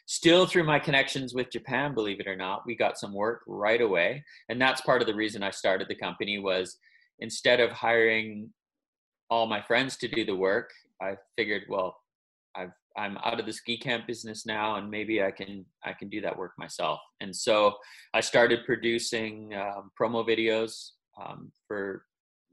still 0.10 0.48
through 0.48 0.64
my 0.64 0.80
connections 0.80 1.36
with 1.36 1.52
japan 1.52 1.94
believe 1.94 2.20
it 2.20 2.26
or 2.26 2.36
not 2.36 2.66
we 2.66 2.76
got 2.76 2.98
some 2.98 3.14
work 3.14 3.44
right 3.46 3.80
away. 3.80 4.24
And 4.50 4.60
that's 4.60 4.82
part 4.82 5.02
of 5.02 5.08
the 5.08 5.14
reason 5.14 5.44
i 5.44 5.52
started 5.52 5.88
the 5.88 5.94
company 5.94 6.40
was 6.40 6.78
instead 7.20 7.60
of 7.60 7.70
hiring 7.70 8.50
all 9.30 9.46
my 9.46 9.62
friends 9.62 9.98
to 9.98 10.08
do 10.08 10.26
the 10.26 10.36
work 10.36 10.72
i 11.00 11.16
figured 11.38 11.64
well 11.70 11.96
i've 12.56 12.74
i'm 12.98 13.20
out 13.24 13.40
of 13.40 13.46
the 13.46 13.54
ski 13.54 13.78
camp 13.78 14.08
business 14.08 14.48
now 14.48 14.78
and 14.78 14.90
maybe 14.90 15.22
i 15.22 15.30
can 15.30 15.64
i 15.86 15.94
can 15.94 16.10
do 16.10 16.22
that 16.22 16.36
work 16.36 16.54
myself. 16.58 17.00
And 17.22 17.36
so 17.36 17.76
i 18.16 18.20
started 18.20 18.66
producing 18.66 19.54
um, 19.54 19.92
promo 20.00 20.28
videos 20.28 20.90
um, 21.24 21.52
for 21.68 22.06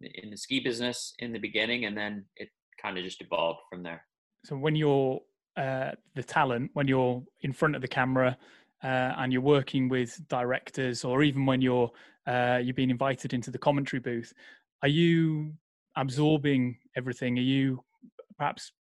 in 0.03 0.29
the 0.29 0.37
ski 0.37 0.61
business 0.61 1.15
in 1.21 1.33
the 1.33 1.39
beginning 1.39 1.87
and 1.87 1.97
then 1.97 2.27
it 2.37 2.51
kind 2.83 2.99
of 2.99 3.05
just 3.05 3.23
evolved 3.23 3.61
from 3.71 3.83
there. 3.83 4.05
So 4.45 4.57
when 4.59 4.77
you're 4.77 5.23
uh, 5.57 5.93
the 6.15 6.23
talent 6.23 6.71
when 6.75 6.87
you're 6.87 7.23
in 7.43 7.53
front 7.53 7.75
of 7.75 7.83
the 7.83 7.89
camera 7.89 8.37
uh, 8.83 9.15
and 9.19 9.33
you're 9.33 9.43
working 9.43 9.89
with 9.89 10.21
directors, 10.29 11.05
or 11.05 11.23
even 11.23 11.47
when 11.47 11.61
you're 11.61 11.91
uh, 12.27 12.61
you've 12.63 12.77
been 12.77 12.91
invited 12.91 13.33
into 13.33 13.51
the 13.51 13.59
commentary 13.59 14.01
booth, 14.01 14.33
are 14.83 14.89
you 14.89 15.53
absorbing 15.97 16.77
everything? 16.97 17.39
Are 17.39 17.43
you 17.43 17.83
perhaps 18.37 18.73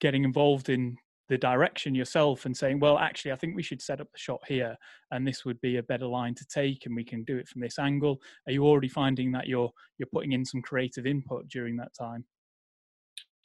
getting 0.00 0.24
involved 0.24 0.68
in 0.68 0.96
the 1.28 1.38
direction 1.38 1.94
yourself 1.94 2.44
and 2.44 2.54
saying, 2.54 2.78
well, 2.78 2.98
actually, 2.98 3.32
I 3.32 3.36
think 3.36 3.56
we 3.56 3.62
should 3.62 3.80
set 3.80 4.00
up 4.00 4.12
the 4.12 4.18
shot 4.18 4.42
here, 4.46 4.76
and 5.10 5.26
this 5.26 5.44
would 5.44 5.60
be 5.60 5.78
a 5.78 5.82
better 5.82 6.06
line 6.06 6.34
to 6.34 6.44
take, 6.46 6.84
and 6.86 6.94
we 6.94 7.04
can 7.04 7.24
do 7.24 7.38
it 7.38 7.48
from 7.48 7.62
this 7.62 7.78
angle? 7.78 8.20
Are 8.46 8.52
you 8.52 8.64
already 8.66 8.88
finding 8.88 9.32
that 9.32 9.46
you're 9.46 9.72
you're 9.98 10.08
putting 10.12 10.32
in 10.32 10.44
some 10.44 10.62
creative 10.62 11.06
input 11.06 11.48
during 11.48 11.76
that 11.78 11.94
time? 11.98 12.24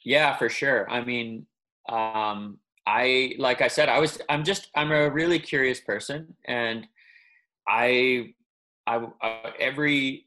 Yeah, 0.04 0.36
for 0.36 0.48
sure. 0.48 0.90
I 0.90 1.02
mean, 1.04 1.46
um, 1.88 2.58
I 2.86 3.34
like 3.38 3.62
I 3.62 3.68
said, 3.68 3.88
I 3.88 3.98
was 3.98 4.20
I'm 4.28 4.44
just 4.44 4.68
I'm 4.74 4.92
a 4.92 5.10
really 5.10 5.38
curious 5.38 5.80
person, 5.80 6.34
and 6.46 6.86
I 7.68 8.34
I, 8.86 9.06
I 9.22 9.52
every 9.58 10.26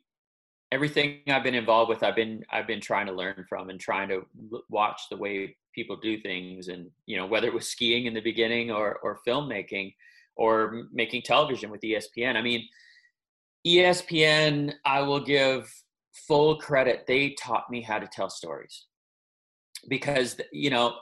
everything 0.72 1.20
I've 1.28 1.44
been 1.44 1.56
involved 1.56 1.90
with, 1.90 2.04
I've 2.04 2.16
been 2.16 2.44
I've 2.52 2.68
been 2.68 2.82
trying 2.82 3.08
to 3.08 3.12
learn 3.14 3.46
from 3.50 3.70
and 3.70 3.80
trying 3.80 4.10
to 4.10 4.26
watch 4.70 5.02
the 5.10 5.18
way 5.18 5.56
people 5.76 5.98
do 5.98 6.20
things, 6.22 6.68
and 6.68 6.90
you 7.06 7.18
know 7.18 7.26
whether 7.26 7.48
it 7.48 7.54
was 7.54 7.68
skiing 7.68 8.06
in 8.06 8.14
the 8.14 8.22
beginning 8.22 8.72
or 8.72 8.98
or 9.04 9.20
filmmaking 9.28 9.94
or 10.36 10.88
making 10.92 11.22
television 11.22 11.70
with 11.70 11.82
ESPN. 11.82 12.36
I 12.36 12.42
mean, 12.42 12.68
ESPN, 13.68 14.74
I 14.86 15.02
will 15.02 15.24
give 15.24 15.72
full 16.28 16.58
credit. 16.58 17.06
They 17.08 17.32
taught 17.32 17.70
me 17.70 17.82
how 17.82 18.00
to 18.00 18.08
tell 18.08 18.30
stories 18.30 18.86
because 19.90 20.40
you 20.52 20.70
know 20.70 20.96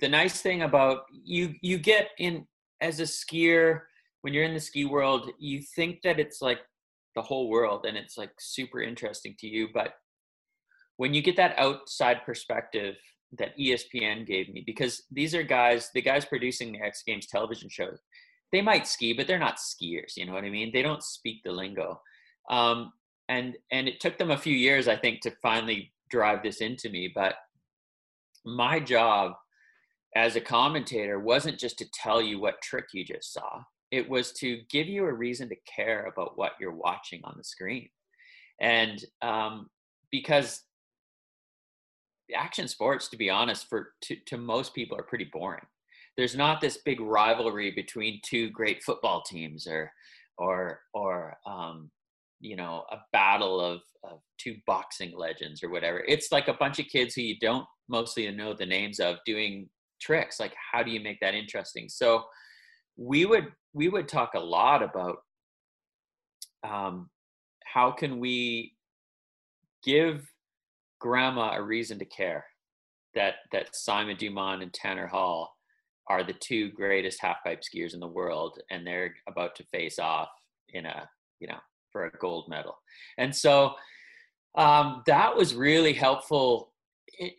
the 0.00 0.08
nice 0.08 0.40
thing 0.40 0.62
about 0.62 1.02
you 1.10 1.54
you 1.60 1.78
get 1.78 2.08
in 2.18 2.46
as 2.80 3.00
a 3.00 3.04
skier 3.04 3.80
when 4.22 4.32
you're 4.32 4.44
in 4.44 4.54
the 4.54 4.60
ski 4.60 4.84
world 4.84 5.30
you 5.38 5.62
think 5.76 6.00
that 6.02 6.18
it's 6.18 6.40
like 6.40 6.58
the 7.14 7.22
whole 7.22 7.48
world 7.48 7.84
and 7.86 7.96
it's 7.96 8.18
like 8.18 8.32
super 8.38 8.80
interesting 8.80 9.34
to 9.38 9.46
you 9.46 9.68
but 9.72 9.94
when 10.96 11.14
you 11.14 11.22
get 11.22 11.36
that 11.36 11.58
outside 11.58 12.24
perspective 12.24 12.96
that 13.38 13.56
espn 13.58 14.26
gave 14.26 14.48
me 14.52 14.62
because 14.66 15.02
these 15.10 15.34
are 15.34 15.42
guys 15.42 15.90
the 15.94 16.02
guys 16.02 16.24
producing 16.24 16.72
the 16.72 16.80
x 16.80 17.02
games 17.06 17.26
television 17.26 17.68
shows 17.68 17.98
they 18.52 18.60
might 18.60 18.86
ski 18.86 19.12
but 19.12 19.26
they're 19.26 19.38
not 19.38 19.56
skiers 19.56 20.16
you 20.16 20.26
know 20.26 20.32
what 20.32 20.44
i 20.44 20.50
mean? 20.50 20.70
They 20.72 20.82
don't 20.82 21.02
speak 21.02 21.42
the 21.44 21.52
lingo. 21.52 22.00
Um, 22.50 22.92
and 23.28 23.56
and 23.72 23.88
it 23.88 24.00
took 24.00 24.18
them 24.18 24.30
a 24.30 24.36
few 24.36 24.54
years 24.54 24.86
i 24.88 24.96
think 24.96 25.20
to 25.20 25.30
finally 25.42 25.92
drive 26.10 26.42
this 26.42 26.58
into 26.58 26.88
me 26.90 27.10
but 27.14 27.36
my 28.44 28.78
job 28.78 29.32
as 30.16 30.36
a 30.36 30.40
commentator 30.40 31.18
wasn't 31.18 31.58
just 31.58 31.78
to 31.78 31.90
tell 31.92 32.22
you 32.22 32.40
what 32.40 32.62
trick 32.62 32.86
you 32.92 33.04
just 33.04 33.32
saw. 33.32 33.62
It 33.90 34.08
was 34.08 34.32
to 34.34 34.60
give 34.70 34.86
you 34.86 35.04
a 35.04 35.12
reason 35.12 35.48
to 35.48 35.56
care 35.72 36.06
about 36.06 36.38
what 36.38 36.52
you're 36.60 36.74
watching 36.74 37.20
on 37.24 37.34
the 37.36 37.44
screen. 37.44 37.88
And 38.60 39.04
um, 39.22 39.68
because 40.10 40.62
action 42.34 42.68
sports 42.68 43.08
to 43.08 43.16
be 43.16 43.28
honest 43.28 43.68
for 43.68 43.92
to, 44.02 44.16
to 44.26 44.38
most 44.38 44.74
people 44.74 44.96
are 44.96 45.02
pretty 45.02 45.28
boring. 45.32 45.66
There's 46.16 46.36
not 46.36 46.60
this 46.60 46.78
big 46.84 47.00
rivalry 47.00 47.72
between 47.72 48.20
two 48.24 48.50
great 48.50 48.82
football 48.82 49.22
teams 49.22 49.66
or 49.66 49.90
or 50.38 50.80
or 50.94 51.36
um, 51.46 51.90
you 52.40 52.56
know 52.56 52.84
a 52.90 52.98
battle 53.12 53.60
of, 53.60 53.80
of 54.04 54.20
two 54.38 54.56
boxing 54.66 55.16
legends 55.16 55.62
or 55.62 55.70
whatever. 55.70 56.04
It's 56.06 56.32
like 56.32 56.48
a 56.48 56.54
bunch 56.54 56.78
of 56.78 56.86
kids 56.86 57.14
who 57.14 57.22
you 57.22 57.36
don't 57.40 57.66
mostly 57.88 58.30
know 58.30 58.54
the 58.54 58.66
names 58.66 59.00
of 59.00 59.16
doing 59.26 59.68
tricks 60.00 60.40
like 60.40 60.54
how 60.72 60.82
do 60.82 60.90
you 60.90 61.00
make 61.00 61.18
that 61.20 61.34
interesting? 61.34 61.88
So 61.88 62.24
we 62.96 63.26
would 63.26 63.48
we 63.72 63.88
would 63.88 64.08
talk 64.08 64.34
a 64.34 64.40
lot 64.40 64.82
about 64.82 65.18
um, 66.62 67.10
how 67.64 67.90
can 67.90 68.20
we 68.20 68.74
give 69.84 70.26
grandma 71.00 71.56
a 71.56 71.62
reason 71.62 71.98
to 71.98 72.04
care 72.04 72.44
that 73.14 73.34
that 73.52 73.74
Simon 73.74 74.16
Dumont 74.16 74.62
and 74.62 74.72
Tanner 74.72 75.06
Hall 75.06 75.52
are 76.08 76.22
the 76.22 76.34
two 76.34 76.70
greatest 76.72 77.20
halfpipe 77.20 77.60
skiers 77.60 77.94
in 77.94 78.00
the 78.00 78.06
world 78.06 78.58
and 78.70 78.86
they're 78.86 79.14
about 79.28 79.54
to 79.56 79.64
face 79.72 79.98
off 79.98 80.28
in 80.70 80.84
a 80.86 81.08
you 81.40 81.48
know 81.48 81.58
for 81.90 82.06
a 82.06 82.18
gold 82.18 82.46
medal. 82.48 82.76
And 83.18 83.34
so 83.34 83.74
um, 84.56 85.02
that 85.06 85.36
was 85.36 85.54
really 85.54 85.92
helpful 85.92 86.72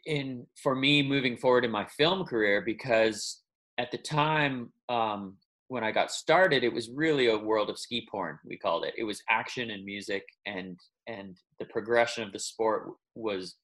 in, 0.05 0.45
for 0.61 0.75
me 0.75 1.01
moving 1.01 1.37
forward 1.37 1.65
in 1.65 1.71
my 1.71 1.85
film 1.85 2.25
career 2.25 2.61
because 2.61 3.41
at 3.77 3.91
the 3.91 3.97
time 3.97 4.71
um, 4.89 5.37
when 5.67 5.83
I 5.83 5.91
got 5.91 6.11
started, 6.11 6.63
it 6.63 6.73
was 6.73 6.89
really 6.89 7.27
a 7.27 7.37
world 7.37 7.69
of 7.69 7.79
ski 7.79 8.07
porn. 8.09 8.39
We 8.45 8.57
called 8.57 8.85
it. 8.85 8.93
It 8.97 9.03
was 9.03 9.21
action 9.29 9.71
and 9.71 9.83
music, 9.83 10.23
and 10.45 10.79
and 11.07 11.37
the 11.59 11.65
progression 11.65 12.23
of 12.23 12.31
the 12.31 12.39
sport 12.39 12.89
was 13.15 13.55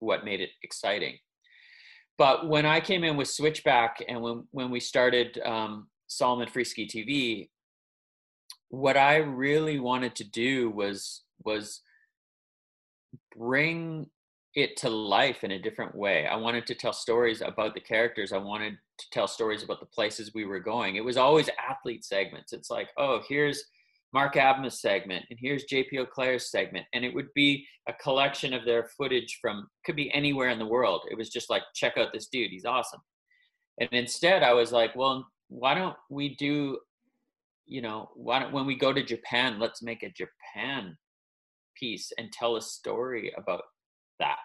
what 0.00 0.24
made 0.24 0.40
it 0.40 0.50
exciting. 0.62 1.18
But 2.18 2.48
when 2.48 2.66
I 2.66 2.80
came 2.80 3.04
in 3.04 3.16
with 3.16 3.28
Switchback, 3.28 4.02
and 4.08 4.20
when 4.20 4.46
when 4.50 4.70
we 4.70 4.80
started 4.80 5.40
um, 5.44 5.88
Salomon 6.06 6.48
Free 6.48 6.64
Ski 6.64 6.86
TV, 6.86 7.48
what 8.68 8.96
I 8.96 9.16
really 9.16 9.80
wanted 9.80 10.14
to 10.16 10.24
do 10.24 10.70
was 10.70 11.22
was 11.44 11.80
bring 13.36 14.06
it 14.54 14.76
to 14.78 14.90
life 14.90 15.44
in 15.44 15.52
a 15.52 15.62
different 15.62 15.94
way. 15.94 16.26
I 16.26 16.36
wanted 16.36 16.66
to 16.66 16.74
tell 16.74 16.92
stories 16.92 17.40
about 17.40 17.74
the 17.74 17.80
characters. 17.80 18.32
I 18.32 18.38
wanted 18.38 18.74
to 18.98 19.06
tell 19.10 19.26
stories 19.26 19.62
about 19.62 19.80
the 19.80 19.86
places 19.86 20.32
we 20.34 20.44
were 20.44 20.60
going. 20.60 20.96
It 20.96 21.04
was 21.04 21.16
always 21.16 21.48
athlete 21.58 22.04
segments. 22.04 22.52
It's 22.52 22.70
like, 22.70 22.88
oh, 22.98 23.22
here's 23.28 23.64
Mark 24.12 24.36
Abma's 24.36 24.80
segment, 24.80 25.24
and 25.30 25.38
here's 25.40 25.64
JP 25.64 26.00
Auclair's 26.00 26.50
segment, 26.50 26.84
and 26.92 27.02
it 27.02 27.14
would 27.14 27.28
be 27.34 27.66
a 27.88 27.94
collection 27.94 28.52
of 28.52 28.66
their 28.66 28.90
footage 28.98 29.38
from 29.40 29.68
could 29.86 29.96
be 29.96 30.12
anywhere 30.12 30.50
in 30.50 30.58
the 30.58 30.66
world. 30.66 31.02
It 31.10 31.16
was 31.16 31.30
just 31.30 31.48
like, 31.48 31.62
check 31.74 31.96
out 31.96 32.12
this 32.12 32.26
dude, 32.26 32.50
he's 32.50 32.66
awesome. 32.66 33.00
And 33.80 33.88
instead, 33.92 34.42
I 34.42 34.52
was 34.52 34.70
like, 34.70 34.94
well, 34.94 35.26
why 35.48 35.74
don't 35.74 35.96
we 36.10 36.34
do, 36.36 36.78
you 37.66 37.80
know, 37.80 38.10
why 38.14 38.38
don't 38.38 38.52
when 38.52 38.66
we 38.66 38.76
go 38.76 38.92
to 38.92 39.02
Japan, 39.02 39.58
let's 39.58 39.82
make 39.82 40.02
a 40.02 40.10
Japan 40.10 40.96
piece 41.74 42.12
and 42.18 42.30
tell 42.30 42.56
a 42.56 42.62
story 42.62 43.32
about 43.38 43.62
that. 44.22 44.38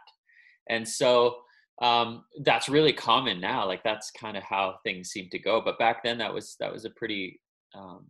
And 0.70 0.88
so 0.88 1.38
um, 1.82 2.24
that's 2.44 2.70
really 2.70 2.94
common 2.94 3.40
now. 3.40 3.66
Like 3.66 3.84
that's 3.84 4.12
kind 4.12 4.36
of 4.36 4.44
how 4.44 4.80
things 4.84 5.10
seem 5.10 5.30
to 5.30 5.40
go. 5.40 5.62
But 5.62 5.80
back 5.80 6.04
then, 6.04 6.18
that 6.18 6.34
was 6.34 6.56
that 6.60 6.72
was 6.72 6.86
a 6.86 6.90
pretty 6.90 7.40
um, 7.76 8.08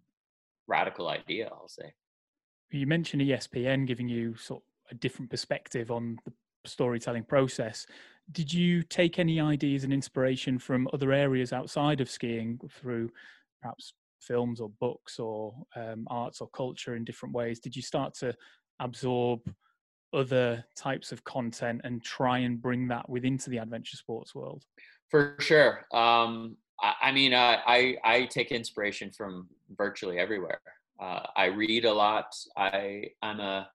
radical 0.67 1.07
idea. 1.07 1.49
I'll 1.51 1.67
say. 1.67 1.93
You 2.71 2.87
mentioned 2.87 3.21
ESPN 3.21 3.87
giving 3.87 4.09
you 4.09 4.35
sort 4.35 4.61
of 4.61 4.91
a 4.91 4.95
different 4.95 5.29
perspective 5.29 5.91
on 5.91 6.17
the 6.25 6.33
storytelling 6.65 7.23
process. 7.23 7.85
Did 8.31 8.53
you 8.53 8.83
take 8.83 9.19
any 9.19 9.39
ideas 9.39 9.83
and 9.83 9.93
inspiration 9.93 10.59
from 10.59 10.87
other 10.93 11.13
areas 11.13 11.53
outside 11.53 12.01
of 12.01 12.09
skiing 12.09 12.59
through 12.69 13.09
perhaps 13.61 13.93
films 14.19 14.59
or 14.59 14.69
books 14.81 15.17
or 15.19 15.53
um, 15.75 16.07
arts 16.09 16.41
or 16.41 16.49
culture 16.49 16.95
in 16.95 17.05
different 17.05 17.33
ways? 17.33 17.59
Did 17.59 17.75
you 17.75 17.81
start 17.81 18.13
to 18.15 18.35
absorb 18.79 19.41
other 20.13 20.63
types 20.75 21.11
of 21.11 21.23
content 21.23 21.81
and 21.83 22.03
try 22.03 22.39
and 22.39 22.61
bring 22.61 22.87
that 22.87 23.07
within 23.09 23.37
to 23.39 23.49
the 23.49 23.57
adventure 23.57 23.97
sports 23.97 24.33
world? 24.33 24.63
For 25.09 25.35
sure. 25.39 25.85
Um, 25.93 26.57
I, 26.81 26.93
I, 27.03 27.11
mean, 27.11 27.33
uh, 27.33 27.57
I 27.65 27.97
I 28.03 28.25
take 28.25 28.51
inspiration 28.51 29.11
from 29.11 29.47
virtually 29.77 30.19
everywhere. 30.19 30.61
Uh, 30.99 31.21
I 31.35 31.45
read 31.45 31.85
a 31.85 31.93
lot. 31.93 32.33
I 32.57 33.05
I'm 33.21 33.39
a 33.39 33.69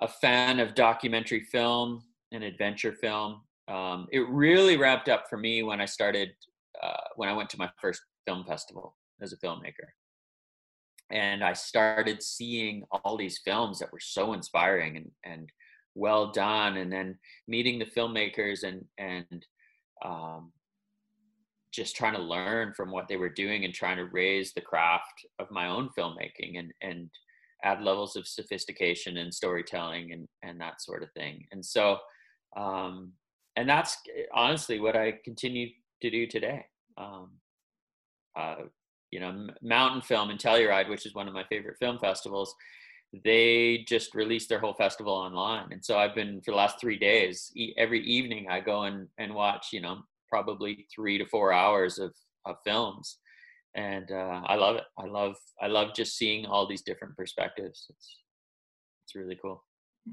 a 0.00 0.08
fan 0.08 0.60
of 0.60 0.74
documentary 0.74 1.40
film 1.40 2.02
and 2.32 2.44
adventure 2.44 2.92
film. 2.92 3.42
Um, 3.66 4.06
it 4.12 4.28
really 4.28 4.76
wrapped 4.76 5.08
up 5.08 5.24
for 5.28 5.36
me 5.36 5.62
when 5.62 5.80
I 5.80 5.86
started 5.86 6.30
uh, 6.82 7.08
when 7.16 7.28
I 7.28 7.32
went 7.32 7.50
to 7.50 7.58
my 7.58 7.70
first 7.80 8.02
film 8.26 8.44
festival 8.44 8.96
as 9.20 9.32
a 9.32 9.36
filmmaker 9.38 9.88
and 11.10 11.42
I 11.42 11.52
started 11.54 12.22
seeing 12.22 12.84
all 12.90 13.16
these 13.16 13.40
films 13.44 13.78
that 13.78 13.92
were 13.92 14.00
so 14.00 14.34
inspiring 14.34 14.96
and, 14.96 15.10
and 15.24 15.50
well 15.98 16.32
done, 16.32 16.76
and 16.76 16.92
then 16.92 17.18
meeting 17.46 17.78
the 17.78 17.84
filmmakers 17.84 18.62
and 18.62 18.84
and 18.98 19.46
um, 20.04 20.52
just 21.72 21.96
trying 21.96 22.14
to 22.14 22.22
learn 22.22 22.72
from 22.74 22.90
what 22.90 23.08
they 23.08 23.16
were 23.16 23.28
doing 23.28 23.64
and 23.64 23.74
trying 23.74 23.96
to 23.96 24.06
raise 24.06 24.52
the 24.52 24.60
craft 24.60 25.26
of 25.38 25.50
my 25.50 25.68
own 25.68 25.90
filmmaking 25.96 26.58
and 26.58 26.72
and 26.80 27.10
add 27.64 27.82
levels 27.82 28.14
of 28.16 28.26
sophistication 28.26 29.16
and 29.16 29.34
storytelling 29.34 30.12
and 30.12 30.28
and 30.42 30.60
that 30.60 30.80
sort 30.80 31.02
of 31.02 31.10
thing. 31.12 31.44
And 31.52 31.64
so, 31.64 31.98
um, 32.56 33.12
and 33.56 33.68
that's 33.68 33.96
honestly 34.32 34.80
what 34.80 34.96
I 34.96 35.14
continue 35.24 35.68
to 36.02 36.10
do 36.10 36.26
today. 36.26 36.64
Um, 36.96 37.30
uh, 38.36 38.56
you 39.10 39.20
know, 39.20 39.48
Mountain 39.62 40.02
Film 40.02 40.30
and 40.30 40.38
Telluride, 40.38 40.88
which 40.88 41.06
is 41.06 41.14
one 41.14 41.28
of 41.28 41.34
my 41.34 41.44
favorite 41.44 41.78
film 41.78 41.98
festivals, 41.98 42.54
they 43.24 43.84
just 43.88 44.14
released 44.14 44.48
their 44.48 44.58
whole 44.58 44.74
festival 44.74 45.14
online. 45.14 45.72
And 45.72 45.84
so 45.84 45.98
I've 45.98 46.14
been 46.14 46.40
for 46.42 46.50
the 46.50 46.56
last 46.56 46.80
three 46.80 46.98
days, 46.98 47.52
every 47.76 48.04
evening 48.04 48.46
I 48.50 48.60
go 48.60 48.82
and, 48.82 49.08
and 49.18 49.34
watch, 49.34 49.68
you 49.72 49.80
know, 49.80 49.98
probably 50.28 50.86
three 50.94 51.16
to 51.18 51.26
four 51.26 51.52
hours 51.52 51.98
of, 51.98 52.14
of 52.44 52.56
films. 52.64 53.18
And 53.74 54.10
uh, 54.10 54.42
I 54.44 54.56
love 54.56 54.76
it. 54.76 54.84
I 54.98 55.06
love, 55.06 55.36
I 55.60 55.68
love 55.68 55.94
just 55.94 56.16
seeing 56.16 56.46
all 56.46 56.66
these 56.66 56.82
different 56.82 57.16
perspectives. 57.16 57.86
It's, 57.88 58.16
it's 59.04 59.14
really 59.14 59.38
cool. 59.40 59.64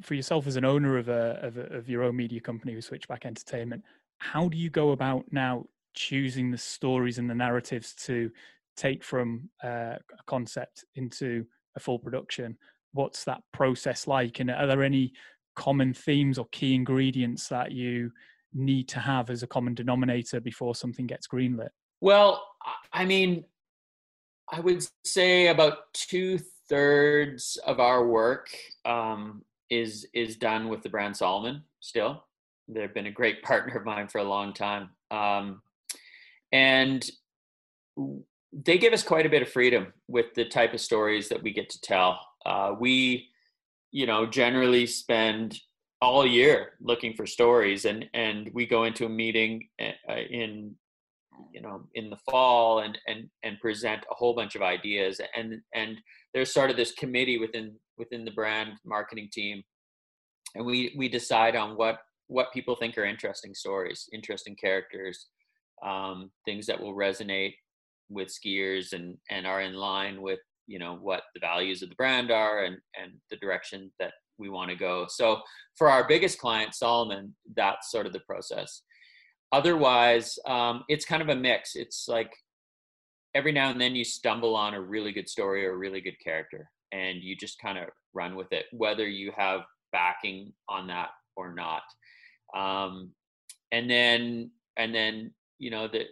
For 0.02 0.14
yourself 0.14 0.48
as 0.48 0.56
an 0.56 0.66
owner 0.66 0.98
of 0.98 1.10
a, 1.10 1.40
of, 1.42 1.58
a, 1.58 1.64
of 1.74 1.90
your 1.90 2.04
own 2.04 2.16
media 2.16 2.40
company 2.40 2.80
Switchback 2.82 3.26
Entertainment, 3.26 3.84
how 4.20 4.48
do 4.48 4.58
you 4.58 4.70
go 4.70 4.92
about 4.92 5.26
now 5.32 5.66
choosing 5.94 6.52
the 6.52 6.58
stories 6.58 7.18
and 7.18 7.30
the 7.30 7.36
narratives 7.36 7.94
to 7.94 8.30
take 8.78 9.04
from 9.04 9.50
uh, 9.64 9.96
a 9.98 10.24
concept 10.28 10.86
into 10.96 11.46
a 11.76 11.80
full 11.80 12.00
production 12.00 12.58
what's 12.96 13.24
that 13.26 13.42
process 13.54 14.08
like? 14.08 14.40
And 14.40 14.50
are 14.50 14.68
there 14.68 14.84
any 14.84 15.14
common 15.56 15.94
themes 15.94 16.38
or 16.38 16.48
key 16.52 16.76
ingredients 16.76 17.48
that 17.50 17.72
you 17.72 18.12
need 18.54 18.88
to 18.90 19.00
have 19.00 19.30
as 19.30 19.44
a 19.44 19.48
common 19.48 19.74
denominator 19.74 20.40
before 20.40 20.76
something 20.76 21.06
gets 21.06 21.28
greenlit? 21.28 21.70
Well 22.02 22.44
i 22.92 23.06
mean 23.06 23.46
i 24.52 24.60
would 24.60 24.84
say 25.04 25.48
about 25.48 25.94
two 25.94 26.40
thirds 26.70 27.58
of 27.66 27.80
our 27.80 28.08
work 28.08 28.50
um, 28.86 29.44
is 29.70 30.08
is 30.14 30.36
done 30.38 30.70
with 30.70 30.82
the 30.82 30.90
brand 30.90 31.16
Salomon 31.16 31.64
still. 31.80 32.26
They've 32.68 32.94
been 32.94 33.08
a 33.08 33.12
great 33.12 33.44
partner 33.44 33.78
of 33.78 33.86
mine 33.86 34.08
for 34.08 34.20
a 34.20 34.24
long 34.24 34.54
time. 34.54 34.90
Um, 35.12 35.62
and 36.52 37.08
they 38.52 38.78
give 38.78 38.94
us 38.94 39.04
quite 39.04 39.26
a 39.26 39.30
bit 39.30 39.42
of 39.42 39.50
freedom 39.50 39.94
with 40.08 40.34
the 40.36 40.46
type 40.46 40.74
of 40.74 40.82
stories 40.82 41.30
that 41.30 41.44
we 41.44 41.52
get 41.52 41.70
to 41.70 41.82
tell. 41.82 42.20
Uh, 42.46 42.76
we, 42.80 43.30
you 43.92 44.06
know, 44.06 44.26
generally 44.26 44.86
spend 44.86 45.60
all 46.02 46.26
year 46.26 46.74
looking 46.80 47.14
for 47.14 47.26
stories, 47.26 47.86
and 47.86 48.06
and 48.14 48.50
we 48.54 48.66
go 48.66 48.84
into 48.84 49.06
a 49.06 49.10
meeting 49.10 49.68
uh, 49.82 50.16
in, 50.30 50.76
you 51.52 51.62
know, 51.62 51.84
in 51.96 52.10
the 52.10 52.18
fall 52.30 52.80
and 52.80 52.98
and 53.08 53.30
and 53.44 53.60
present 53.60 54.04
a 54.12 54.16
whole 54.16 54.36
bunch 54.36 54.56
of 54.56 54.62
ideas, 54.62 55.20
and 55.36 55.62
and 55.74 55.98
there's 56.34 56.54
sort 56.54 56.70
of 56.70 56.78
this 56.78 56.92
committee 56.94 57.38
within 57.38 57.76
within 57.98 58.26
the 58.26 58.32
brand 58.32 58.74
marketing 58.86 59.30
team, 59.32 59.64
and 60.56 60.66
we 60.66 60.94
we 60.98 61.10
decide 61.10 61.56
on 61.56 61.76
what 61.76 62.00
what 62.28 62.54
people 62.54 62.76
think 62.76 62.98
are 62.98 63.06
interesting 63.06 63.54
stories, 63.54 64.10
interesting 64.12 64.56
characters, 64.56 65.28
um, 65.84 66.32
things 66.44 66.66
that 66.66 66.80
will 66.80 66.96
resonate 66.96 67.54
with 68.10 68.28
skiers 68.28 68.94
and 68.94 69.18
and 69.30 69.48
are 69.48 69.62
in 69.62 69.74
line 69.74 70.22
with 70.22 70.40
you 70.68 70.80
know 70.80 70.98
what 71.02 71.24
the 71.34 71.40
values 71.40 71.82
of 71.82 71.90
the 71.90 71.96
brand 71.96 72.32
are 72.32 72.64
and 72.64 72.78
and 73.00 73.14
the 73.30 73.38
direction 73.38 73.92
that 74.00 74.14
we 74.38 74.50
want 74.50 74.70
to 74.70 74.76
go. 74.76 75.06
So 75.08 75.42
for 75.78 75.90
our 75.90 76.08
biggest 76.08 76.40
client 76.40 76.76
Salomon 76.76 77.34
that's 77.56 77.92
sort 77.92 78.06
of 78.06 78.14
the 78.14 78.20
process. 78.22 78.82
Otherwise 79.52 80.38
um, 80.46 80.84
it's 80.90 81.06
kind 81.06 81.22
of 81.22 81.30
a 81.30 81.36
mix. 81.36 81.76
It's 81.76 82.08
like 82.08 82.34
every 83.34 83.52
now 83.52 83.70
and 83.70 83.80
then 83.80 83.96
you 83.96 84.04
stumble 84.04 84.56
on 84.56 84.74
a 84.74 84.82
really 84.82 85.12
good 85.12 85.30
story 85.30 85.66
or 85.66 85.74
a 85.74 85.78
really 85.78 86.02
good 86.02 86.20
character 86.24 86.70
and 86.92 87.22
you 87.22 87.36
just 87.36 87.60
kind 87.60 87.78
of 87.78 87.86
run 88.14 88.36
with 88.36 88.52
it 88.52 88.66
whether 88.72 89.08
you 89.08 89.32
have 89.36 89.62
backing 89.92 90.52
on 90.70 90.88
that 90.88 91.10
or 91.36 91.54
not. 91.54 91.84
Um, 92.56 93.12
and 93.72 93.90
then 93.90 94.52
and 94.78 94.94
then 94.94 95.32
you 95.60 95.70
know 95.70 95.88
that 95.88 96.08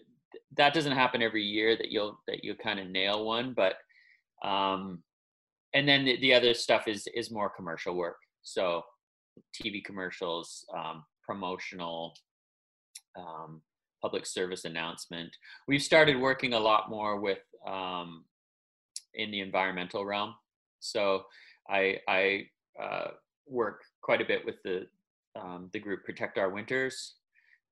that 0.58 0.74
doesn't 0.74 0.94
happen 0.94 1.22
every 1.22 1.44
year 1.44 1.76
that 1.76 1.92
you'll 1.92 2.20
that 2.28 2.44
you 2.44 2.56
kind 2.56 2.80
of 2.80 2.88
nail 2.88 3.26
one 3.26 3.54
but 3.56 3.76
um 4.44 5.00
and 5.74 5.88
then 5.88 6.06
the, 6.06 6.20
the 6.20 6.34
other 6.34 6.54
stuff 6.54 6.88
is 6.88 7.08
is 7.16 7.32
more 7.32 7.50
commercial 7.50 7.96
work. 7.96 8.18
So 8.44 8.84
tv 9.56 9.84
commercials 9.84 10.66
um 10.76 11.04
promotional 11.24 12.14
um 13.18 13.62
public 14.02 14.26
service 14.26 14.66
announcement. 14.66 15.36
We've 15.68 15.82
started 15.82 16.20
working 16.20 16.54
a 16.54 16.60
lot 16.60 16.90
more 16.90 17.20
with 17.20 17.40
um 17.66 18.26
in 19.14 19.32
the 19.32 19.40
environmental 19.40 20.06
realm. 20.06 20.36
So 20.80 21.24
i 21.70 21.98
i 22.08 22.48
uh, 22.82 23.12
work 23.48 23.82
quite 24.02 24.22
a 24.22 24.26
bit 24.26 24.46
with 24.46 24.56
the 24.64 24.88
um, 25.40 25.70
the 25.74 25.80
group 25.80 26.04
protect 26.04 26.38
our 26.38 26.50
winters 26.50 27.16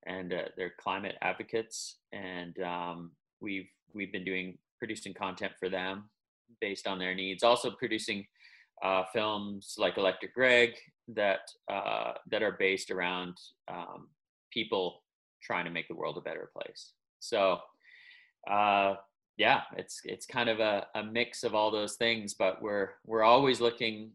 and 0.05 0.33
uh, 0.33 0.43
they're 0.57 0.73
climate 0.79 1.15
advocates, 1.21 1.97
and 2.11 2.57
um, 2.61 3.11
we've 3.39 3.69
we've 3.93 4.11
been 4.11 4.25
doing 4.25 4.57
producing 4.79 5.13
content 5.13 5.53
for 5.59 5.69
them 5.69 6.09
based 6.59 6.87
on 6.87 6.99
their 6.99 7.15
needs. 7.15 7.43
Also 7.43 7.71
producing 7.71 8.25
uh, 8.83 9.03
films 9.13 9.75
like 9.77 9.97
Electric 9.97 10.33
Greg 10.33 10.71
that 11.09 11.41
uh, 11.71 12.13
that 12.29 12.43
are 12.43 12.55
based 12.59 12.91
around 12.91 13.37
um, 13.67 14.07
people 14.51 15.03
trying 15.43 15.65
to 15.65 15.71
make 15.71 15.87
the 15.87 15.95
world 15.95 16.17
a 16.17 16.21
better 16.21 16.49
place. 16.55 16.93
So 17.19 17.59
uh, 18.49 18.95
yeah, 19.37 19.61
it's 19.77 20.01
it's 20.03 20.25
kind 20.25 20.49
of 20.49 20.59
a, 20.59 20.85
a 20.95 21.03
mix 21.03 21.43
of 21.43 21.55
all 21.55 21.71
those 21.71 21.95
things, 21.95 22.33
but 22.33 22.61
we're 22.61 22.89
we're 23.05 23.23
always 23.23 23.61
looking 23.61 24.11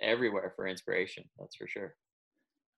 everywhere 0.00 0.52
for 0.56 0.66
inspiration. 0.66 1.24
That's 1.38 1.56
for 1.56 1.68
sure. 1.68 1.94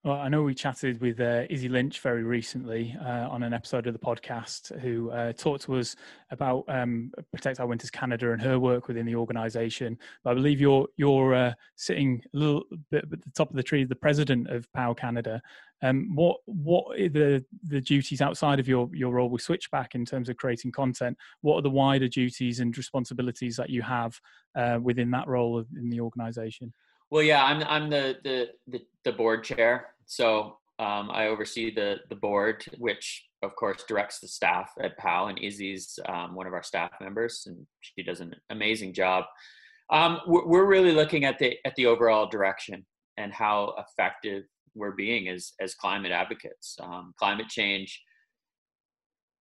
Well, 0.07 0.21
I 0.21 0.29
know 0.29 0.45
we 0.45 0.55
chatted 0.55 1.01
with 1.01 1.19
uh, 1.19 1.47
Izzy 1.51 1.69
Lynch 1.69 1.99
very 1.99 2.23
recently 2.23 2.97
uh, 3.05 3.29
on 3.29 3.43
an 3.43 3.53
episode 3.53 3.89
of 3.89 3.93
the 3.93 3.99
podcast, 3.99 4.79
who 4.79 5.11
uh, 5.11 5.33
talked 5.33 5.65
to 5.65 5.75
us 5.75 5.97
about 6.31 6.65
um, 6.69 7.11
Protect 7.33 7.59
Our 7.59 7.67
Winters 7.67 7.91
Canada 7.91 8.31
and 8.31 8.41
her 8.41 8.61
work 8.61 8.87
within 8.87 9.05
the 9.05 9.17
organisation. 9.17 9.99
But 10.23 10.31
I 10.31 10.35
believe 10.35 10.61
you're 10.61 10.87
you're 10.97 11.35
uh, 11.35 11.55
sitting 11.75 12.23
a 12.33 12.37
little 12.37 12.63
bit 12.93 13.03
at 13.03 13.11
the 13.11 13.19
top 13.35 13.51
of 13.51 13.57
the 13.57 13.65
tree, 13.65 13.83
the 13.83 13.97
president 13.97 14.49
of 14.49 14.73
POW 14.75 14.95
Canada. 14.95 15.43
Um, 15.83 16.15
what 16.15 16.37
what 16.45 17.01
are 17.01 17.09
the 17.09 17.45
the 17.65 17.81
duties 17.81 18.21
outside 18.21 18.61
of 18.61 18.69
your 18.69 18.89
your 18.95 19.13
role 19.13 19.29
with 19.29 19.43
Switchback 19.43 19.97
in 19.97 20.05
terms 20.05 20.29
of 20.29 20.37
creating 20.37 20.71
content? 20.71 21.19
What 21.41 21.57
are 21.57 21.63
the 21.63 21.71
wider 21.71 22.07
duties 22.07 22.61
and 22.61 22.79
responsibilities 22.79 23.57
that 23.57 23.71
you 23.71 23.83
have 23.83 24.21
uh, 24.55 24.79
within 24.81 25.11
that 25.11 25.27
role 25.27 25.65
in 25.77 25.91
the 25.91 25.99
organisation? 25.99 26.73
Well, 27.11 27.23
yeah, 27.23 27.45
I'm 27.45 27.63
I'm 27.63 27.91
the 27.91 28.17
the 28.25 28.49
the, 28.67 28.81
the 29.05 29.13
board 29.13 29.45
chair 29.45 29.87
so 30.07 30.59
um, 30.79 31.11
I 31.11 31.27
oversee 31.27 31.75
the 31.75 31.97
the 32.09 32.17
board, 32.17 32.65
which 32.79 33.27
of 33.43 33.55
course 33.57 33.85
directs 33.87 34.21
the 34.21 34.29
staff 34.29 34.71
at 34.81 34.97
POW, 34.99 35.29
and 35.29 35.39
Izzy's 35.39 35.99
um, 36.09 36.35
one 36.35 36.47
of 36.47 36.55
our 36.55 36.63
staff 36.63 36.93
members, 37.01 37.45
and 37.47 37.67
she 37.81 38.03
does 38.03 38.21
an 38.21 38.35
amazing 38.51 38.95
job. 38.95 39.25
Um, 39.91 40.21
we're 40.27 40.67
really 40.67 40.93
looking 40.93 41.25
at 41.25 41.39
the 41.39 41.57
at 41.65 41.75
the 41.77 41.87
overall 41.87 42.29
direction 42.29 42.85
and 43.17 43.33
how 43.33 43.75
effective 43.79 44.45
we're 44.75 44.93
being 44.93 45.29
as 45.29 45.53
as 45.61 45.75
climate 45.75 46.13
advocates. 46.13 46.77
Um, 46.83 47.15
climate 47.19 47.49
change, 47.49 48.03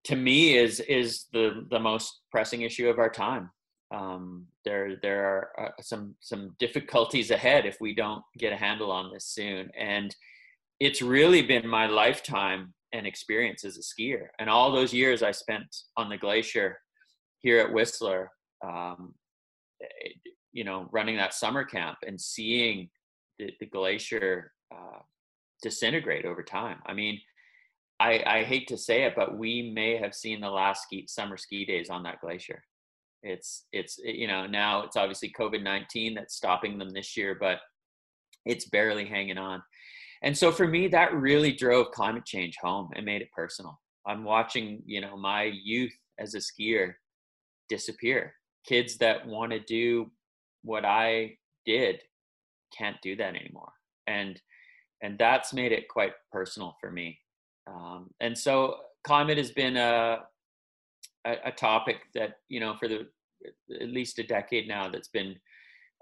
to 0.05 0.15
me, 0.15 0.57
is 0.57 0.79
is 0.81 1.25
the 1.33 1.65
the 1.69 1.79
most 1.79 2.21
pressing 2.31 2.61
issue 2.61 2.89
of 2.89 2.99
our 2.99 3.09
time. 3.09 3.49
Um, 3.95 4.47
there 4.65 4.97
there 5.01 5.25
are 5.25 5.67
uh, 5.67 5.81
some 5.81 6.15
some 6.19 6.55
difficulties 6.59 7.31
ahead 7.31 7.65
if 7.65 7.77
we 7.79 7.95
don't 7.95 8.23
get 8.37 8.51
a 8.51 8.57
handle 8.57 8.91
on 8.91 9.11
this 9.11 9.25
soon, 9.25 9.69
and 9.77 10.13
it's 10.79 11.01
really 11.01 11.41
been 11.41 11.67
my 11.67 11.87
lifetime 11.87 12.73
and 12.91 13.07
experience 13.07 13.63
as 13.63 13.77
a 13.77 13.81
skier. 13.81 14.27
And 14.39 14.49
all 14.49 14.71
those 14.71 14.93
years 14.93 15.23
I 15.23 15.31
spent 15.31 15.67
on 15.95 16.09
the 16.09 16.17
glacier 16.17 16.77
here 17.39 17.59
at 17.59 17.71
Whistler, 17.71 18.31
um, 18.65 19.13
eh, 19.81 20.09
you 20.51 20.63
know, 20.63 20.89
running 20.91 21.17
that 21.17 21.33
summer 21.33 21.63
camp 21.63 21.97
and 22.05 22.19
seeing 22.19 22.89
the, 23.39 23.51
the 23.59 23.65
glacier 23.65 24.51
uh, 24.73 24.99
disintegrate 25.61 26.25
over 26.25 26.43
time. 26.43 26.79
I 26.85 26.93
mean, 26.93 27.19
I, 27.99 28.23
I 28.25 28.43
hate 28.43 28.67
to 28.69 28.77
say 28.77 29.03
it, 29.03 29.13
but 29.15 29.37
we 29.37 29.71
may 29.73 29.97
have 29.97 30.13
seen 30.13 30.41
the 30.41 30.49
last 30.49 30.83
ski, 30.83 31.05
summer 31.07 31.37
ski 31.37 31.65
days 31.65 31.89
on 31.89 32.03
that 32.03 32.19
glacier. 32.21 32.63
It's 33.25 33.65
it's 33.73 33.97
you 34.03 34.27
know 34.27 34.45
now 34.45 34.83
it's 34.83 34.95
obviously 34.95 35.33
COVID 35.37 35.63
nineteen 35.63 36.13
that's 36.13 36.35
stopping 36.35 36.77
them 36.77 36.91
this 36.91 37.17
year, 37.17 37.35
but 37.39 37.59
it's 38.45 38.69
barely 38.69 39.05
hanging 39.05 39.39
on. 39.39 39.61
And 40.21 40.37
so 40.37 40.51
for 40.51 40.67
me, 40.67 40.87
that 40.89 41.13
really 41.13 41.51
drove 41.51 41.91
climate 41.91 42.25
change 42.25 42.55
home 42.61 42.89
and 42.95 43.05
made 43.05 43.21
it 43.21 43.31
personal. 43.31 43.79
I'm 44.07 44.23
watching, 44.23 44.81
you 44.85 45.01
know, 45.01 45.17
my 45.17 45.43
youth 45.43 45.93
as 46.19 46.35
a 46.35 46.39
skier 46.39 46.93
disappear. 47.67 48.33
Kids 48.67 48.97
that 48.97 49.27
want 49.27 49.51
to 49.51 49.59
do 49.59 50.11
what 50.63 50.85
I 50.85 51.37
did 51.65 52.01
can't 52.77 52.97
do 53.01 53.15
that 53.15 53.35
anymore. 53.35 53.71
And 54.07 54.39
and 55.01 55.17
that's 55.17 55.53
made 55.53 55.71
it 55.71 55.89
quite 55.89 56.13
personal 56.31 56.75
for 56.79 56.91
me. 56.91 57.19
Um, 57.67 58.09
and 58.19 58.37
so 58.37 58.77
climate 59.03 59.37
has 59.37 59.51
been 59.51 59.77
a, 59.77 60.19
a 61.25 61.51
topic 61.51 61.97
that 62.13 62.35
you 62.49 62.59
know 62.59 62.75
for 62.79 62.87
the 62.87 63.07
at 63.81 63.89
least 63.89 64.19
a 64.19 64.23
decade 64.23 64.67
now 64.67 64.89
that's 64.89 65.07
been 65.07 65.35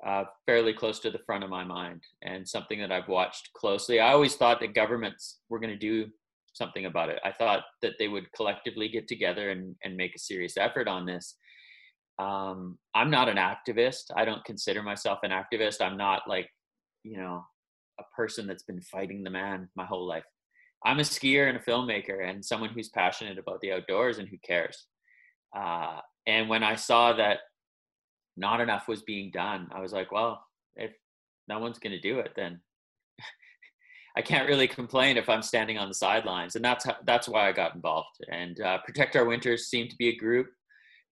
uh, 0.05 0.25
fairly 0.45 0.73
close 0.73 0.99
to 0.99 1.09
the 1.09 1.19
front 1.25 1.43
of 1.43 1.49
my 1.49 1.63
mind 1.63 2.01
and 2.23 2.47
something 2.47 2.79
that 2.79 2.91
I've 2.91 3.07
watched 3.07 3.53
closely. 3.53 3.99
I 3.99 4.11
always 4.11 4.35
thought 4.35 4.59
that 4.59 4.75
governments 4.75 5.39
were 5.49 5.59
going 5.59 5.71
to 5.71 5.77
do 5.77 6.07
something 6.53 6.85
about 6.85 7.09
it. 7.09 7.19
I 7.23 7.31
thought 7.31 7.63
that 7.81 7.93
they 7.99 8.07
would 8.07 8.31
collectively 8.33 8.89
get 8.89 9.07
together 9.07 9.49
and, 9.51 9.75
and 9.83 9.95
make 9.95 10.15
a 10.15 10.19
serious 10.19 10.57
effort 10.57 10.87
on 10.87 11.05
this. 11.05 11.35
Um, 12.19 12.77
I'm 12.93 13.09
not 13.09 13.29
an 13.29 13.37
activist. 13.37 14.11
I 14.15 14.25
don't 14.25 14.45
consider 14.45 14.83
myself 14.83 15.19
an 15.23 15.31
activist. 15.31 15.81
I'm 15.81 15.97
not 15.97 16.23
like, 16.27 16.49
you 17.03 17.17
know, 17.17 17.43
a 17.99 18.03
person 18.15 18.45
that's 18.45 18.63
been 18.63 18.81
fighting 18.81 19.23
the 19.23 19.29
man 19.29 19.69
my 19.75 19.85
whole 19.85 20.05
life. 20.07 20.25
I'm 20.85 20.99
a 20.99 21.03
skier 21.03 21.47
and 21.47 21.57
a 21.57 21.61
filmmaker 21.61 22.27
and 22.27 22.43
someone 22.43 22.69
who's 22.69 22.89
passionate 22.89 23.37
about 23.37 23.61
the 23.61 23.71
outdoors 23.71 24.17
and 24.17 24.27
who 24.27 24.37
cares. 24.45 24.85
Uh, 25.57 25.99
and 26.27 26.49
when 26.49 26.63
I 26.63 26.75
saw 26.75 27.13
that 27.13 27.39
not 28.37 28.61
enough 28.61 28.87
was 28.87 29.01
being 29.03 29.31
done. 29.31 29.67
I 29.73 29.79
was 29.79 29.93
like, 29.93 30.11
well, 30.11 30.43
if 30.75 30.91
no 31.47 31.59
one's 31.59 31.79
going 31.79 31.91
to 31.91 31.99
do 31.99 32.19
it, 32.19 32.31
then 32.35 32.59
I 34.17 34.21
can't 34.21 34.47
really 34.47 34.67
complain 34.67 35.17
if 35.17 35.29
I'm 35.29 35.41
standing 35.41 35.77
on 35.77 35.87
the 35.87 35.93
sidelines, 35.93 36.55
and 36.55 36.63
that's 36.65 36.85
how, 36.85 36.95
that's 37.05 37.27
why 37.27 37.47
I 37.47 37.51
got 37.51 37.75
involved. 37.75 38.17
And 38.31 38.59
uh, 38.61 38.79
Protect 38.85 39.15
Our 39.15 39.25
Winters 39.25 39.67
seemed 39.67 39.89
to 39.91 39.97
be 39.97 40.09
a 40.09 40.15
group 40.15 40.47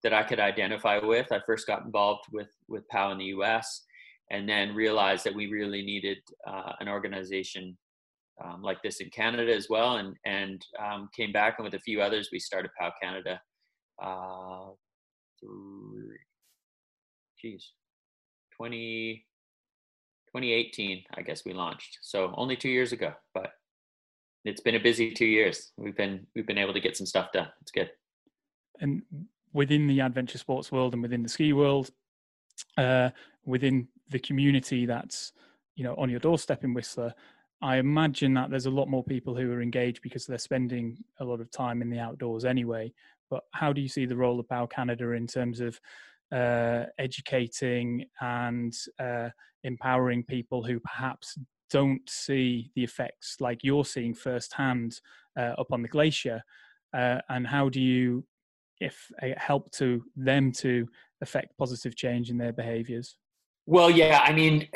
that 0.03 0.13
I 0.13 0.23
could 0.23 0.39
identify 0.39 0.97
with. 0.97 1.31
I 1.31 1.39
first 1.45 1.67
got 1.67 1.85
involved 1.85 2.25
with 2.31 2.49
with 2.67 2.87
POW 2.89 3.11
in 3.11 3.17
the 3.19 3.25
U.S. 3.25 3.83
and 4.31 4.49
then 4.49 4.73
realized 4.73 5.23
that 5.25 5.35
we 5.35 5.47
really 5.47 5.83
needed 5.83 6.17
uh, 6.47 6.73
an 6.79 6.87
organization 6.89 7.77
um, 8.43 8.63
like 8.63 8.81
this 8.81 8.99
in 8.99 9.09
Canada 9.11 9.53
as 9.53 9.67
well, 9.69 9.97
and 9.97 10.15
and 10.25 10.65
um, 10.83 11.09
came 11.15 11.31
back 11.31 11.55
and 11.57 11.65
with 11.65 11.75
a 11.75 11.79
few 11.79 12.01
others 12.01 12.29
we 12.31 12.39
started 12.39 12.71
POW 12.79 12.91
Canada. 13.01 13.39
Uh, 14.03 14.69
three, 15.41 16.17
geez, 17.41 17.71
20, 18.57 19.25
2018, 20.27 21.03
I 21.15 21.21
guess 21.21 21.43
we 21.45 21.53
launched. 21.53 21.99
So 22.01 22.33
only 22.37 22.55
two 22.55 22.69
years 22.69 22.91
ago, 22.91 23.13
but 23.33 23.51
it's 24.45 24.61
been 24.61 24.75
a 24.75 24.79
busy 24.79 25.11
two 25.11 25.25
years. 25.25 25.71
We've 25.77 25.95
been 25.95 26.25
we've 26.35 26.47
been 26.47 26.57
able 26.57 26.73
to 26.73 26.79
get 26.79 26.97
some 26.97 27.05
stuff 27.05 27.31
done. 27.31 27.47
It's 27.61 27.71
good. 27.71 27.91
And 28.79 29.03
within 29.53 29.87
the 29.87 29.99
adventure 29.99 30.37
sports 30.37 30.71
world 30.71 30.93
and 30.93 31.01
within 31.01 31.23
the 31.23 31.29
ski 31.29 31.53
world, 31.53 31.91
uh, 32.77 33.09
within 33.45 33.87
the 34.09 34.19
community 34.19 34.85
that's 34.85 35.33
you 35.75 35.83
know 35.83 35.95
on 35.95 36.09
your 36.09 36.19
doorstep 36.19 36.63
in 36.63 36.73
Whistler, 36.73 37.13
I 37.61 37.77
imagine 37.77 38.33
that 38.35 38.49
there's 38.49 38.65
a 38.65 38.71
lot 38.71 38.89
more 38.89 39.03
people 39.03 39.35
who 39.35 39.51
are 39.51 39.61
engaged 39.61 40.01
because 40.01 40.25
they're 40.25 40.37
spending 40.37 40.97
a 41.19 41.25
lot 41.25 41.41
of 41.41 41.51
time 41.51 41.81
in 41.81 41.89
the 41.89 41.99
outdoors 41.99 42.45
anyway. 42.45 42.91
But 43.31 43.43
how 43.53 43.73
do 43.73 43.81
you 43.81 43.87
see 43.87 44.05
the 44.05 44.17
role 44.17 44.39
of 44.39 44.47
POW 44.49 44.67
Canada 44.67 45.11
in 45.11 45.25
terms 45.25 45.61
of 45.61 45.79
uh, 46.31 46.83
educating 46.99 48.05
and 48.19 48.77
uh, 48.99 49.29
empowering 49.63 50.23
people 50.23 50.61
who 50.63 50.79
perhaps 50.81 51.37
don't 51.69 52.07
see 52.07 52.69
the 52.75 52.83
effects 52.83 53.37
like 53.39 53.63
you're 53.63 53.85
seeing 53.85 54.13
firsthand 54.13 54.99
uh, 55.39 55.53
up 55.57 55.71
on 55.71 55.81
the 55.81 55.87
glacier? 55.87 56.43
Uh, 56.93 57.19
and 57.29 57.47
how 57.47 57.69
do 57.69 57.81
you 57.81 58.23
if 58.81 59.11
help 59.37 59.71
to 59.71 60.03
them 60.15 60.51
to 60.51 60.87
affect 61.21 61.57
positive 61.57 61.95
change 61.95 62.29
in 62.29 62.37
their 62.37 62.51
behaviors? 62.51 63.15
Well, 63.65 63.89
yeah, 63.89 64.21
I 64.23 64.33
mean, 64.33 64.67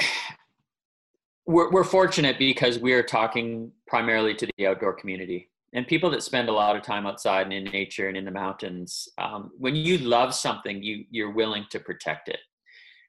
we're 1.45 1.69
we're 1.71 1.83
fortunate 1.83 2.39
because 2.39 2.79
we 2.79 2.93
are 2.93 3.03
talking 3.03 3.71
primarily 3.85 4.33
to 4.35 4.47
the 4.57 4.67
outdoor 4.67 4.93
community 4.93 5.49
and 5.73 5.87
people 5.87 6.09
that 6.11 6.23
spend 6.23 6.49
a 6.49 6.53
lot 6.53 6.75
of 6.75 6.83
time 6.83 7.05
outside 7.05 7.43
and 7.43 7.53
in 7.53 7.65
nature 7.65 8.07
and 8.07 8.17
in 8.17 8.25
the 8.25 8.31
mountains. 8.31 9.07
Um, 9.17 9.51
when 9.57 9.75
you 9.75 9.97
love 9.97 10.33
something, 10.33 10.81
you 10.81 11.05
you're 11.09 11.33
willing 11.33 11.65
to 11.71 11.79
protect 11.79 12.29
it. 12.29 12.39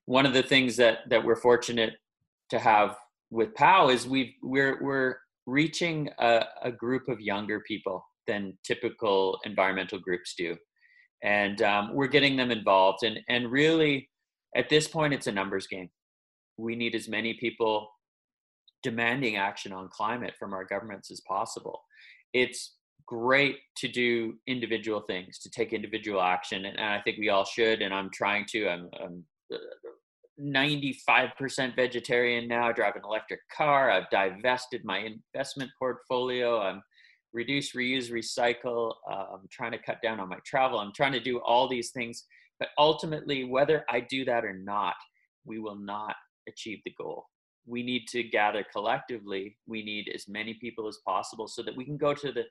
One 0.06 0.26
of 0.26 0.34
the 0.34 0.42
things 0.42 0.76
that 0.76 0.98
that 1.10 1.24
we're 1.24 1.36
fortunate 1.36 1.94
to 2.50 2.58
have 2.58 2.96
with 3.30 3.54
POW 3.54 3.88
is 3.88 4.06
we 4.06 4.36
we're 4.42 4.82
we're 4.82 5.16
reaching 5.46 6.10
a, 6.18 6.44
a 6.62 6.72
group 6.72 7.08
of 7.08 7.20
younger 7.20 7.60
people 7.60 8.04
than 8.26 8.58
typical 8.64 9.38
environmental 9.44 9.98
groups 9.98 10.34
do 10.36 10.56
and 11.22 11.62
um, 11.62 11.90
we're 11.94 12.06
getting 12.06 12.36
them 12.36 12.50
involved 12.50 13.02
and 13.02 13.18
and 13.28 13.50
really 13.50 14.08
at 14.54 14.68
this 14.68 14.88
point 14.88 15.14
it's 15.14 15.26
a 15.26 15.32
numbers 15.32 15.66
game 15.66 15.88
we 16.56 16.74
need 16.76 16.94
as 16.94 17.08
many 17.08 17.34
people 17.34 17.88
demanding 18.82 19.36
action 19.36 19.72
on 19.72 19.88
climate 19.88 20.34
from 20.38 20.52
our 20.52 20.64
governments 20.64 21.10
as 21.10 21.20
possible 21.26 21.80
it's 22.32 22.74
great 23.06 23.58
to 23.76 23.88
do 23.88 24.34
individual 24.46 25.00
things 25.00 25.38
to 25.38 25.50
take 25.50 25.72
individual 25.72 26.20
action 26.20 26.64
and, 26.64 26.80
i 26.80 27.00
think 27.02 27.18
we 27.18 27.28
all 27.28 27.44
should 27.44 27.82
and 27.82 27.94
i'm 27.94 28.10
trying 28.12 28.44
to 28.46 28.68
i'm, 28.68 28.90
I'm 29.00 29.24
95% 30.38 31.74
vegetarian 31.76 32.46
now 32.46 32.68
I 32.68 32.72
drive 32.72 32.96
an 32.96 33.02
electric 33.04 33.40
car 33.56 33.90
i've 33.90 34.10
divested 34.10 34.82
my 34.84 34.98
investment 34.98 35.70
portfolio 35.78 36.60
i'm 36.60 36.82
reduce, 37.36 37.74
reuse, 37.74 38.10
recycle. 38.10 38.94
Uh, 39.08 39.26
I'm 39.34 39.46
trying 39.52 39.72
to 39.72 39.78
cut 39.78 39.98
down 40.02 40.18
on 40.18 40.28
my 40.28 40.38
travel. 40.44 40.80
I'm 40.80 40.92
trying 40.96 41.12
to 41.12 41.20
do 41.20 41.38
all 41.40 41.68
these 41.68 41.90
things. 41.90 42.24
But 42.58 42.70
ultimately, 42.78 43.44
whether 43.44 43.84
I 43.90 44.00
do 44.00 44.24
that 44.24 44.44
or 44.44 44.54
not, 44.54 44.94
we 45.44 45.58
will 45.58 45.76
not 45.76 46.16
achieve 46.48 46.78
the 46.84 46.94
goal. 46.98 47.26
We 47.66 47.82
need 47.82 48.06
to 48.08 48.22
gather 48.22 48.64
collectively. 48.72 49.56
We 49.66 49.82
need 49.82 50.10
as 50.14 50.28
many 50.28 50.54
people 50.54 50.86
as 50.88 50.98
possible 51.04 51.48
so 51.48 51.62
that 51.62 51.76
we 51.76 51.84
can 51.84 51.96
go 51.96 52.14
to 52.14 52.32
the 52.32 52.44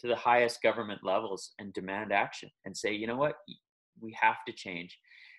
to 0.00 0.06
the 0.06 0.16
highest 0.16 0.62
government 0.62 1.00
levels 1.02 1.52
and 1.58 1.72
demand 1.72 2.12
action 2.12 2.50
and 2.64 2.76
say, 2.76 2.92
you 2.92 3.08
know 3.08 3.16
what, 3.16 3.34
we 4.00 4.16
have 4.20 4.36
to 4.46 4.52
change. 4.52 4.96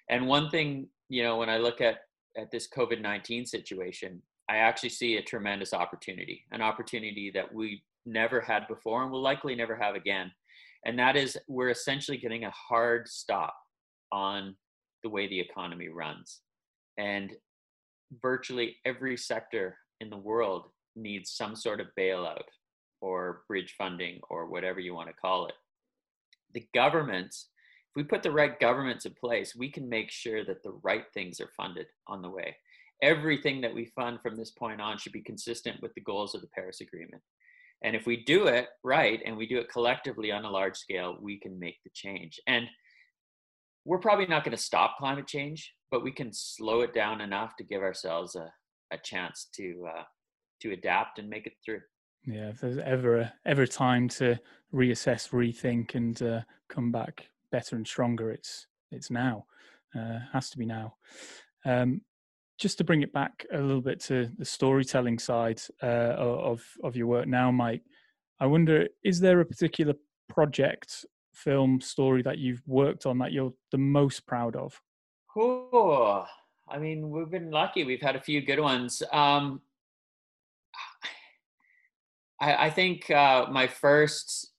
And 0.10 0.28
one 0.28 0.50
thing, 0.50 0.90
you 1.08 1.24
know, 1.24 1.38
when 1.38 1.50
I 1.50 1.58
look 1.58 1.80
at 1.80 2.00
at 2.38 2.52
this 2.52 2.68
COVID 2.76 3.02
nineteen 3.02 3.46
situation, 3.46 4.22
I 4.50 4.58
actually 4.58 4.90
see 4.90 5.18
a 5.18 5.22
tremendous 5.22 5.74
opportunity, 5.74 6.46
an 6.52 6.62
opportunity 6.62 7.32
that 7.36 7.54
we 7.54 7.84
never 8.06 8.42
had 8.42 8.68
before 8.68 9.04
and 9.04 9.12
will 9.12 9.22
likely 9.22 9.56
never 9.56 9.76
have 9.76 9.96
again. 9.96 10.32
And 10.86 10.98
that 10.98 11.16
is, 11.16 11.38
we're 11.48 11.70
essentially 11.70 12.18
getting 12.18 12.46
a 12.46 12.52
hard 12.52 13.08
stop 13.08 13.54
on 14.12 14.56
the 15.04 15.10
way 15.10 15.28
the 15.28 15.40
economy 15.40 15.90
runs. 15.90 16.40
And 16.98 17.34
virtually 18.22 18.78
every 18.86 19.18
sector 19.18 19.78
in 19.99 20.10
the 20.10 20.18
world 20.18 20.70
needs 20.95 21.32
some 21.32 21.55
sort 21.55 21.80
of 21.80 21.88
bailout 21.97 22.43
or 23.01 23.43
bridge 23.47 23.76
funding 23.78 24.20
or 24.30 24.47
whatever 24.47 24.80
you 24.80 24.93
want 24.93 25.07
to 25.07 25.14
call 25.14 25.47
it. 25.47 25.53
The 26.53 26.68
governments, 26.74 27.49
if 27.89 27.95
we 27.95 28.03
put 28.03 28.24
the 28.24 28.32
right 28.32 28.60
governments 28.60 29.05
in 29.05 29.14
place, 29.14 29.55
we 29.55 29.70
can 29.70 29.88
make 29.88 30.12
sure 30.12 30.43
that 30.45 30.64
the 30.64 30.80
right 30.84 31.05
things 31.14 31.39
are 31.39 31.51
funded 31.55 31.88
on 32.07 32.22
the 32.22 32.30
way. 32.30 32.55
Everything 33.01 33.62
that 33.62 33.74
we 33.74 33.86
fund 33.95 34.20
from 34.22 34.36
this 34.36 34.51
point 34.51 34.82
on 34.82 34.97
should 34.97 35.14
be 35.14 35.22
consistent 35.22 35.82
with 35.82 35.93
the 35.93 36.01
goals 36.01 36.36
of 36.36 36.41
the 36.41 36.47
Paris 36.47 36.82
Agreement. 36.82 37.22
And 37.84 37.95
if 37.95 38.05
we 38.05 38.26
do 38.26 38.47
it 38.47 38.68
right 38.84 39.22
and 39.26 39.38
we 39.38 39.47
do 39.47 39.60
it 39.60 39.72
collectively 39.72 40.32
on 40.32 40.43
a 40.43 40.49
large 40.49 40.76
scale, 40.76 41.18
we 41.22 41.39
can 41.39 41.57
make 41.57 41.78
the 41.84 41.91
change. 41.93 42.39
And 42.45 42.66
we're 43.86 44.00
probably 44.00 44.28
not 44.28 44.44
going 44.44 44.56
to 44.56 44.62
stop 44.62 44.98
climate 44.98 45.28
change, 45.28 45.74
but 45.92 46.04
we 46.04 46.12
can 46.12 46.32
slow 46.32 46.82
it 46.82 46.94
down 46.94 47.22
enough 47.22 47.56
to 47.58 47.64
give 47.64 47.82
ourselves 47.82 48.36
a, 48.36 48.52
a 48.92 48.98
chance 49.04 49.50
to 49.56 49.88
uh, 49.96 50.04
to 50.62 50.74
adapt 50.74 51.20
and 51.20 51.30
make 51.30 51.48
it 51.48 51.54
through. 51.64 51.82
Yeah, 52.26 52.50
if 52.50 52.60
there's 52.60 52.78
ever 52.80 53.20
a, 53.20 53.34
ever 53.46 53.66
time 53.66 54.10
to 54.10 54.38
reassess, 54.74 55.30
rethink, 55.30 55.96
and 55.96 56.22
uh, 56.22 56.42
come 56.68 56.92
back 56.92 57.30
better 57.52 57.76
and 57.76 57.88
stronger, 57.88 58.32
it's 58.32 58.68
it's 58.92 59.10
now. 59.10 59.46
Uh, 59.98 60.20
has 60.32 60.50
to 60.52 60.58
be 60.58 60.66
now. 60.66 60.96
Um, 61.66 62.02
just 62.60 62.78
to 62.78 62.84
bring 62.84 63.02
it 63.02 63.14
back 63.14 63.46
a 63.54 63.58
little 63.58 63.82
bit 63.82 64.00
to 64.02 64.30
the 64.38 64.46
storytelling 64.46 65.18
side 65.18 65.62
uh, 65.82 66.16
of 66.18 66.62
of 66.84 66.96
your 66.96 67.08
work 67.08 67.28
now, 67.28 67.52
Mike, 67.52 67.84
I 68.40 68.46
wonder 68.46 68.88
is 69.04 69.20
there 69.20 69.40
a 69.40 69.46
particular 69.46 69.96
project, 70.28 71.06
film, 71.44 71.82
story 71.82 72.22
that 72.24 72.38
you've 72.38 72.62
worked 72.68 73.06
on 73.06 73.18
that 73.20 73.32
you're 73.32 73.54
the 73.72 73.78
most 73.78 74.26
proud 74.28 74.56
of? 74.56 74.80
Oh, 75.38 76.26
I 76.68 76.78
mean, 76.78 77.10
we've 77.10 77.30
been 77.30 77.52
lucky. 77.52 77.84
We've 77.84 78.02
had 78.02 78.16
a 78.16 78.22
few 78.22 78.42
good 78.42 78.60
ones. 78.60 79.02
Um, 79.12 79.62
I, 82.42 82.68
I, 82.68 82.70
think 82.70 83.10
uh, 83.10 83.48
my 83.52 83.68
first 83.68 84.52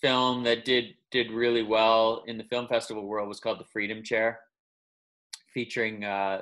film 0.00 0.44
that 0.44 0.64
did 0.64 0.94
did 1.10 1.30
really 1.30 1.62
well 1.62 2.24
in 2.26 2.36
the 2.38 2.44
film 2.44 2.66
festival 2.66 3.06
world 3.06 3.28
was 3.28 3.40
called 3.40 3.60
The 3.60 3.64
Freedom 3.72 4.02
Chair 4.02 4.40
featuring 5.54 6.04
uh, 6.04 6.40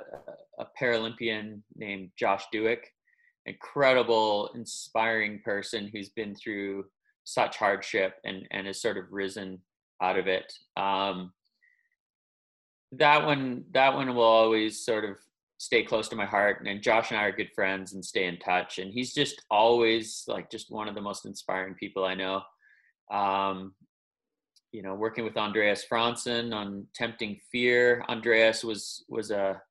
a 0.57 0.65
Paralympian 0.79 1.61
named 1.75 2.09
Josh 2.17 2.43
Dueck, 2.53 2.79
incredible, 3.45 4.49
inspiring 4.55 5.39
person 5.45 5.89
who's 5.93 6.09
been 6.09 6.35
through 6.35 6.85
such 7.23 7.57
hardship 7.57 8.15
and 8.23 8.47
and 8.51 8.67
has 8.67 8.81
sort 8.81 8.97
of 8.97 9.11
risen 9.11 9.59
out 10.01 10.17
of 10.17 10.27
it. 10.27 10.53
Um, 10.77 11.31
that 12.91 13.25
one, 13.25 13.65
that 13.71 13.93
one 13.95 14.13
will 14.13 14.23
always 14.23 14.85
sort 14.85 15.05
of 15.05 15.17
stay 15.57 15.83
close 15.83 16.07
to 16.09 16.15
my 16.15 16.25
heart. 16.25 16.63
And 16.65 16.81
Josh 16.81 17.11
and 17.11 17.19
I 17.19 17.23
are 17.23 17.31
good 17.31 17.51
friends 17.55 17.93
and 17.93 18.03
stay 18.03 18.25
in 18.25 18.37
touch. 18.37 18.79
And 18.79 18.91
he's 18.93 19.13
just 19.13 19.41
always 19.49 20.23
like 20.27 20.51
just 20.51 20.71
one 20.71 20.87
of 20.87 20.95
the 20.95 21.01
most 21.01 21.25
inspiring 21.25 21.73
people 21.75 22.05
I 22.05 22.15
know. 22.15 22.41
Um, 23.11 23.73
you 24.71 24.81
know, 24.81 24.95
working 24.95 25.23
with 25.23 25.37
Andreas 25.37 25.85
Fransson 25.89 26.53
on 26.53 26.87
Tempting 26.95 27.39
Fear. 27.51 28.03
Andreas 28.09 28.63
was 28.63 29.05
was 29.07 29.29
a 29.31 29.61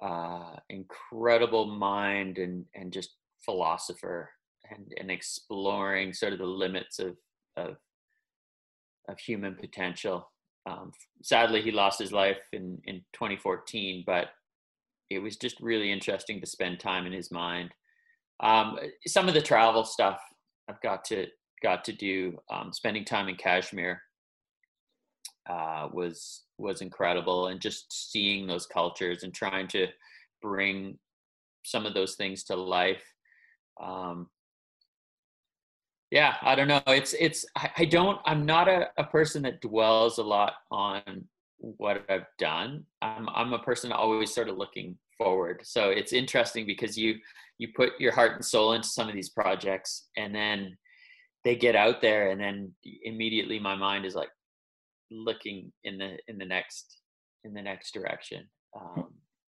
uh, 0.00 0.56
incredible 0.70 1.66
mind 1.66 2.38
and 2.38 2.64
and 2.74 2.92
just 2.92 3.10
philosopher 3.44 4.30
and 4.74 4.92
and 4.98 5.10
exploring 5.10 6.12
sort 6.12 6.32
of 6.32 6.38
the 6.38 6.46
limits 6.46 6.98
of 6.98 7.16
of 7.56 7.76
of 9.08 9.18
human 9.18 9.54
potential. 9.54 10.30
Um, 10.68 10.92
sadly, 11.22 11.60
he 11.60 11.72
lost 11.72 11.98
his 11.98 12.12
life 12.12 12.38
in 12.52 12.80
in 12.84 13.02
2014, 13.12 14.04
but 14.06 14.28
it 15.10 15.18
was 15.18 15.36
just 15.36 15.60
really 15.60 15.92
interesting 15.92 16.40
to 16.40 16.46
spend 16.46 16.80
time 16.80 17.06
in 17.06 17.12
his 17.12 17.30
mind. 17.30 17.70
Um, 18.40 18.78
some 19.06 19.28
of 19.28 19.34
the 19.34 19.42
travel 19.42 19.84
stuff 19.84 20.20
I've 20.68 20.80
got 20.80 21.04
to 21.06 21.26
got 21.62 21.84
to 21.84 21.92
do, 21.92 22.38
um, 22.52 22.72
spending 22.72 23.04
time 23.04 23.28
in 23.28 23.36
Kashmir 23.36 24.00
uh, 25.48 25.88
was 25.92 26.42
was 26.58 26.80
incredible, 26.80 27.48
and 27.48 27.60
just 27.60 28.10
seeing 28.10 28.46
those 28.46 28.66
cultures 28.66 29.22
and 29.22 29.34
trying 29.34 29.68
to 29.68 29.86
bring 30.40 30.98
some 31.64 31.86
of 31.86 31.94
those 31.94 32.14
things 32.14 32.44
to 32.44 32.56
life. 32.56 33.02
Um, 33.82 34.28
yeah 36.12 36.36
i 36.42 36.54
don't 36.54 36.68
know 36.68 36.82
it's 36.86 37.14
it's 37.18 37.44
i, 37.56 37.70
I 37.78 37.84
don't 37.84 38.20
i'm 38.26 38.46
not 38.46 38.68
a, 38.68 38.90
a 38.96 39.04
person 39.04 39.42
that 39.42 39.60
dwells 39.60 40.18
a 40.18 40.22
lot 40.22 40.52
on 40.70 41.02
what 41.58 42.04
i've 42.08 42.26
done. 42.38 42.84
I'm 43.02 43.28
i'm 43.34 43.52
a 43.52 43.58
person 43.58 43.92
always 43.92 44.34
sort 44.34 44.48
of 44.48 44.56
looking 44.56 44.96
forward. 45.16 45.60
So 45.64 45.90
it's 45.90 46.12
interesting 46.12 46.66
because 46.66 46.98
you 46.98 47.16
you 47.58 47.68
put 47.76 47.92
your 48.00 48.12
heart 48.12 48.32
and 48.32 48.44
soul 48.44 48.72
into 48.72 48.88
some 48.88 49.08
of 49.08 49.14
these 49.14 49.30
projects 49.30 50.08
and 50.16 50.34
then 50.34 50.76
they 51.44 51.56
get 51.56 51.76
out 51.76 52.00
there 52.00 52.30
and 52.30 52.40
then 52.40 52.72
immediately 53.04 53.58
my 53.58 53.74
mind 53.74 54.04
is 54.04 54.14
like 54.14 54.30
looking 55.10 55.72
in 55.84 55.98
the 55.98 56.18
in 56.28 56.38
the 56.38 56.44
next 56.44 56.98
in 57.44 57.54
the 57.54 57.62
next 57.62 57.94
direction. 57.94 58.48
Um, 58.74 59.08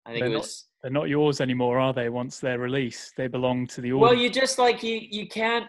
i 0.07 0.13
think 0.13 0.25
they're 0.25 0.33
it 0.33 0.39
was 0.39 0.67
not, 0.73 0.83
they're 0.83 1.01
not 1.03 1.09
yours 1.09 1.41
anymore 1.41 1.79
are 1.79 1.93
they 1.93 2.09
once 2.09 2.41
they're 2.41 2.59
released? 2.59 3.13
They 3.17 3.29
belong 3.29 3.67
to 3.69 3.81
the 3.81 3.93
audience. 3.93 4.11
well 4.11 4.15
you 4.15 4.31
just 4.31 4.59
like 4.59 4.83
you 4.83 4.99
you 4.99 5.29
can't 5.29 5.67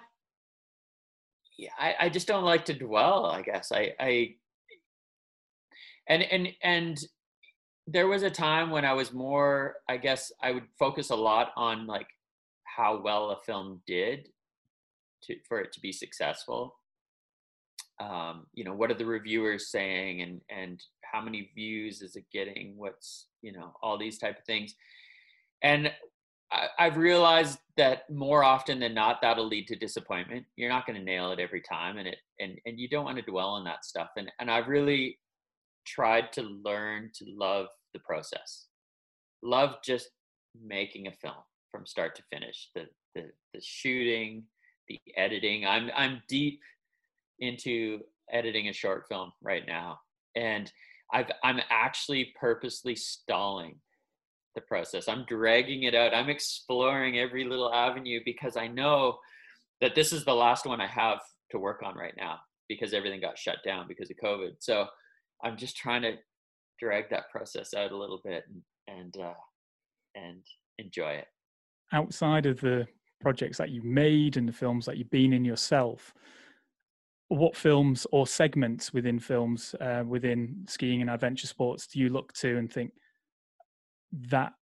I, 1.80 1.96
I 2.02 2.10
just 2.10 2.28
don't 2.28 2.44
like 2.44 2.66
to 2.66 2.74
dwell 2.74 3.26
i 3.26 3.42
guess. 3.42 3.72
I 3.72 3.94
i 4.00 4.36
and 6.08 6.24
and 6.24 6.48
and 6.64 7.00
there 7.88 8.08
was 8.08 8.24
a 8.24 8.30
time 8.30 8.70
when 8.70 8.86
i 8.86 8.94
was 8.94 9.12
more 9.14 9.76
i 9.90 9.98
guess 9.98 10.32
i 10.42 10.52
would 10.52 10.66
focus 10.78 11.10
a 11.10 11.16
lot 11.16 11.52
on 11.56 11.88
like 11.88 12.08
how 12.64 13.02
well 13.02 13.32
a 13.32 13.38
film 13.46 13.82
did 13.86 14.30
to 15.24 15.36
for 15.48 15.60
it 15.60 15.72
to 15.74 15.80
be 15.80 15.92
successful. 15.92 16.76
Um, 18.00 18.48
you 18.54 18.64
know 18.64 18.74
what 18.74 18.90
are 18.90 18.96
the 18.96 19.06
reviewers 19.06 19.70
saying 19.70 20.22
and 20.22 20.42
and 20.50 20.82
how 21.04 21.22
many 21.22 21.52
views 21.56 22.02
is 22.02 22.16
it 22.16 22.26
getting? 22.32 22.74
What's 22.78 23.28
you 23.42 23.52
know 23.52 23.74
all 23.82 23.98
these 23.98 24.18
type 24.18 24.40
of 24.40 24.46
things. 24.46 24.76
And 25.64 25.92
I, 26.52 26.68
i've 26.80 26.98
realized 26.98 27.60
that 27.78 28.10
more 28.10 28.44
often 28.44 28.80
than 28.80 28.94
not 28.94 29.22
that'll 29.22 29.48
lead 29.48 29.68
to 29.68 29.76
disappointment. 29.76 30.46
You're 30.56 30.70
not 30.70 30.86
going 30.86 31.00
to 31.00 31.04
nail 31.04 31.32
it 31.32 31.40
every 31.40 31.62
time 31.62 31.98
and 31.98 32.08
it 32.08 32.18
and 32.40 32.60
and 32.66 32.80
you 32.80 32.88
don't 32.90 33.06
want 33.06 33.18
to 33.18 33.24
dwell 33.24 33.50
on 33.50 33.64
that 33.66 33.86
stuff 33.86 34.10
and 34.18 34.32
and 34.40 34.52
i've 34.52 34.68
really 34.68 35.18
tried 35.86 36.32
to 36.34 36.44
learn 36.44 37.10
to 37.16 37.26
love 37.28 37.68
the 37.94 38.00
process. 38.00 38.68
Love 39.44 39.78
just 39.84 40.10
making 40.64 41.08
a 41.08 41.12
film 41.12 41.44
from 41.72 41.86
start 41.86 42.16
to 42.16 42.24
finish 42.32 42.70
the 42.76 42.86
the, 43.16 43.30
the 43.54 43.62
shooting 43.62 44.44
the 44.88 45.00
editing. 45.18 45.66
I'm 45.66 45.90
i'm 45.96 46.22
deep 46.28 46.60
into 47.40 48.00
editing 48.32 48.70
a 48.70 48.74
short 48.74 49.06
film 49.10 49.32
right 49.42 49.64
now 49.68 50.00
and 50.36 50.72
i've 51.12 51.30
i'm 51.44 51.60
actually 51.70 52.34
purposely 52.40 52.96
stalling 52.96 53.76
the 54.56 54.62
process. 54.62 55.08
I'm 55.08 55.26
dragging 55.28 55.84
it 55.84 55.96
out. 55.96 56.14
I'm 56.14 56.30
exploring 56.30 57.20
every 57.20 57.46
little 57.46 57.74
avenue 57.74 58.20
because 58.26 58.58
i 58.58 58.68
know 58.68 59.18
that 59.80 59.96
this 59.96 60.14
is 60.14 60.24
the 60.26 60.34
last 60.34 60.66
one 60.66 60.82
i 60.82 60.88
have 60.88 61.20
to 61.52 61.60
work 61.60 61.82
on 61.84 61.96
right 61.96 62.14
now 62.18 62.38
because 62.70 62.94
everything 62.94 63.20
got 63.20 63.38
shut 63.38 63.58
down 63.66 63.88
because 63.88 64.10
of 64.10 64.18
covid. 64.24 64.52
So 64.60 64.86
i'm 65.44 65.58
just 65.58 65.78
trying 65.78 66.02
to 66.04 66.14
drag 66.80 67.10
that 67.10 67.30
process 67.32 67.74
out 67.74 67.92
a 67.92 67.98
little 67.98 68.22
bit 68.24 68.44
and 68.48 68.62
and 68.88 69.18
uh, 69.24 69.34
and 70.16 70.44
enjoy 70.80 71.12
it. 71.12 71.28
Outside 71.94 72.46
of 72.46 72.60
the 72.60 72.88
projects 73.22 73.58
that 73.58 73.70
you 73.70 73.82
made 73.84 74.38
and 74.38 74.48
the 74.48 74.54
films 74.54 74.86
that 74.86 74.98
you've 74.98 75.12
been 75.12 75.34
in 75.34 75.46
yourself 75.46 76.14
what 77.32 77.56
films 77.56 78.06
or 78.12 78.28
segments 78.28 78.94
within 78.94 79.18
films 79.18 79.74
uh, 79.80 80.04
within 80.06 80.54
skiing 80.68 81.00
and 81.00 81.10
adventure 81.10 81.48
sports 81.48 81.88
do 81.88 81.98
you 81.98 82.10
look 82.10 82.34
to 82.34 82.58
and 82.58 82.72
think 82.72 82.92
that 84.12 84.54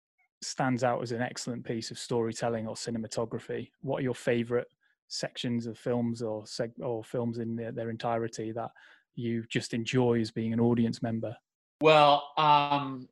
stands 0.43 0.85
out 0.85 1.03
as 1.03 1.13
an 1.13 1.23
excellent 1.23 1.65
piece 1.65 1.91
of 1.91 1.99
storytelling 1.99 2.67
or 2.67 2.75
cinematography? 2.75 3.71
What 3.81 4.01
are 4.01 4.03
your 4.03 4.15
favorite 4.15 4.69
sections 5.09 5.67
of 5.67 5.79
films 5.79 6.23
or 6.23 6.43
seg- 6.45 6.81
or 6.81 7.03
films 7.03 7.39
in 7.39 7.57
their, 7.57 7.73
their 7.73 7.91
entirety 7.91 8.53
that 8.53 8.71
you 9.15 9.45
just 9.49 9.75
enjoy 9.75 10.21
as 10.21 10.31
being 10.31 10.53
an 10.53 10.61
audience 10.61 11.03
member? 11.03 11.37
Well 11.81 12.31
um 12.37 13.09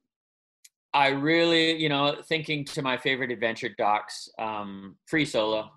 i 0.95 1.09
really 1.09 1.76
you 1.76 1.89
know 1.89 2.16
thinking 2.26 2.64
to 2.64 2.80
my 2.80 2.97
favorite 2.97 3.30
adventure 3.30 3.68
docs 3.76 4.28
um 4.39 4.97
free 5.07 5.24
solo 5.24 5.70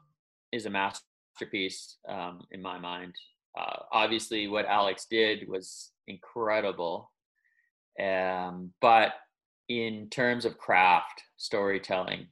is 0.52 0.66
a 0.66 0.70
masterpiece 0.70 1.98
um 2.08 2.42
in 2.52 2.62
my 2.62 2.78
mind. 2.78 3.16
Uh, 3.60 3.78
obviously 3.92 4.48
what 4.48 4.66
alex 4.66 5.08
did 5.10 5.48
was 5.48 5.92
incredible. 6.08 7.12
Um 8.00 8.72
but 8.82 9.14
in 9.70 10.10
terms 10.10 10.46
of 10.46 10.58
craft 10.58 11.24
storytelling 11.38 12.28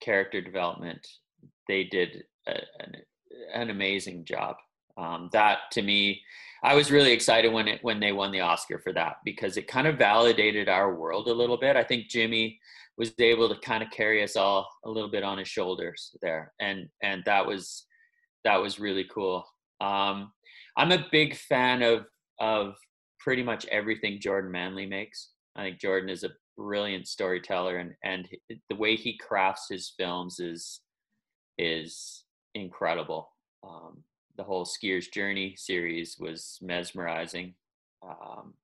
character 0.00 0.40
development 0.40 1.06
they 1.68 1.84
did 1.84 2.24
a, 2.46 2.52
an, 2.80 2.96
an 3.54 3.70
amazing 3.70 4.24
job. 4.24 4.56
Um, 4.96 5.28
that 5.32 5.58
to 5.72 5.82
me 5.82 6.22
i 6.62 6.72
was 6.72 6.92
really 6.92 7.10
excited 7.10 7.52
when 7.52 7.66
it 7.66 7.80
when 7.82 7.98
they 7.98 8.12
won 8.12 8.30
the 8.30 8.40
oscar 8.40 8.78
for 8.78 8.92
that 8.92 9.16
because 9.24 9.56
it 9.56 9.66
kind 9.66 9.88
of 9.88 9.98
validated 9.98 10.68
our 10.68 10.94
world 10.94 11.26
a 11.26 11.34
little 11.34 11.56
bit. 11.56 11.74
I 11.74 11.82
think 11.82 12.08
jimmy 12.08 12.60
was 12.96 13.12
able 13.18 13.48
to 13.48 13.60
kind 13.60 13.82
of 13.82 13.90
carry 13.90 14.22
us 14.22 14.36
all 14.36 14.68
a 14.84 14.90
little 14.90 15.10
bit 15.10 15.24
on 15.24 15.38
his 15.38 15.48
shoulders 15.48 16.14
there 16.22 16.52
and 16.60 16.88
and 17.02 17.24
that 17.26 17.44
was 17.44 17.86
that 18.44 18.62
was 18.62 18.78
really 18.78 19.06
cool. 19.12 19.44
Um, 19.80 20.32
i'm 20.76 20.92
a 20.92 21.06
big 21.10 21.36
fan 21.36 21.82
of 21.82 22.06
of 22.38 22.76
pretty 23.18 23.42
much 23.42 23.66
everything 23.66 24.20
jordan 24.20 24.52
manley 24.52 24.86
makes. 24.86 25.30
I 25.56 25.64
think 25.64 25.80
jordan 25.80 26.08
is 26.08 26.22
a 26.22 26.30
brilliant 26.56 27.08
storyteller 27.08 27.76
and 27.78 27.94
and 28.04 28.28
the 28.68 28.76
way 28.76 28.96
he 28.96 29.18
crafts 29.18 29.66
his 29.68 29.92
films 29.96 30.38
is 30.40 30.80
is 31.58 32.24
incredible. 32.54 33.30
Um, 33.66 34.02
the 34.36 34.44
whole 34.44 34.64
skier's 34.64 35.08
journey 35.08 35.54
series 35.56 36.16
was 36.18 36.58
mesmerizing 36.60 37.54
um, 38.02 38.54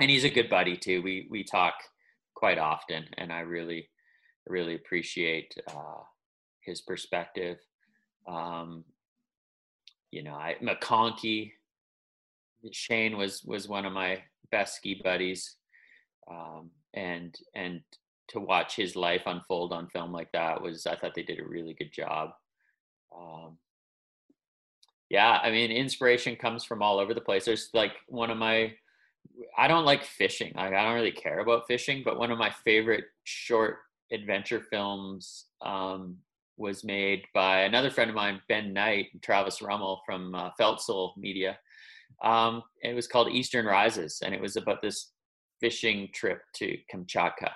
and 0.00 0.10
he's 0.10 0.24
a 0.24 0.30
good 0.30 0.48
buddy 0.48 0.76
too. 0.76 1.02
We 1.02 1.26
we 1.30 1.44
talk 1.44 1.74
quite 2.34 2.58
often 2.58 3.06
and 3.16 3.32
i 3.32 3.40
really 3.40 3.88
really 4.46 4.74
appreciate 4.74 5.54
uh, 5.68 6.02
his 6.60 6.80
perspective. 6.82 7.58
Um, 8.28 8.84
you 10.12 10.22
know 10.22 10.34
i 10.34 10.54
mcconkey 10.62 11.52
shane 12.72 13.16
was 13.16 13.42
was 13.44 13.68
one 13.68 13.84
of 13.84 13.92
my 13.92 14.22
best 14.50 14.76
ski 14.76 15.00
buddies. 15.02 15.56
Um, 16.30 16.70
and 16.96 17.38
and 17.54 17.82
to 18.28 18.40
watch 18.40 18.74
his 18.74 18.96
life 18.96 19.22
unfold 19.26 19.72
on 19.72 19.88
film 19.88 20.12
like 20.12 20.32
that 20.32 20.60
was 20.60 20.86
i 20.86 20.96
thought 20.96 21.14
they 21.14 21.22
did 21.22 21.38
a 21.38 21.46
really 21.46 21.74
good 21.74 21.92
job. 21.92 22.30
Um, 23.16 23.58
yeah 25.08 25.38
i 25.42 25.50
mean 25.50 25.70
inspiration 25.70 26.34
comes 26.34 26.64
from 26.64 26.82
all 26.82 26.98
over 26.98 27.14
the 27.14 27.20
place. 27.20 27.44
There's 27.44 27.70
like 27.72 27.92
one 28.08 28.30
of 28.30 28.38
my 28.38 28.72
i 29.56 29.68
don't 29.68 29.84
like 29.84 30.04
fishing 30.04 30.52
like 30.54 30.72
i 30.72 30.84
don't 30.84 30.94
really 30.94 31.12
care 31.12 31.40
about 31.40 31.66
fishing 31.66 32.02
but 32.04 32.18
one 32.18 32.30
of 32.30 32.38
my 32.38 32.50
favorite 32.64 33.04
short 33.24 33.78
adventure 34.12 34.60
films 34.60 35.46
um, 35.62 36.16
was 36.56 36.84
made 36.84 37.24
by 37.34 37.60
another 37.60 37.90
friend 37.90 38.08
of 38.08 38.16
mine 38.16 38.40
ben 38.48 38.72
knight 38.72 39.06
travis 39.22 39.60
rummel 39.60 40.00
from 40.06 40.34
uh, 40.34 40.50
media. 41.16 41.58
Um, 42.22 42.62
it 42.82 42.94
was 42.94 43.06
called 43.06 43.30
eastern 43.30 43.66
rises 43.66 44.22
and 44.24 44.34
it 44.34 44.40
was 44.40 44.56
about 44.56 44.80
this 44.80 45.10
fishing 45.66 46.08
trip 46.14 46.42
to 46.54 46.76
kamchatka. 46.92 47.50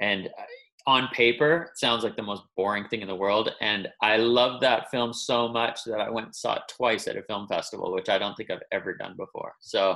And 0.00 0.28
uh, 0.38 0.42
on 0.86 1.06
paper 1.12 1.68
it 1.70 1.78
sounds 1.78 2.02
like 2.02 2.16
the 2.16 2.22
most 2.22 2.42
boring 2.56 2.88
thing 2.88 3.02
in 3.02 3.06
the 3.06 3.14
world 3.14 3.52
and 3.60 3.86
i 4.00 4.16
love 4.16 4.60
that 4.60 4.90
film 4.90 5.12
so 5.12 5.46
much 5.46 5.84
that 5.84 6.00
i 6.00 6.10
went 6.10 6.26
and 6.26 6.34
saw 6.34 6.54
it 6.54 6.62
twice 6.68 7.06
at 7.06 7.16
a 7.16 7.22
film 7.22 7.46
festival 7.46 7.92
which 7.92 8.08
i 8.08 8.18
don't 8.18 8.34
think 8.34 8.50
i've 8.50 8.68
ever 8.72 8.92
done 8.96 9.14
before. 9.16 9.52
So 9.60 9.94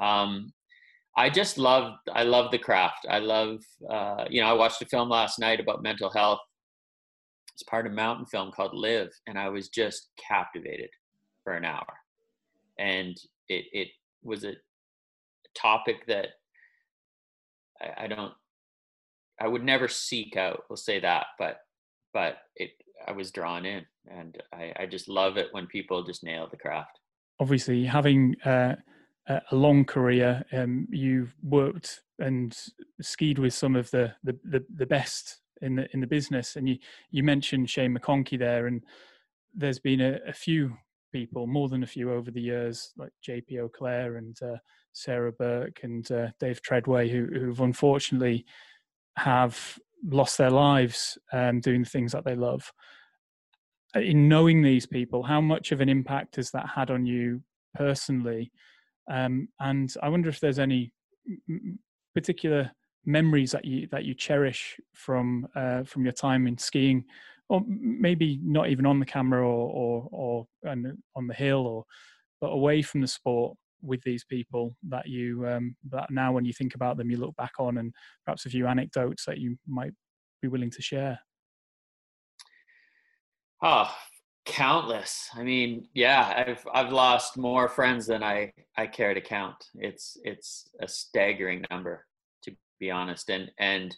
um, 0.00 0.52
i 1.16 1.30
just 1.30 1.58
love 1.58 1.92
i 2.12 2.24
love 2.24 2.50
the 2.50 2.58
craft. 2.58 3.06
I 3.08 3.20
love 3.20 3.60
uh, 3.88 4.24
you 4.28 4.40
know 4.40 4.48
i 4.48 4.52
watched 4.52 4.82
a 4.82 4.86
film 4.86 5.08
last 5.08 5.38
night 5.38 5.60
about 5.60 5.82
mental 5.82 6.10
health. 6.10 6.40
It's 7.54 7.62
part 7.62 7.86
of 7.86 7.92
a 7.92 7.94
mountain 7.94 8.26
film 8.26 8.50
called 8.50 8.74
live 8.74 9.12
and 9.28 9.38
i 9.38 9.48
was 9.48 9.68
just 9.68 10.08
captivated 10.28 10.90
for 11.44 11.52
an 11.52 11.64
hour. 11.64 11.92
And 12.78 13.16
it, 13.48 13.64
it 13.72 13.88
was 14.24 14.42
a 14.44 14.54
topic 15.56 16.06
that 16.06 16.28
I, 17.80 18.04
I 18.04 18.06
don't 18.06 18.32
I 19.40 19.48
would 19.48 19.64
never 19.64 19.88
seek 19.88 20.36
out. 20.36 20.62
We'll 20.68 20.76
say 20.76 21.00
that, 21.00 21.26
but 21.38 21.58
but 22.12 22.38
it 22.56 22.70
I 23.06 23.12
was 23.12 23.30
drawn 23.30 23.66
in, 23.66 23.84
and 24.10 24.42
I, 24.52 24.72
I 24.80 24.86
just 24.86 25.08
love 25.08 25.36
it 25.36 25.48
when 25.52 25.66
people 25.66 26.02
just 26.02 26.24
nail 26.24 26.48
the 26.50 26.56
craft. 26.56 26.98
Obviously, 27.38 27.84
having 27.84 28.34
uh, 28.44 28.76
a 29.28 29.54
long 29.54 29.84
career, 29.84 30.42
um, 30.52 30.88
you've 30.90 31.34
worked 31.42 32.00
and 32.18 32.56
skied 33.02 33.38
with 33.38 33.52
some 33.52 33.76
of 33.76 33.90
the, 33.90 34.14
the 34.24 34.38
the, 34.44 34.64
the 34.76 34.86
best 34.86 35.40
in 35.62 35.76
the 35.76 35.88
in 35.92 36.00
the 36.00 36.06
business, 36.06 36.56
and 36.56 36.68
you 36.68 36.78
you 37.10 37.22
mentioned 37.22 37.68
Shane 37.68 37.96
McConkey 37.96 38.38
there, 38.38 38.66
and 38.66 38.82
there's 39.54 39.78
been 39.78 40.00
a, 40.00 40.18
a 40.26 40.32
few 40.32 40.76
people, 41.12 41.46
more 41.46 41.68
than 41.68 41.82
a 41.82 41.86
few 41.86 42.12
over 42.12 42.30
the 42.30 42.40
years, 42.40 42.92
like 42.96 43.10
JP 43.26 43.64
Auclair 43.64 44.16
and 44.16 44.36
uh, 44.42 44.56
Sarah 44.96 45.32
Burke 45.32 45.80
and 45.82 46.10
uh, 46.10 46.28
Dave 46.40 46.62
Treadway, 46.62 47.10
who, 47.10 47.26
who've 47.26 47.60
unfortunately 47.60 48.46
have 49.18 49.78
lost 50.02 50.38
their 50.38 50.50
lives 50.50 51.18
um, 51.34 51.60
doing 51.60 51.82
the 51.82 51.88
things 51.88 52.12
that 52.12 52.24
they 52.24 52.34
love. 52.34 52.72
in 53.94 54.28
knowing 54.28 54.62
these 54.62 54.86
people, 54.86 55.22
how 55.22 55.40
much 55.40 55.70
of 55.70 55.80
an 55.80 55.88
impact 55.88 56.36
has 56.36 56.50
that 56.50 56.66
had 56.74 56.90
on 56.90 57.04
you 57.04 57.42
personally? 57.74 58.50
Um, 59.10 59.48
and 59.60 59.94
I 60.02 60.08
wonder 60.08 60.30
if 60.30 60.40
there's 60.40 60.58
any 60.58 60.92
particular 62.14 62.70
memories 63.04 63.52
that 63.52 63.64
you 63.64 63.86
that 63.92 64.04
you 64.04 64.14
cherish 64.14 64.80
from 64.94 65.46
uh, 65.54 65.84
from 65.84 66.04
your 66.04 66.12
time 66.12 66.46
in 66.46 66.56
skiing, 66.56 67.04
or 67.48 67.62
maybe 67.66 68.40
not 68.42 68.68
even 68.70 68.86
on 68.86 68.98
the 68.98 69.06
camera 69.06 69.46
or 69.46 69.70
or, 69.70 70.08
or 70.10 70.46
on 71.14 71.26
the 71.26 71.34
hill, 71.34 71.66
or 71.66 71.84
but 72.40 72.48
away 72.48 72.82
from 72.82 73.02
the 73.02 73.06
sport 73.06 73.56
with 73.86 74.02
these 74.02 74.24
people 74.24 74.74
that 74.88 75.06
you 75.06 75.46
um, 75.46 75.76
that 75.90 76.10
now 76.10 76.32
when 76.32 76.44
you 76.44 76.52
think 76.52 76.74
about 76.74 76.96
them 76.96 77.10
you 77.10 77.16
look 77.16 77.36
back 77.36 77.52
on 77.58 77.78
and 77.78 77.92
perhaps 78.24 78.46
a 78.46 78.50
few 78.50 78.66
anecdotes 78.66 79.24
that 79.26 79.38
you 79.38 79.56
might 79.66 79.92
be 80.42 80.48
willing 80.48 80.70
to 80.70 80.82
share? 80.82 81.18
Oh 83.62 83.90
countless. 84.46 85.28
I 85.34 85.42
mean 85.42 85.88
yeah 85.92 86.44
i've 86.46 86.64
i've 86.72 86.92
lost 86.92 87.36
more 87.36 87.68
friends 87.68 88.06
than 88.06 88.22
i 88.22 88.52
i 88.76 88.86
care 88.86 89.12
to 89.12 89.20
count. 89.20 89.56
It's 89.74 90.16
it's 90.22 90.70
a 90.80 90.88
staggering 90.88 91.64
number 91.70 92.04
to 92.44 92.52
be 92.78 92.90
honest. 92.90 93.28
And 93.28 93.50
and 93.58 93.94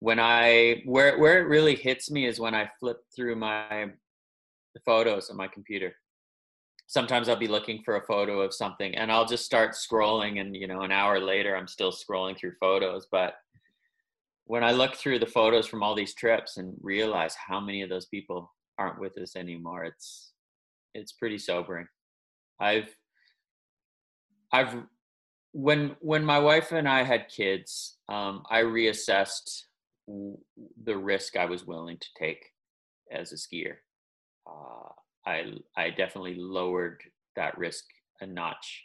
when 0.00 0.20
i 0.20 0.82
where 0.84 1.18
where 1.18 1.40
it 1.40 1.48
really 1.48 1.74
hits 1.74 2.10
me 2.10 2.26
is 2.26 2.38
when 2.38 2.54
i 2.54 2.70
flip 2.78 2.98
through 3.14 3.34
my 3.36 3.86
photos 4.84 5.30
on 5.30 5.36
my 5.36 5.48
computer 5.48 5.94
sometimes 6.86 7.28
I'll 7.28 7.36
be 7.36 7.48
looking 7.48 7.82
for 7.82 7.96
a 7.96 8.06
photo 8.06 8.40
of 8.40 8.54
something 8.54 8.94
and 8.96 9.10
I'll 9.10 9.26
just 9.26 9.44
start 9.44 9.72
scrolling 9.72 10.40
and 10.40 10.54
you 10.54 10.66
know 10.66 10.82
an 10.82 10.92
hour 10.92 11.20
later 11.20 11.56
I'm 11.56 11.68
still 11.68 11.92
scrolling 11.92 12.38
through 12.38 12.54
photos. 12.60 13.06
But 13.10 13.34
when 14.44 14.62
I 14.62 14.70
look 14.70 14.94
through 14.94 15.18
the 15.18 15.26
photos 15.26 15.66
from 15.66 15.82
all 15.82 15.94
these 15.94 16.14
trips 16.14 16.56
and 16.56 16.74
realize 16.80 17.34
how 17.34 17.60
many 17.60 17.82
of 17.82 17.90
those 17.90 18.06
people 18.06 18.52
aren't 18.78 19.00
with 19.00 19.18
us 19.18 19.36
anymore 19.36 19.84
it's 19.84 20.32
it's 20.94 21.12
pretty 21.12 21.38
sobering. 21.38 21.86
I've 22.60 22.96
I've 24.52 24.74
when 25.52 25.96
when 26.00 26.24
my 26.24 26.38
wife 26.38 26.72
and 26.72 26.88
I 26.88 27.02
had 27.02 27.28
kids 27.28 27.98
um, 28.08 28.44
I 28.50 28.62
reassessed 28.62 29.62
the 30.84 30.96
risk 30.96 31.36
I 31.36 31.46
was 31.46 31.66
willing 31.66 31.98
to 31.98 32.08
take 32.18 32.52
as 33.10 33.32
a 33.32 33.36
skier. 33.36 33.76
Uh, 34.46 34.92
I 35.26 35.54
I 35.76 35.90
definitely 35.90 36.36
lowered 36.36 37.02
that 37.34 37.58
risk 37.58 37.84
a 38.20 38.26
notch. 38.26 38.84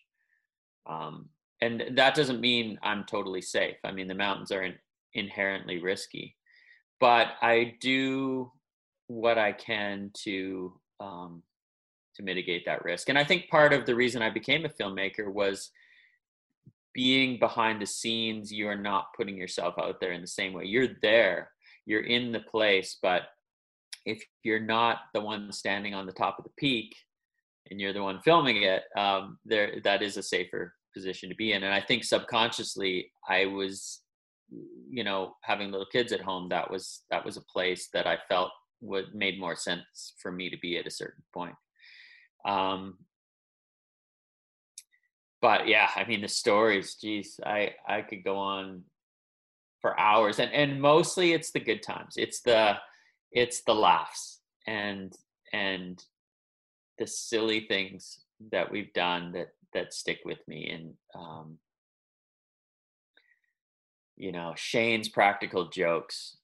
Um, 0.88 1.30
and 1.62 1.84
that 1.96 2.16
doesn't 2.16 2.42
mean 2.42 2.80
I'm 2.82 3.06
totally 3.06 3.42
safe. 3.42 3.78
I 3.84 3.92
mean, 3.92 4.08
the 4.08 4.16
mountains 4.16 4.52
are 4.52 4.64
in, 4.64 4.74
inherently 5.14 5.80
risky, 5.80 6.36
but 7.00 7.28
I 7.42 7.76
do 7.80 8.52
what 9.08 9.38
I 9.38 9.52
can 9.52 10.12
to 10.24 10.74
um, 11.00 11.44
to 12.16 12.24
mitigate 12.24 12.66
that 12.66 12.84
risk. 12.84 13.10
And 13.10 13.18
I 13.18 13.24
think 13.24 13.50
part 13.50 13.74
of 13.74 13.86
the 13.86 13.96
reason 13.96 14.22
I 14.22 14.30
became 14.30 14.66
a 14.66 14.70
filmmaker 14.70 15.32
was 15.32 15.72
being 16.94 17.40
behind 17.40 17.82
the 17.82 17.86
scenes. 17.86 18.52
You 18.52 18.68
are 18.68 18.78
not 18.78 19.14
putting 19.16 19.38
yourself 19.38 19.76
out 19.80 20.00
there 20.02 20.12
in 20.12 20.22
the 20.22 20.28
same 20.28 20.54
way. 20.54 20.66
You're 20.66 20.90
there, 21.02 21.52
you're 21.86 22.04
in 22.04 22.32
the 22.32 22.42
place, 22.42 22.98
but 23.02 23.24
if 24.06 24.24
you're 24.44 24.60
not 24.60 25.00
the 25.14 25.22
one 25.22 25.52
standing 25.52 25.94
on 25.94 26.06
the 26.06 26.12
top 26.12 26.38
of 26.38 26.46
the 26.46 26.52
peak 26.58 26.96
and 27.70 27.80
you're 27.80 27.94
the 27.94 28.04
one 28.04 28.20
filming 28.24 28.64
it, 28.64 28.84
um, 28.98 29.38
there 29.46 29.80
that 29.84 30.02
is 30.02 30.18
a 30.18 30.24
safer 30.24 30.74
position 30.94 31.30
to 31.30 31.36
be 31.36 31.54
in. 31.54 31.64
And 31.64 31.74
I 31.74 31.82
think 31.82 32.04
subconsciously, 32.04 33.12
I 33.28 33.46
was, 33.46 34.02
you 34.90 35.04
know, 35.04 35.36
having 35.44 35.72
little 35.72 35.88
kids 35.92 36.12
at 36.12 36.22
home. 36.22 36.50
That 36.50 36.70
was 36.70 37.04
that 37.12 37.26
was 37.26 37.38
a 37.38 37.46
place 37.54 37.90
that 37.94 38.08
I 38.08 38.18
felt 38.28 38.52
would 38.82 39.14
made 39.14 39.40
more 39.40 39.56
sense 39.56 40.14
for 40.22 40.32
me 40.32 40.50
to 40.50 40.58
be 40.58 40.78
at 40.78 40.88
a 40.88 40.92
certain 40.92 41.24
point. 41.34 41.56
Um, 42.46 42.98
but 45.42 45.68
yeah, 45.68 45.90
I 45.96 46.06
mean 46.06 46.22
the 46.22 46.28
stories. 46.28 46.96
Geez, 46.96 47.40
I 47.46 47.72
I 47.88 48.02
could 48.02 48.24
go 48.24 48.38
on 48.38 48.84
for 49.82 50.00
hours, 50.00 50.40
and 50.40 50.52
and 50.52 50.82
mostly 50.82 51.34
it's 51.34 51.52
the 51.52 51.60
good 51.60 51.84
times. 51.84 52.16
It's 52.18 52.42
the 52.42 52.76
it's 53.32 53.62
the 53.62 53.74
laughs 53.74 54.40
and 54.68 55.14
and 55.54 56.04
the 57.00 57.08
silly 57.08 57.66
things 57.68 58.20
that 58.52 58.72
we've 58.72 58.94
done 58.94 59.32
that 59.32 59.50
that 59.74 59.94
stick 59.94 60.20
with 60.26 60.40
me 60.48 60.70
and 60.70 60.94
um 61.16 61.58
you 64.18 64.32
know 64.32 64.54
shane's 64.56 65.10
practical 65.10 65.70
jokes. 65.70 66.38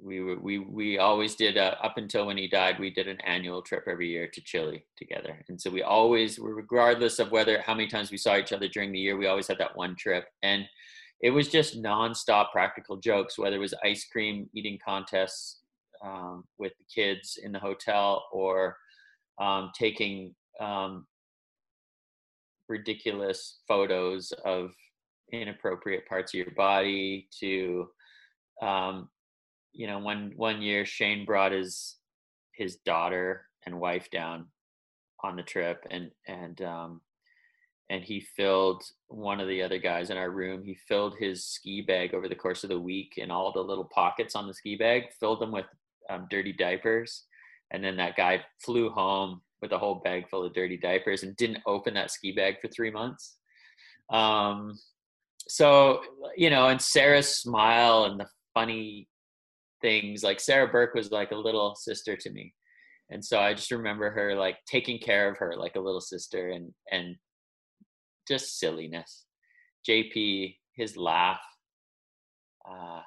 We 0.00 0.20
were 0.20 0.38
we 0.38 0.58
we 0.58 0.98
always 0.98 1.34
did 1.34 1.56
a, 1.56 1.82
up 1.84 1.98
until 1.98 2.26
when 2.26 2.36
he 2.36 2.46
died 2.46 2.78
we 2.78 2.90
did 2.90 3.08
an 3.08 3.20
annual 3.22 3.60
trip 3.60 3.84
every 3.88 4.08
year 4.08 4.28
to 4.28 4.40
chile 4.40 4.84
together. 4.96 5.44
And 5.48 5.60
so 5.60 5.68
we 5.68 5.82
always 5.82 6.38
regardless 6.38 7.18
of 7.18 7.32
whether 7.32 7.60
how 7.60 7.74
many 7.74 7.88
times 7.88 8.12
we 8.12 8.16
saw 8.16 8.36
each 8.36 8.52
other 8.52 8.68
during 8.68 8.92
the 8.92 9.00
year 9.00 9.16
we 9.16 9.26
always 9.26 9.48
had 9.48 9.58
that 9.58 9.76
one 9.76 9.96
trip. 9.96 10.26
And 10.44 10.64
it 11.20 11.30
was 11.30 11.48
just 11.48 11.82
nonstop 11.82 12.52
practical 12.52 12.96
jokes 12.96 13.36
whether 13.36 13.56
it 13.56 13.66
was 13.66 13.74
ice 13.84 14.04
cream 14.04 14.48
eating 14.54 14.78
contests 14.84 15.58
um, 16.02 16.44
with 16.58 16.72
the 16.78 16.84
kids 16.94 17.38
in 17.42 17.52
the 17.52 17.58
hotel 17.58 18.24
or 18.32 18.76
um, 19.40 19.70
taking 19.78 20.34
um, 20.60 21.06
ridiculous 22.68 23.60
photos 23.66 24.32
of 24.44 24.70
inappropriate 25.32 26.06
parts 26.06 26.32
of 26.32 26.38
your 26.38 26.54
body 26.56 27.28
to 27.40 27.86
um, 28.62 29.08
you 29.72 29.86
know 29.86 29.98
one 29.98 30.32
one 30.36 30.62
year 30.62 30.86
shane 30.86 31.24
brought 31.24 31.52
his 31.52 31.96
his 32.54 32.76
daughter 32.86 33.46
and 33.66 33.78
wife 33.78 34.08
down 34.10 34.46
on 35.22 35.36
the 35.36 35.42
trip 35.42 35.84
and 35.90 36.10
and 36.28 36.62
um, 36.62 37.00
and 37.90 38.02
he 38.02 38.20
filled 38.20 38.82
one 39.08 39.40
of 39.40 39.48
the 39.48 39.62
other 39.62 39.78
guys 39.78 40.10
in 40.10 40.16
our 40.16 40.30
room 40.30 40.62
he 40.62 40.76
filled 40.88 41.16
his 41.18 41.44
ski 41.44 41.82
bag 41.82 42.14
over 42.14 42.28
the 42.28 42.34
course 42.34 42.62
of 42.62 42.70
the 42.70 42.80
week 42.80 43.18
and 43.20 43.32
all 43.32 43.52
the 43.52 43.60
little 43.60 43.90
pockets 43.92 44.36
on 44.36 44.46
the 44.46 44.54
ski 44.54 44.76
bag 44.76 45.04
filled 45.18 45.40
them 45.40 45.52
with 45.52 45.66
um, 46.10 46.26
dirty 46.30 46.52
diapers. 46.52 47.24
And 47.70 47.82
then 47.82 47.96
that 47.96 48.16
guy 48.16 48.40
flew 48.64 48.90
home 48.90 49.40
with 49.60 49.72
a 49.72 49.78
whole 49.78 49.96
bag 50.04 50.28
full 50.28 50.44
of 50.44 50.52
dirty 50.52 50.76
diapers 50.76 51.22
and 51.22 51.36
didn't 51.36 51.62
open 51.66 51.94
that 51.94 52.10
ski 52.10 52.32
bag 52.32 52.56
for 52.60 52.68
three 52.68 52.90
months. 52.90 53.36
Um, 54.12 54.78
so, 55.48 56.00
you 56.36 56.50
know, 56.50 56.68
and 56.68 56.80
Sarah's 56.80 57.36
smile 57.38 58.04
and 58.04 58.20
the 58.20 58.26
funny 58.52 59.08
things 59.82 60.22
like 60.22 60.40
Sarah 60.40 60.68
Burke 60.68 60.94
was 60.94 61.10
like 61.10 61.32
a 61.32 61.36
little 61.36 61.74
sister 61.74 62.16
to 62.16 62.30
me. 62.30 62.54
And 63.10 63.24
so 63.24 63.38
I 63.38 63.54
just 63.54 63.70
remember 63.70 64.10
her 64.10 64.34
like 64.34 64.56
taking 64.66 64.98
care 64.98 65.30
of 65.30 65.38
her 65.38 65.54
like 65.56 65.76
a 65.76 65.80
little 65.80 66.00
sister 66.00 66.50
and, 66.50 66.72
and 66.90 67.16
just 68.26 68.58
silliness. 68.58 69.24
JP, 69.88 70.56
his 70.74 70.96
laugh, 70.96 71.40
uh, 72.68 73.00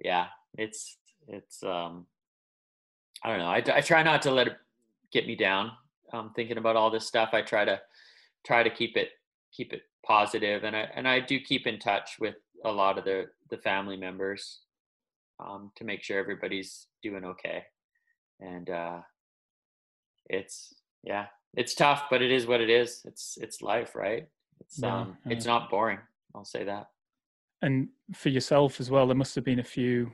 yeah, 0.00 0.26
it's 0.56 0.96
it's 1.26 1.62
um, 1.62 2.06
I 3.22 3.30
don't 3.30 3.38
know. 3.38 3.46
I, 3.46 3.62
I 3.74 3.80
try 3.80 4.02
not 4.02 4.22
to 4.22 4.30
let 4.30 4.46
it 4.46 4.56
get 5.12 5.26
me 5.26 5.36
down. 5.36 5.72
Um, 6.12 6.32
thinking 6.34 6.58
about 6.58 6.76
all 6.76 6.90
this 6.90 7.06
stuff, 7.06 7.30
I 7.32 7.42
try 7.42 7.64
to 7.64 7.80
try 8.46 8.62
to 8.62 8.70
keep 8.70 8.96
it 8.96 9.10
keep 9.52 9.72
it 9.72 9.82
positive, 10.04 10.64
and 10.64 10.76
I 10.76 10.88
and 10.94 11.06
I 11.06 11.20
do 11.20 11.40
keep 11.40 11.66
in 11.66 11.78
touch 11.78 12.16
with 12.18 12.36
a 12.64 12.72
lot 12.72 12.98
of 12.98 13.04
the 13.04 13.26
the 13.50 13.58
family 13.58 13.96
members 13.96 14.60
um, 15.40 15.70
to 15.76 15.84
make 15.84 16.02
sure 16.02 16.18
everybody's 16.18 16.86
doing 17.02 17.24
okay. 17.24 17.64
And 18.40 18.70
uh, 18.70 19.00
it's 20.30 20.74
yeah, 21.02 21.26
it's 21.54 21.74
tough, 21.74 22.04
but 22.10 22.22
it 22.22 22.30
is 22.30 22.46
what 22.46 22.60
it 22.60 22.70
is. 22.70 23.02
It's 23.04 23.36
it's 23.40 23.62
life, 23.62 23.94
right? 23.94 24.28
It's 24.60 24.82
um, 24.82 25.16
yeah. 25.26 25.32
it's 25.32 25.46
not 25.46 25.70
boring. 25.70 25.98
I'll 26.34 26.44
say 26.44 26.64
that 26.64 26.88
and 27.62 27.88
for 28.14 28.28
yourself 28.28 28.80
as 28.80 28.90
well, 28.90 29.06
there 29.06 29.16
must 29.16 29.34
have 29.34 29.44
been 29.44 29.58
a 29.60 29.64
few, 29.64 30.10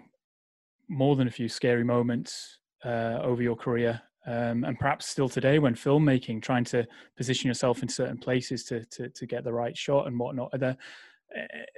more 0.88 1.16
than 1.16 1.28
a 1.28 1.30
few 1.30 1.48
scary 1.48 1.84
moments 1.84 2.58
uh, 2.84 3.18
over 3.22 3.42
your 3.42 3.56
career, 3.56 4.00
um, 4.26 4.64
and 4.64 4.78
perhaps 4.78 5.06
still 5.06 5.28
today 5.28 5.58
when 5.58 5.74
filmmaking, 5.74 6.42
trying 6.42 6.64
to 6.64 6.86
position 7.16 7.48
yourself 7.48 7.82
in 7.82 7.88
certain 7.88 8.18
places 8.18 8.64
to 8.64 8.84
to, 8.86 9.08
to 9.10 9.26
get 9.26 9.44
the 9.44 9.52
right 9.52 9.76
shot 9.76 10.06
and 10.06 10.18
whatnot. 10.18 10.50
Are 10.52 10.58
there 10.58 10.76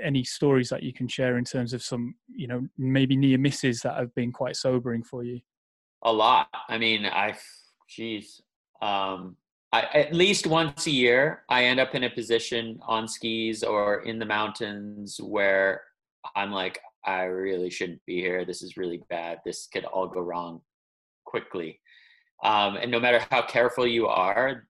any 0.03 0.25
stories 0.25 0.69
that 0.69 0.83
you 0.83 0.93
can 0.93 1.09
share 1.09 1.39
in 1.39 1.45
terms 1.45 1.73
of 1.73 1.83
some, 1.83 2.15
you 2.29 2.47
know, 2.47 2.67
maybe 2.77 3.17
near 3.17 3.39
misses 3.39 3.81
that 3.81 3.97
have 3.97 4.15
been 4.15 4.33
quite 4.33 4.57
sobering 4.57 5.03
for 5.03 5.25
you? 5.25 5.41
A 6.03 6.13
lot. 6.13 6.49
I 6.69 6.79
mean, 6.79 7.07
I, 7.07 7.37
geez, 7.89 8.41
um, 8.83 9.37
I, 9.73 9.83
at 9.95 10.15
least 10.15 10.47
once 10.47 10.87
a 10.87 10.91
year, 10.91 11.45
I 11.49 11.65
end 11.65 11.81
up 11.81 11.95
in 11.95 12.05
a 12.05 12.11
position 12.11 12.79
on 12.87 13.09
skis 13.09 13.63
or 13.63 14.03
in 14.03 14.19
the 14.19 14.25
mountains 14.25 15.21
where 15.21 15.83
I'm 16.35 16.53
like, 16.53 16.81
I 17.05 17.25
really 17.25 17.71
shouldn't 17.71 18.05
be 18.07 18.21
here. 18.21 18.45
This 18.45 18.63
is 18.63 18.77
really 18.77 19.03
bad. 19.11 19.41
This 19.45 19.69
could 19.73 19.85
all 19.85 20.09
go 20.09 20.21
wrong 20.21 20.61
quickly. 21.25 21.81
Um, 22.43 22.77
and 22.77 22.91
no 22.91 23.01
matter 23.01 23.25
how 23.31 23.43
careful 23.43 23.87
you 23.87 24.07
are, 24.07 24.67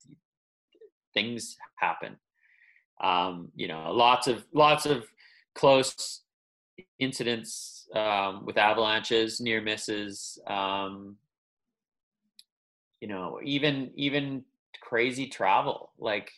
things 1.15 1.57
happen. 1.77 2.17
Um, 3.03 3.49
you 3.55 3.69
know, 3.69 3.93
lots 3.93 4.27
of 4.27 4.45
lots 4.53 4.87
of 4.87 5.05
close 5.55 6.23
incidents 6.99 7.89
um, 7.95 8.45
with 8.47 8.57
avalanches, 8.57 9.41
near 9.41 9.61
misses, 9.61 10.39
um, 10.47 11.17
you 13.01 13.09
know, 13.09 13.39
even 13.43 13.91
even 13.97 14.45
crazy 14.87 15.27
travel, 15.27 15.91
like 15.99 16.31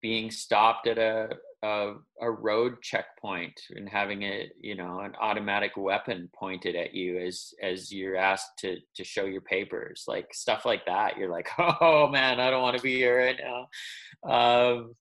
being 0.00 0.30
stopped 0.30 0.86
at 0.86 0.98
a, 0.98 1.30
a 1.62 1.94
a, 2.20 2.30
road 2.30 2.82
checkpoint 2.82 3.58
and 3.74 3.88
having 3.88 4.22
a 4.22 4.50
you 4.60 4.74
know 4.74 5.00
an 5.00 5.14
automatic 5.20 5.72
weapon 5.76 6.28
pointed 6.38 6.76
at 6.76 6.94
you 6.94 7.18
as 7.18 7.54
as 7.62 7.90
you're 7.90 8.16
asked 8.16 8.58
to 8.58 8.76
to 8.94 9.02
show 9.02 9.24
your 9.24 9.40
papers 9.40 10.04
like 10.06 10.28
stuff 10.32 10.64
like 10.64 10.84
that. 10.86 11.16
You're 11.16 11.30
like 11.30 11.48
oh 11.58 12.08
man 12.08 12.38
i 12.38 12.50
don't 12.50 12.62
want 12.62 12.76
to 12.76 12.82
be 12.82 12.96
here 12.96 13.18
right 13.18 13.40
now. 13.42 14.30
Um 14.30 14.94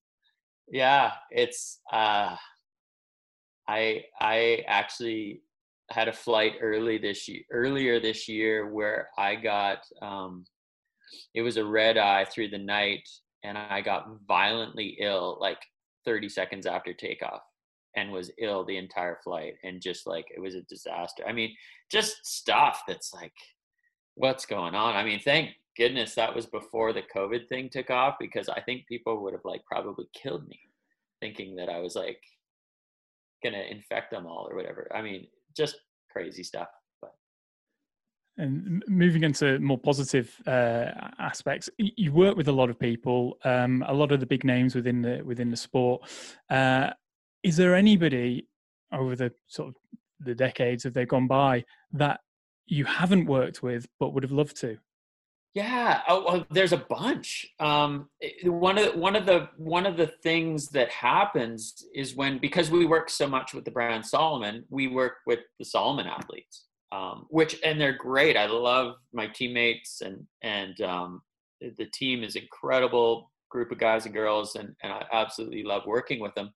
yeah 0.69 1.11
it's 1.29 1.79
uh 1.91 2.35
i 3.67 4.03
i 4.21 4.63
actually 4.67 5.41
had 5.89 6.07
a 6.07 6.13
flight 6.13 6.53
early 6.61 6.97
this 6.97 7.27
year 7.27 7.41
earlier 7.51 7.99
this 7.99 8.29
year 8.29 8.71
where 8.71 9.09
i 9.17 9.35
got 9.35 9.79
um 10.01 10.45
it 11.33 11.41
was 11.41 11.57
a 11.57 11.65
red 11.65 11.97
eye 11.97 12.25
through 12.25 12.49
the 12.49 12.57
night 12.57 13.07
and 13.43 13.57
I 13.57 13.81
got 13.81 14.07
violently 14.27 14.97
ill 14.99 15.37
like 15.39 15.59
30 16.05 16.29
seconds 16.29 16.65
after 16.65 16.93
takeoff 16.93 17.41
and 17.95 18.11
was 18.11 18.31
ill 18.39 18.65
the 18.65 18.77
entire 18.77 19.19
flight 19.23 19.55
and 19.63 19.81
just 19.81 20.07
like 20.07 20.25
it 20.35 20.39
was 20.39 20.55
a 20.55 20.61
disaster. 20.61 21.23
I 21.27 21.33
mean, 21.33 21.55
just 21.91 22.25
stuff 22.25 22.83
that's 22.87 23.13
like 23.13 23.33
what's 24.15 24.45
going 24.45 24.75
on? 24.75 24.95
I 24.95 25.03
mean, 25.03 25.19
thank 25.19 25.51
goodness 25.77 26.15
that 26.15 26.35
was 26.35 26.45
before 26.45 26.93
the 26.93 27.03
COVID 27.15 27.47
thing 27.47 27.69
took 27.69 27.89
off 27.89 28.15
because 28.19 28.49
I 28.49 28.61
think 28.61 28.87
people 28.87 29.21
would 29.23 29.33
have 29.33 29.45
like 29.45 29.65
probably 29.65 30.05
killed 30.13 30.47
me 30.47 30.59
thinking 31.19 31.55
that 31.55 31.69
I 31.69 31.79
was 31.79 31.95
like 31.95 32.19
gonna 33.43 33.63
infect 33.69 34.11
them 34.11 34.25
all 34.25 34.47
or 34.49 34.55
whatever. 34.55 34.89
I 34.93 35.01
mean, 35.01 35.27
just 35.55 35.75
crazy 36.11 36.43
stuff. 36.43 36.67
And 38.37 38.83
moving 38.87 39.23
into 39.23 39.59
more 39.59 39.77
positive 39.77 40.35
uh, 40.47 40.89
aspects, 41.19 41.69
you 41.77 42.11
work 42.11 42.35
with 42.35 42.47
a 42.47 42.51
lot 42.51 42.71
of 42.71 42.79
people, 42.79 43.37
um, 43.43 43.83
a 43.87 43.93
lot 43.93 44.11
of 44.11 44.19
the 44.19 44.25
big 44.25 44.43
names 44.43 44.73
within 44.73 45.03
the 45.03 45.21
within 45.23 45.51
the 45.51 45.57
sport. 45.57 46.01
Uh, 46.49 46.89
is 47.43 47.57
there 47.57 47.75
anybody 47.75 48.47
over 48.91 49.15
the 49.15 49.31
sort 49.47 49.69
of 49.69 49.75
the 50.19 50.33
decades 50.33 50.81
that 50.83 50.95
they've 50.95 51.07
gone 51.07 51.27
by 51.27 51.63
that 51.91 52.21
you 52.65 52.85
haven't 52.85 53.25
worked 53.25 53.61
with 53.61 53.85
but 53.99 54.13
would 54.13 54.23
have 54.23 54.31
loved 54.31 54.59
to? 54.61 54.77
Yeah, 55.53 56.01
oh, 56.07 56.23
well, 56.25 56.45
there's 56.49 56.73
a 56.73 56.77
bunch. 56.77 57.45
Um, 57.59 58.09
one 58.43 58.79
of 58.79 58.95
one 58.95 59.15
of 59.15 59.27
the 59.27 59.49
one 59.57 59.85
of 59.85 59.97
the 59.97 60.07
things 60.23 60.69
that 60.69 60.89
happens 60.89 61.85
is 61.93 62.15
when 62.15 62.39
because 62.39 62.71
we 62.71 62.87
work 62.87 63.11
so 63.11 63.27
much 63.27 63.53
with 63.53 63.63
the 63.63 63.69
brand 63.69 64.03
Salomon, 64.03 64.63
we 64.71 64.87
work 64.87 65.17
with 65.27 65.41
the 65.59 65.65
Salomon 65.65 66.07
athletes 66.07 66.65
um, 66.93 67.25
which 67.29 67.59
and 67.63 67.81
they're 67.81 67.97
great. 67.97 68.37
I 68.37 68.45
love 68.45 68.95
my 69.13 69.27
teammates 69.27 70.01
and 70.01 70.25
and 70.43 70.79
um, 70.81 71.21
the 71.59 71.87
team 71.93 72.23
is 72.23 72.35
incredible 72.35 73.31
group 73.49 73.71
of 73.71 73.77
guys 73.77 74.05
and 74.05 74.13
girls, 74.13 74.55
and, 74.55 74.75
and 74.83 74.91
I 74.91 75.03
absolutely 75.11 75.63
love 75.63 75.83
working 75.85 76.19
with 76.19 76.33
them. 76.35 76.51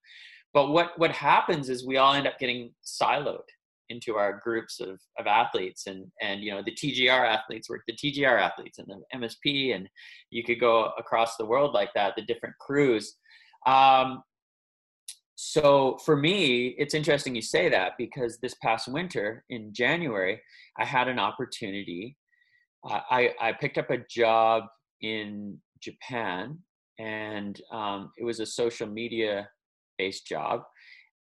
But 0.53 0.69
what 0.69 0.97
what 0.97 1.11
happens 1.11 1.69
is 1.69 1.85
we 1.85 1.97
all 1.97 2.13
end 2.13 2.27
up 2.27 2.39
getting 2.39 2.71
siloed 2.85 3.47
into 3.89 4.15
our 4.15 4.41
groups 4.43 4.79
of, 4.81 4.99
of 5.17 5.27
athletes 5.27 5.87
and 5.87 6.05
and 6.21 6.41
you 6.41 6.51
know 6.51 6.61
the 6.63 6.73
TGR 6.73 7.09
athletes 7.09 7.69
work 7.69 7.81
the 7.87 7.95
TGR 7.95 8.39
athletes 8.39 8.79
and 8.79 8.87
the 8.87 9.17
MSP 9.17 9.75
and 9.75 9.87
you 10.29 10.43
could 10.43 10.59
go 10.59 10.91
across 10.97 11.37
the 11.37 11.45
world 11.45 11.73
like 11.73 11.89
that 11.95 12.13
the 12.17 12.25
different 12.25 12.55
crews 12.59 13.15
um, 13.65 14.23
so 15.49 15.97
for 16.03 16.17
me, 16.17 16.75
it's 16.77 16.93
interesting 16.93 17.33
you 17.33 17.41
say 17.41 17.69
that 17.69 17.93
because 17.97 18.37
this 18.37 18.55
past 18.55 18.89
winter 18.89 19.45
in 19.49 19.73
January, 19.73 20.41
I 20.77 20.83
had 20.83 21.07
an 21.07 21.19
opportunity. 21.19 22.17
Uh, 22.83 22.99
I, 23.09 23.33
I 23.39 23.53
picked 23.53 23.77
up 23.77 23.89
a 23.89 23.99
job 24.09 24.65
in 25.01 25.57
Japan 25.79 26.57
and 26.99 27.61
um, 27.71 28.11
it 28.17 28.25
was 28.25 28.41
a 28.41 28.45
social 28.45 28.87
media 28.87 29.47
based 29.97 30.27
job. 30.27 30.63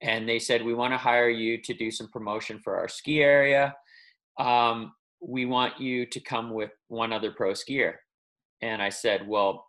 And 0.01 0.29
they 0.29 0.41
said, 0.41 0.65
We 0.65 0.75
want 0.75 0.93
to 0.93 0.99
hire 0.99 1.31
you 1.31 1.63
to 1.63 1.73
do 1.73 1.93
some 1.93 2.09
promotion 2.09 2.61
for 2.65 2.77
our 2.77 2.89
ski 2.89 3.23
area. 3.23 3.77
Um, 4.41 4.93
we 5.21 5.47
want 5.47 5.81
you 5.81 6.05
to 6.05 6.19
come 6.19 6.51
with 6.51 6.73
one 6.89 7.13
other 7.13 7.31
pro 7.31 7.53
skier. 7.53 7.95
And 8.61 8.83
I 8.83 8.89
said, 8.89 9.29
Well, 9.29 9.66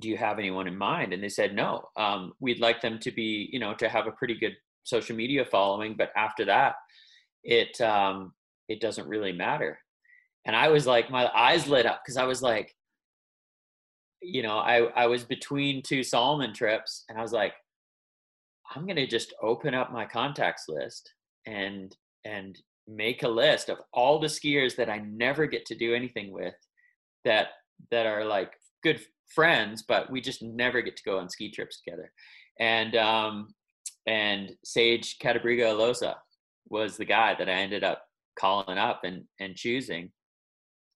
do 0.00 0.08
you 0.08 0.16
have 0.16 0.38
anyone 0.38 0.66
in 0.66 0.76
mind? 0.76 1.12
And 1.12 1.22
they 1.22 1.28
said 1.28 1.54
no. 1.54 1.88
Um, 1.96 2.32
we'd 2.40 2.60
like 2.60 2.80
them 2.80 2.98
to 3.00 3.10
be 3.10 3.48
you 3.52 3.58
know 3.58 3.74
to 3.74 3.88
have 3.88 4.06
a 4.06 4.12
pretty 4.12 4.38
good 4.38 4.56
social 4.84 5.16
media 5.16 5.46
following 5.46 5.94
but 5.96 6.10
after 6.14 6.44
that 6.44 6.74
it 7.42 7.80
um, 7.80 8.32
it 8.68 8.80
doesn't 8.80 9.08
really 9.08 9.32
matter. 9.32 9.78
And 10.46 10.54
i 10.54 10.68
was 10.68 10.86
like 10.86 11.10
my 11.10 11.30
eyes 11.34 11.66
lit 11.66 11.86
up 11.86 12.02
because 12.04 12.18
i 12.18 12.24
was 12.24 12.42
like 12.42 12.76
you 14.20 14.42
know 14.42 14.58
i 14.58 14.80
i 14.94 15.06
was 15.06 15.24
between 15.24 15.82
two 15.82 16.02
salomon 16.02 16.52
trips 16.52 17.04
and 17.08 17.18
i 17.18 17.22
was 17.22 17.32
like 17.32 17.54
i'm 18.74 18.86
gonna 18.86 19.06
just 19.06 19.34
open 19.42 19.74
up 19.74 19.92
my 19.92 20.04
contacts 20.04 20.64
list 20.68 21.12
and 21.46 21.96
and 22.24 22.60
make 22.86 23.22
a 23.22 23.28
list 23.28 23.68
of 23.68 23.78
all 23.92 24.18
the 24.18 24.26
skiers 24.26 24.76
that 24.76 24.90
i 24.90 24.98
never 24.98 25.46
get 25.46 25.64
to 25.66 25.74
do 25.74 25.94
anything 25.94 26.32
with 26.32 26.54
that 27.24 27.48
that 27.90 28.06
are 28.06 28.24
like 28.24 28.52
good 28.84 29.00
friends, 29.34 29.82
but 29.82 30.10
we 30.10 30.20
just 30.20 30.42
never 30.42 30.82
get 30.82 30.96
to 30.96 31.02
go 31.02 31.18
on 31.18 31.28
ski 31.28 31.50
trips 31.50 31.80
together. 31.80 32.12
And 32.60 32.94
um, 32.94 33.54
and 34.06 34.52
Sage 34.64 35.18
Cattabriga 35.18 35.72
Alosa 35.72 36.14
was 36.68 36.96
the 36.96 37.04
guy 37.04 37.34
that 37.38 37.48
I 37.48 37.52
ended 37.52 37.82
up 37.82 38.04
calling 38.38 38.78
up 38.78 39.00
and 39.04 39.24
and 39.40 39.56
choosing. 39.56 40.12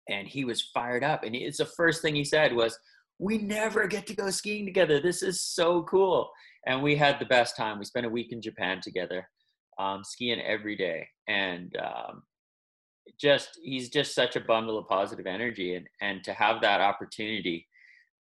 And 0.09 0.26
he 0.26 0.45
was 0.45 0.70
fired 0.72 1.05
up. 1.05 1.24
And 1.24 1.34
it's 1.34 1.59
the 1.59 1.66
first 1.66 2.01
thing 2.01 2.14
he 2.14 2.24
said 2.24 2.55
was, 2.55 2.78
"We 3.18 3.39
never 3.39 3.86
get 3.86 4.07
to 4.07 4.14
go 4.14 4.30
skiing 4.30 4.64
together. 4.66 5.01
This 5.01 5.22
is 5.22 5.43
so 5.43 5.82
cool." 5.82 6.30
And 6.66 6.82
we 6.82 6.97
had 6.97 7.18
the 7.18 7.26
best 7.26 7.57
time. 7.57 7.78
We 7.78 7.84
spent 7.84 8.07
a 8.07 8.11
week 8.11 8.32
in 8.32 8.43
Japan 8.43 8.80
together, 8.80 9.28
um, 9.78 10.05
skiing 10.05 10.41
every 10.41 10.76
day, 10.76 11.09
and 11.26 11.74
um, 11.76 12.22
just 13.20 13.59
he's 13.62 13.91
just 13.91 14.14
such 14.14 14.36
a 14.36 14.41
bundle 14.41 14.78
of 14.78 14.89
positive 14.89 15.26
energy. 15.26 15.74
And 15.74 15.86
and 16.01 16.24
to 16.24 16.32
have 16.32 16.62
that 16.62 16.80
opportunity 16.80 17.66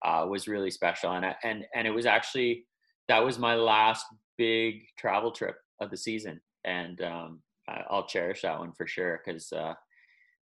uh, 0.05 0.25
was 0.29 0.47
really 0.47 0.71
special. 0.71 1.11
And 1.11 1.25
I, 1.25 1.35
and 1.43 1.65
and 1.75 1.87
it 1.87 1.91
was 1.91 2.05
actually 2.05 2.65
that 3.07 3.23
was 3.23 3.39
my 3.39 3.55
last 3.55 4.05
big 4.37 4.83
travel 4.97 5.31
trip 5.31 5.55
of 5.79 5.89
the 5.89 5.97
season, 5.97 6.39
and 6.63 7.01
um, 7.01 7.41
I'll 7.67 8.07
cherish 8.07 8.41
that 8.41 8.59
one 8.59 8.73
for 8.73 8.87
sure. 8.87 9.21
Because 9.23 9.51
uh, 9.51 9.73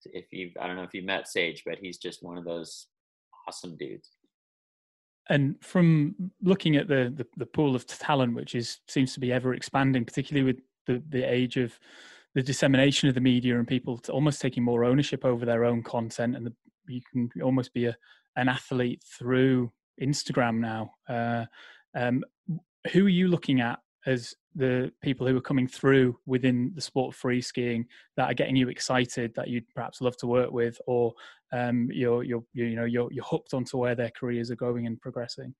if 0.05 0.25
you 0.31 0.51
I 0.59 0.67
don't 0.67 0.75
know 0.75 0.83
if 0.83 0.93
you 0.93 1.03
met 1.03 1.27
Sage, 1.27 1.63
but 1.65 1.77
he's 1.81 1.97
just 1.97 2.23
one 2.23 2.37
of 2.37 2.45
those 2.45 2.87
awesome 3.47 3.77
dudes. 3.77 4.11
And 5.29 5.55
from 5.61 6.15
looking 6.41 6.75
at 6.75 6.89
the, 6.89 7.13
the, 7.15 7.25
the 7.37 7.45
pool 7.45 7.75
of 7.75 7.87
talent, 7.87 8.35
which 8.35 8.55
is 8.55 8.79
seems 8.89 9.13
to 9.13 9.21
be 9.21 9.31
ever 9.31 9.53
expanding, 9.53 10.05
particularly 10.05 10.45
with 10.45 10.61
the 10.85 11.01
the 11.09 11.23
age 11.23 11.57
of 11.57 11.79
the 12.35 12.41
dissemination 12.41 13.07
of 13.07 13.15
the 13.15 13.21
media 13.21 13.57
and 13.57 13.67
people 13.67 14.01
almost 14.09 14.41
taking 14.41 14.63
more 14.63 14.83
ownership 14.83 15.23
over 15.23 15.45
their 15.45 15.63
own 15.63 15.83
content, 15.83 16.35
and 16.35 16.45
the, 16.45 16.53
you 16.87 17.01
can 17.11 17.29
almost 17.41 17.73
be 17.73 17.85
a 17.85 17.95
an 18.35 18.49
athlete 18.49 19.03
through 19.17 19.71
Instagram 20.01 20.59
now. 20.59 20.91
Uh, 21.07 21.45
um, 21.95 22.23
who 22.91 23.05
are 23.05 23.09
you 23.09 23.27
looking 23.27 23.61
at 23.61 23.79
as 24.05 24.33
the 24.55 24.91
people 25.01 25.25
who 25.25 25.37
are 25.37 25.41
coming 25.41 25.67
through 25.67 26.17
within 26.25 26.71
the 26.75 26.81
sport 26.81 27.13
of 27.13 27.19
free 27.19 27.41
skiing 27.41 27.85
that 28.17 28.29
are 28.29 28.33
getting 28.33 28.55
you 28.55 28.69
excited 28.69 29.33
that 29.35 29.47
you'd 29.47 29.67
perhaps 29.73 30.01
love 30.01 30.17
to 30.17 30.27
work 30.27 30.51
with, 30.51 30.77
or 30.85 31.13
um, 31.51 31.89
you're, 31.91 32.23
you're 32.23 32.43
you 32.53 32.75
know 32.75 32.85
you're 32.85 33.11
you're 33.11 33.23
hooked 33.23 33.53
onto 33.53 33.77
where 33.77 33.95
their 33.95 34.11
careers 34.11 34.51
are 34.51 34.55
going 34.55 34.85
and 34.85 34.99
progressing? 34.99 35.53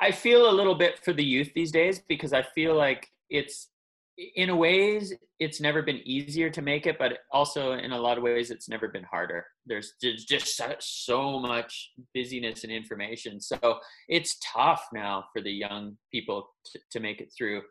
I 0.00 0.10
feel 0.10 0.50
a 0.50 0.52
little 0.52 0.74
bit 0.74 0.98
for 0.98 1.12
the 1.12 1.24
youth 1.24 1.52
these 1.54 1.70
days 1.70 2.00
because 2.08 2.32
I 2.32 2.42
feel 2.42 2.74
like 2.74 3.10
it's 3.30 3.68
in 4.16 4.50
a 4.50 4.56
ways 4.56 5.12
it's 5.40 5.60
never 5.60 5.82
been 5.82 6.00
easier 6.04 6.48
to 6.48 6.62
make 6.62 6.86
it 6.86 6.98
but 6.98 7.18
also 7.32 7.72
in 7.72 7.90
a 7.90 7.98
lot 7.98 8.16
of 8.16 8.22
ways 8.22 8.50
it's 8.50 8.68
never 8.68 8.88
been 8.88 9.04
harder. 9.04 9.44
There's 9.66 9.94
there's 10.00 10.24
just 10.24 10.60
so 10.80 11.38
much 11.38 11.90
busyness 12.14 12.64
and 12.64 12.72
information. 12.72 13.40
So 13.40 13.58
it's 14.08 14.38
tough 14.44 14.84
now 14.92 15.24
for 15.32 15.42
the 15.42 15.52
young 15.52 15.96
people 16.12 16.48
to, 16.72 16.80
to 16.92 17.00
make 17.00 17.20
it 17.20 17.32
through. 17.36 17.62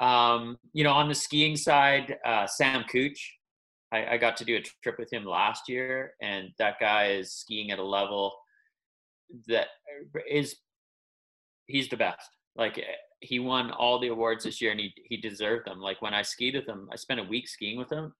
Um, 0.00 0.58
you 0.72 0.82
know 0.82 0.92
on 0.92 1.08
the 1.08 1.14
skiing 1.14 1.56
side 1.56 2.16
uh, 2.26 2.46
Sam 2.46 2.84
Kuch 2.92 3.18
I, 3.92 4.14
I 4.14 4.16
got 4.16 4.36
to 4.38 4.44
do 4.44 4.56
a 4.56 4.62
trip 4.82 4.98
with 4.98 5.12
him 5.12 5.24
last 5.24 5.68
year 5.68 6.14
and 6.20 6.48
that 6.58 6.80
guy 6.80 7.12
is 7.12 7.32
skiing 7.32 7.70
at 7.70 7.78
a 7.78 7.84
level 7.84 8.34
that 9.48 9.68
is 10.28 10.56
he's 11.66 11.88
the 11.88 11.96
best. 11.96 12.28
Like 12.56 12.82
he 13.24 13.38
won 13.38 13.70
all 13.70 13.98
the 13.98 14.08
awards 14.08 14.44
this 14.44 14.60
year 14.60 14.70
and 14.70 14.80
he, 14.80 14.94
he 15.04 15.16
deserved 15.16 15.66
them. 15.66 15.80
Like 15.80 16.02
when 16.02 16.14
I 16.14 16.22
skied 16.22 16.54
with 16.54 16.68
him, 16.68 16.88
I 16.92 16.96
spent 16.96 17.20
a 17.20 17.24
week 17.24 17.48
skiing 17.48 17.78
with 17.78 17.90
him 17.90 18.12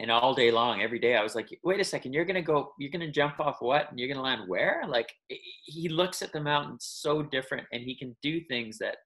and 0.00 0.10
all 0.10 0.34
day 0.34 0.50
long, 0.50 0.82
every 0.82 0.98
day, 0.98 1.16
I 1.16 1.22
was 1.22 1.36
like, 1.36 1.56
wait 1.62 1.78
a 1.78 1.84
second, 1.84 2.12
you're 2.12 2.24
going 2.24 2.34
to 2.34 2.42
go, 2.42 2.72
you're 2.78 2.90
going 2.90 3.00
to 3.00 3.12
jump 3.12 3.38
off 3.38 3.58
what? 3.60 3.88
And 3.90 3.98
you're 3.98 4.08
going 4.08 4.18
to 4.18 4.22
land 4.22 4.48
where? 4.48 4.82
Like 4.88 5.12
he 5.28 5.88
looks 5.88 6.20
at 6.20 6.32
the 6.32 6.40
mountain 6.40 6.78
so 6.80 7.22
different 7.22 7.66
and 7.72 7.82
he 7.82 7.94
can 7.94 8.16
do 8.20 8.40
things 8.40 8.78
that 8.78 8.96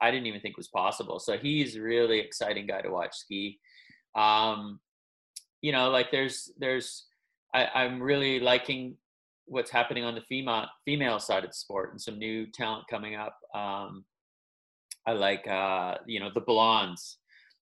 I 0.00 0.10
didn't 0.10 0.26
even 0.26 0.40
think 0.40 0.56
was 0.56 0.68
possible. 0.68 1.20
So 1.20 1.38
he's 1.38 1.76
a 1.76 1.80
really 1.80 2.18
exciting 2.18 2.66
guy 2.66 2.82
to 2.82 2.90
watch 2.90 3.14
ski. 3.14 3.60
Um, 4.16 4.80
you 5.62 5.70
know, 5.70 5.90
like 5.90 6.10
there's 6.10 6.50
there's 6.58 7.06
I, 7.54 7.68
I'm 7.74 8.02
really 8.02 8.40
liking 8.40 8.96
what's 9.46 9.70
happening 9.70 10.04
on 10.04 10.14
the 10.14 10.20
female 10.22 10.66
female 10.84 11.18
side 11.20 11.44
of 11.44 11.50
the 11.50 11.56
sport 11.56 11.92
and 11.92 12.00
some 12.00 12.18
new 12.18 12.46
talent 12.50 12.88
coming 12.90 13.14
up. 13.14 13.38
Um, 13.54 14.04
I 15.06 15.12
like 15.12 15.46
uh, 15.46 15.96
you 16.06 16.20
know 16.20 16.30
the 16.34 16.40
blondes, 16.40 17.18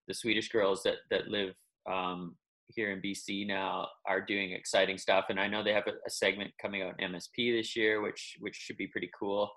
the 0.09 0.15
Swedish 0.15 0.49
girls 0.49 0.83
that 0.85 0.97
that 1.11 1.29
live 1.29 1.55
um, 1.91 2.37
here 2.69 2.91
in 2.93 3.03
BC 3.03 3.47
now 3.47 3.89
are 4.07 4.21
doing 4.21 4.53
exciting 4.53 4.99
stuff, 4.99 5.27
and 5.29 5.39
I 5.39 5.47
know 5.47 5.63
they 5.63 5.73
have 5.73 5.87
a, 5.87 5.93
a 6.07 6.11
segment 6.11 6.53
coming 6.61 6.83
out 6.83 6.95
in 6.99 7.13
MSP 7.13 7.57
this 7.57 7.77
year, 7.77 8.01
which 8.01 8.37
which 8.41 8.57
should 8.57 8.77
be 8.77 8.87
pretty 8.87 9.11
cool. 9.19 9.51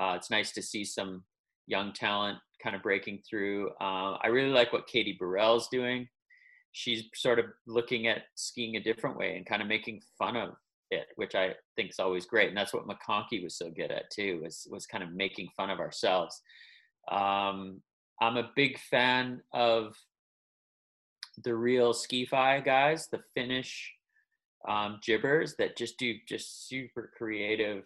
Uh, 0.00 0.14
it's 0.16 0.30
nice 0.30 0.52
to 0.52 0.62
see 0.62 0.84
some 0.84 1.24
young 1.66 1.92
talent 1.92 2.38
kind 2.62 2.76
of 2.76 2.82
breaking 2.82 3.22
through. 3.28 3.70
Uh, 3.80 4.16
I 4.22 4.28
really 4.28 4.50
like 4.50 4.72
what 4.72 4.86
Katie 4.86 5.16
Burrell's 5.18 5.68
doing. 5.68 6.08
She's 6.72 7.04
sort 7.14 7.38
of 7.38 7.46
looking 7.66 8.06
at 8.06 8.24
skiing 8.34 8.76
a 8.76 8.82
different 8.82 9.16
way 9.16 9.36
and 9.36 9.46
kind 9.46 9.62
of 9.62 9.68
making 9.68 10.02
fun 10.18 10.36
of 10.36 10.50
it, 10.90 11.06
which 11.16 11.34
I 11.34 11.54
think 11.74 11.90
is 11.90 11.98
always 11.98 12.26
great. 12.26 12.48
And 12.48 12.56
that's 12.56 12.74
what 12.74 12.86
McConkey 12.86 13.42
was 13.42 13.56
so 13.56 13.70
good 13.70 13.90
at 13.90 14.10
too, 14.10 14.40
was 14.42 14.66
was 14.70 14.86
kind 14.86 15.02
of 15.02 15.12
making 15.12 15.48
fun 15.56 15.70
of 15.70 15.80
ourselves. 15.80 16.40
Um, 17.10 17.80
I'm 18.20 18.36
a 18.36 18.50
big 18.56 18.78
fan 18.78 19.42
of 19.52 19.96
the 21.44 21.54
real 21.54 21.92
Ski-Fi 21.92 22.60
guys, 22.60 23.08
the 23.08 23.20
Finnish 23.34 23.92
um, 24.68 24.98
jibbers 25.02 25.56
that 25.56 25.76
just 25.76 25.98
do 25.98 26.14
just 26.28 26.68
super 26.68 27.12
creative 27.16 27.84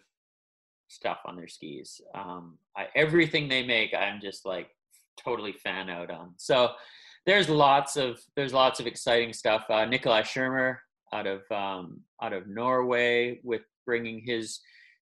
stuff 0.87 1.19
on 1.25 1.35
their 1.35 1.47
skis. 1.47 2.01
Um, 2.15 2.57
I, 2.75 2.87
everything 2.95 3.47
they 3.47 3.63
make, 3.63 3.93
I'm 3.93 4.21
just 4.21 4.45
like 4.45 4.69
totally 5.17 5.53
fan 5.53 5.89
out 5.89 6.09
on. 6.09 6.33
So 6.37 6.71
there's 7.25 7.49
lots 7.49 7.97
of 7.97 8.19
there's 8.35 8.53
lots 8.53 8.79
of 8.79 8.87
exciting 8.87 9.33
stuff. 9.33 9.65
Uh, 9.69 9.85
Nikolai 9.85 10.23
Schirmer 10.23 10.81
out 11.13 11.27
of 11.27 11.41
um, 11.51 12.01
out 12.21 12.33
of 12.33 12.47
Norway 12.47 13.39
with 13.43 13.61
bringing 13.85 14.21
his 14.25 14.59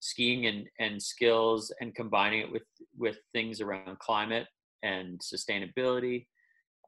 skiing 0.07 0.47
and, 0.47 0.67
and 0.79 1.03
skills 1.03 1.73
and 1.81 1.95
combining 1.95 2.41
it 2.41 2.53
with 2.53 2.63
with 2.97 3.19
things 3.33 3.61
around 3.61 3.99
climate 3.99 4.47
and 4.83 5.21
sustainability. 5.21 6.27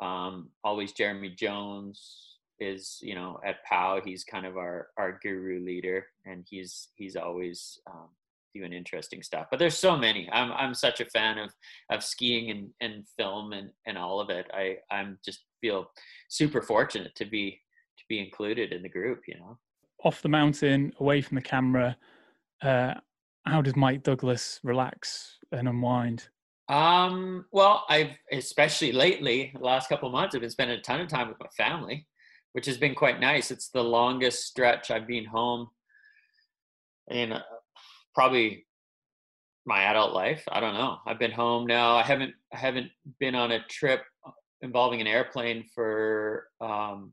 Um, 0.01 0.51
always 0.63 0.93
Jeremy 0.93 1.31
Jones 1.31 2.37
is 2.61 2.99
you 3.03 3.15
know 3.15 3.39
at 3.45 3.65
POW 3.65 4.01
he's 4.05 4.25
kind 4.25 4.45
of 4.45 4.57
our 4.57 4.89
our 4.99 5.19
guru 5.23 5.65
leader 5.65 6.07
and 6.27 6.45
he's 6.49 6.89
he's 6.97 7.17
always 7.17 7.79
um, 7.89 8.09
doing 8.55 8.73
interesting 8.73 9.23
stuff. 9.23 9.47
But 9.51 9.59
there's 9.59 9.77
so 9.77 9.97
many. 9.97 10.29
I'm 10.33 10.53
I'm 10.53 10.75
such 10.75 11.01
a 11.01 11.07
fan 11.07 11.39
of 11.39 11.51
of 11.91 12.03
skiing 12.03 12.51
and, 12.51 12.71
and 12.81 13.05
film 13.17 13.53
and, 13.53 13.71
and 13.87 13.99
all 13.99 14.21
of 14.21 14.31
it. 14.31 14.47
I 14.53 14.79
I'm 14.91 15.19
just 15.25 15.41
feel 15.61 15.91
super 16.29 16.63
fortunate 16.63 17.15
to 17.17 17.25
be 17.25 17.61
to 17.99 18.05
be 18.09 18.21
included 18.21 18.73
in 18.73 18.83
the 18.83 18.89
group. 18.89 19.23
You 19.27 19.39
know, 19.39 19.59
off 20.05 20.23
the 20.23 20.29
mountain, 20.29 20.93
away 21.01 21.21
from 21.21 21.37
the 21.37 21.43
camera. 21.43 21.97
Uh, 22.63 22.95
how 23.49 23.63
does 23.63 23.77
Mike 23.77 24.03
Douglas 24.03 24.61
relax 24.63 25.39
and 25.53 25.69
unwind? 25.69 26.29
Um, 26.69 27.47
well, 27.51 27.85
I've 27.89 28.11
especially 28.31 28.93
lately, 28.93 29.53
the 29.55 29.65
last 29.65 29.89
couple 29.89 30.09
of 30.09 30.13
months, 30.13 30.35
I've 30.35 30.43
been 30.43 30.51
spending 30.51 30.79
a 30.79 30.83
ton 30.83 31.01
of 31.01 31.09
time 31.09 31.29
with 31.29 31.41
my 31.41 31.49
family, 31.57 32.07
which 32.53 32.67
has 32.67 32.77
been 32.77 32.95
quite 32.95 33.21
nice. 33.21 33.51
It's 33.51 33.71
the 33.71 33.83
longest 33.83 34.45
stretch 34.45 34.91
I've 34.91 35.07
been 35.07 35.25
home 35.25 35.69
in 37.11 37.33
uh, 37.33 37.41
probably 38.15 38.67
my 39.65 39.83
adult 39.85 40.13
life. 40.13 40.43
I 40.51 40.61
don't 40.61 40.75
know. 40.75 40.99
I've 41.07 41.19
been 41.19 41.33
home 41.33 41.67
now. 41.67 41.97
I 41.97 42.03
haven't 42.03 42.35
I 42.53 42.59
haven't 42.59 42.91
been 43.19 43.35
on 43.35 43.53
a 43.53 43.65
trip 43.71 44.03
involving 44.61 45.01
an 45.01 45.07
airplane 45.07 45.65
for 45.75 46.49
um, 46.61 47.13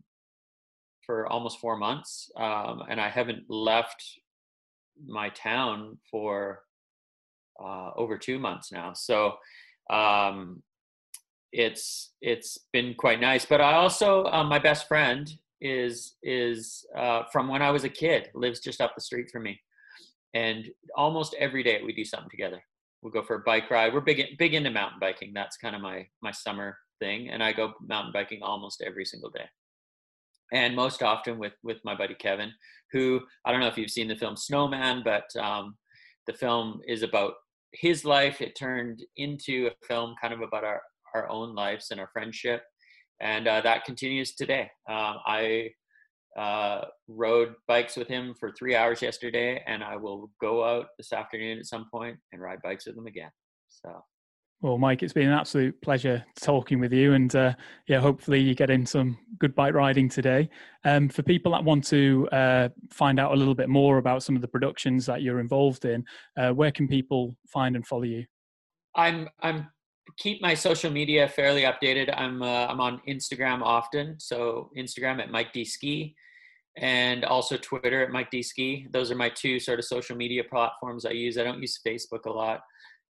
for 1.06 1.28
almost 1.28 1.60
four 1.60 1.78
months, 1.78 2.30
um, 2.36 2.84
and 2.90 3.00
I 3.00 3.10
haven't 3.10 3.44
left 3.50 4.04
my 5.06 5.30
town 5.30 5.98
for 6.10 6.62
uh, 7.64 7.92
over 7.96 8.18
two 8.18 8.40
months 8.40 8.72
now. 8.72 8.94
So 8.94 9.36
um, 9.90 10.62
it's 11.52 12.14
it's 12.22 12.60
been 12.74 12.96
quite 12.96 13.20
nice. 13.20 13.46
But 13.46 13.62
I 13.62 13.74
also 13.74 14.26
uh, 14.26 14.44
my 14.44 14.60
best 14.60 14.88
friend 14.88 15.32
is 15.62 16.16
is 16.24 16.86
uh, 16.98 17.24
from 17.32 17.48
when 17.48 17.62
I 17.62 17.72
was 17.72 17.84
a 17.84 17.90
kid. 17.90 18.30
Lives 18.34 18.60
just 18.60 18.82
up 18.82 18.94
the 18.96 19.02
street 19.02 19.30
from 19.32 19.44
me 19.44 19.60
and 20.36 20.70
almost 20.96 21.34
every 21.40 21.64
day 21.64 21.82
we 21.84 21.94
do 21.94 22.06
something 22.06 22.30
together. 22.30 22.62
We'll 23.02 23.14
go 23.14 23.24
for 23.24 23.38
a 23.38 23.40
bike 23.40 23.72
ride. 23.72 23.94
We're 23.94 24.02
big 24.02 24.38
big 24.38 24.54
into 24.54 24.70
mountain 24.70 25.00
biking. 25.00 25.32
That's 25.34 25.58
kind 25.58 25.76
of 25.76 25.82
my 25.82 26.06
my 26.22 26.32
summer 26.32 26.78
thing, 27.00 27.30
and 27.30 27.42
I 27.42 27.54
go 27.54 27.74
mountain 27.82 28.12
biking 28.14 28.44
almost 28.44 28.84
every 28.86 29.06
single 29.06 29.30
day. 29.30 29.46
And 30.54 30.76
most 30.76 31.02
often 31.02 31.38
with 31.38 31.54
with 31.64 31.78
my 31.84 31.96
buddy 31.96 32.16
Kevin, 32.16 32.52
who 32.92 33.22
I 33.46 33.52
don't 33.52 33.62
know 33.62 33.68
if 33.68 33.78
you've 33.78 33.92
seen 33.92 34.08
the 34.08 34.16
film 34.16 34.36
Snowman, 34.36 35.02
but 35.04 35.26
um, 35.42 35.76
the 36.28 36.34
film 36.34 36.82
is 36.88 37.04
about 37.04 37.34
his 37.74 38.06
life. 38.06 38.42
It 38.42 38.56
turned 38.56 39.04
into 39.18 39.68
a 39.68 39.86
film 39.86 40.16
kind 40.22 40.34
of 40.34 40.42
about 40.42 40.64
our 40.64 40.82
our 41.14 41.30
own 41.30 41.56
lives 41.56 41.88
and 41.92 42.00
our 42.00 42.10
friendship, 42.14 42.64
and 43.22 43.48
uh, 43.48 43.62
that 43.62 43.86
continues 43.86 44.36
today. 44.36 44.70
Um, 44.90 45.18
I 45.26 45.72
uh, 46.38 46.86
rode 47.08 47.54
bikes 47.68 47.96
with 47.96 48.08
him 48.08 48.36
for 48.40 48.52
three 48.52 48.76
hours 48.76 49.02
yesterday, 49.02 49.64
and 49.66 49.84
I 49.84 49.96
will 49.96 50.30
go 50.42 50.64
out 50.64 50.88
this 50.98 51.14
afternoon 51.14 51.60
at 51.60 51.66
some 51.66 51.88
point 51.90 52.18
and 52.34 52.42
ride 52.42 52.62
bikes 52.64 52.86
with 52.86 52.98
him 52.98 53.08
again. 53.08 53.32
So. 53.68 54.04
Well, 54.66 54.80
Mike, 54.80 55.04
it's 55.04 55.14
been 55.14 55.28
an 55.28 55.38
absolute 55.38 55.80
pleasure 55.84 56.26
talking 56.42 56.80
with 56.80 56.92
you, 56.92 57.14
and 57.14 57.36
uh, 57.36 57.54
yeah, 57.86 58.00
hopefully 58.00 58.40
you 58.40 58.56
get 58.56 58.72
in 58.72 58.84
some 58.84 59.16
good 59.38 59.54
bike 59.54 59.76
riding 59.76 60.10
today. 60.10 60.50
Um, 60.84 61.08
for 61.08 61.22
people 61.22 61.52
that 61.52 61.64
want 61.64 61.84
to 61.90 62.28
uh, 62.32 62.70
find 62.90 63.20
out 63.20 63.32
a 63.32 63.36
little 63.36 63.54
bit 63.54 63.70
more 63.70 64.00
about 64.00 64.24
some 64.24 64.36
of 64.36 64.42
the 64.42 64.48
productions 64.48 65.06
that 65.06 65.22
you're 65.22 65.40
involved 65.40 65.86
in, 65.86 66.04
uh, 66.36 66.50
where 66.50 66.72
can 66.72 66.88
people 66.88 67.36
find 67.46 67.76
and 67.76 67.86
follow 67.86 68.06
you? 68.06 68.26
I'm 68.96 69.30
I'm 69.44 69.68
keep 70.18 70.42
my 70.42 70.56
social 70.56 70.90
media 70.90 71.30
fairly 71.30 71.62
updated. 71.62 72.12
I'm 72.18 72.42
uh, 72.42 72.66
I'm 72.66 72.82
on 72.82 73.04
Instagram 73.08 73.62
often, 73.62 74.20
so 74.20 74.72
Instagram 74.76 75.22
at 75.22 75.30
Mike 75.30 75.54
D 75.54 75.64
Ski, 75.64 76.16
and 76.76 77.24
also 77.24 77.56
Twitter 77.56 78.04
at 78.04 78.10
Mike 78.10 78.32
D 78.32 78.42
Ski. 78.42 78.88
Those 78.90 79.12
are 79.12 79.16
my 79.16 79.30
two 79.30 79.60
sort 79.60 79.78
of 79.78 79.86
social 79.86 80.16
media 80.16 80.44
platforms 80.44 81.06
I 81.06 81.12
use. 81.12 81.38
I 81.38 81.44
don't 81.44 81.62
use 81.62 81.80
Facebook 81.86 82.26
a 82.26 82.32
lot, 82.32 82.62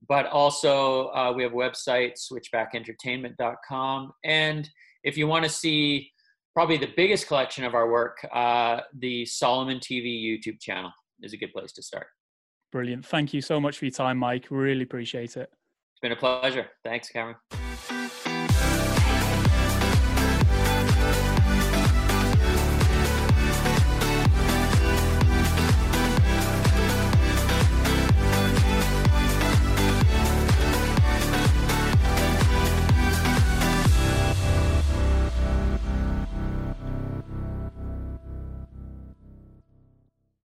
but 0.09 0.27
also 0.27 1.09
uh, 1.09 1.33
we 1.35 1.43
have 1.43 1.53
a 1.53 1.57
website 1.57 2.13
switchbackentertainment.com, 2.19 4.13
and 4.25 4.69
if 5.05 5.17
you 5.17 5.27
want 5.27 5.45
to 5.45 5.51
see 5.51 6.11
probably 6.55 6.77
the 6.77 6.93
biggest 6.97 7.27
collection 7.27 7.65
of 7.65 7.75
our 7.75 7.91
work, 7.91 8.19
uh, 8.33 8.81
the 8.99 9.25
Salomon 9.25 9.79
TV 9.79 10.25
YouTube 10.25 10.61
channel 10.61 10.91
is 11.23 11.33
a 11.33 11.37
good 11.37 11.53
place 11.53 11.73
to 11.73 11.83
start. 11.83 12.07
Brilliant. 12.73 13.05
Thank 13.05 13.35
you 13.35 13.41
so 13.41 13.61
much 13.61 13.79
for 13.79 13.85
your 13.85 13.93
time, 13.93 14.19
Mike. 14.19 14.47
Really 14.51 14.83
appreciate 14.83 15.37
it. 15.37 15.51
It's 15.93 16.01
been 16.01 16.13
a 16.13 16.17
pleasure. 16.17 16.67
Thanks, 16.85 17.09
Cameron. 17.09 17.37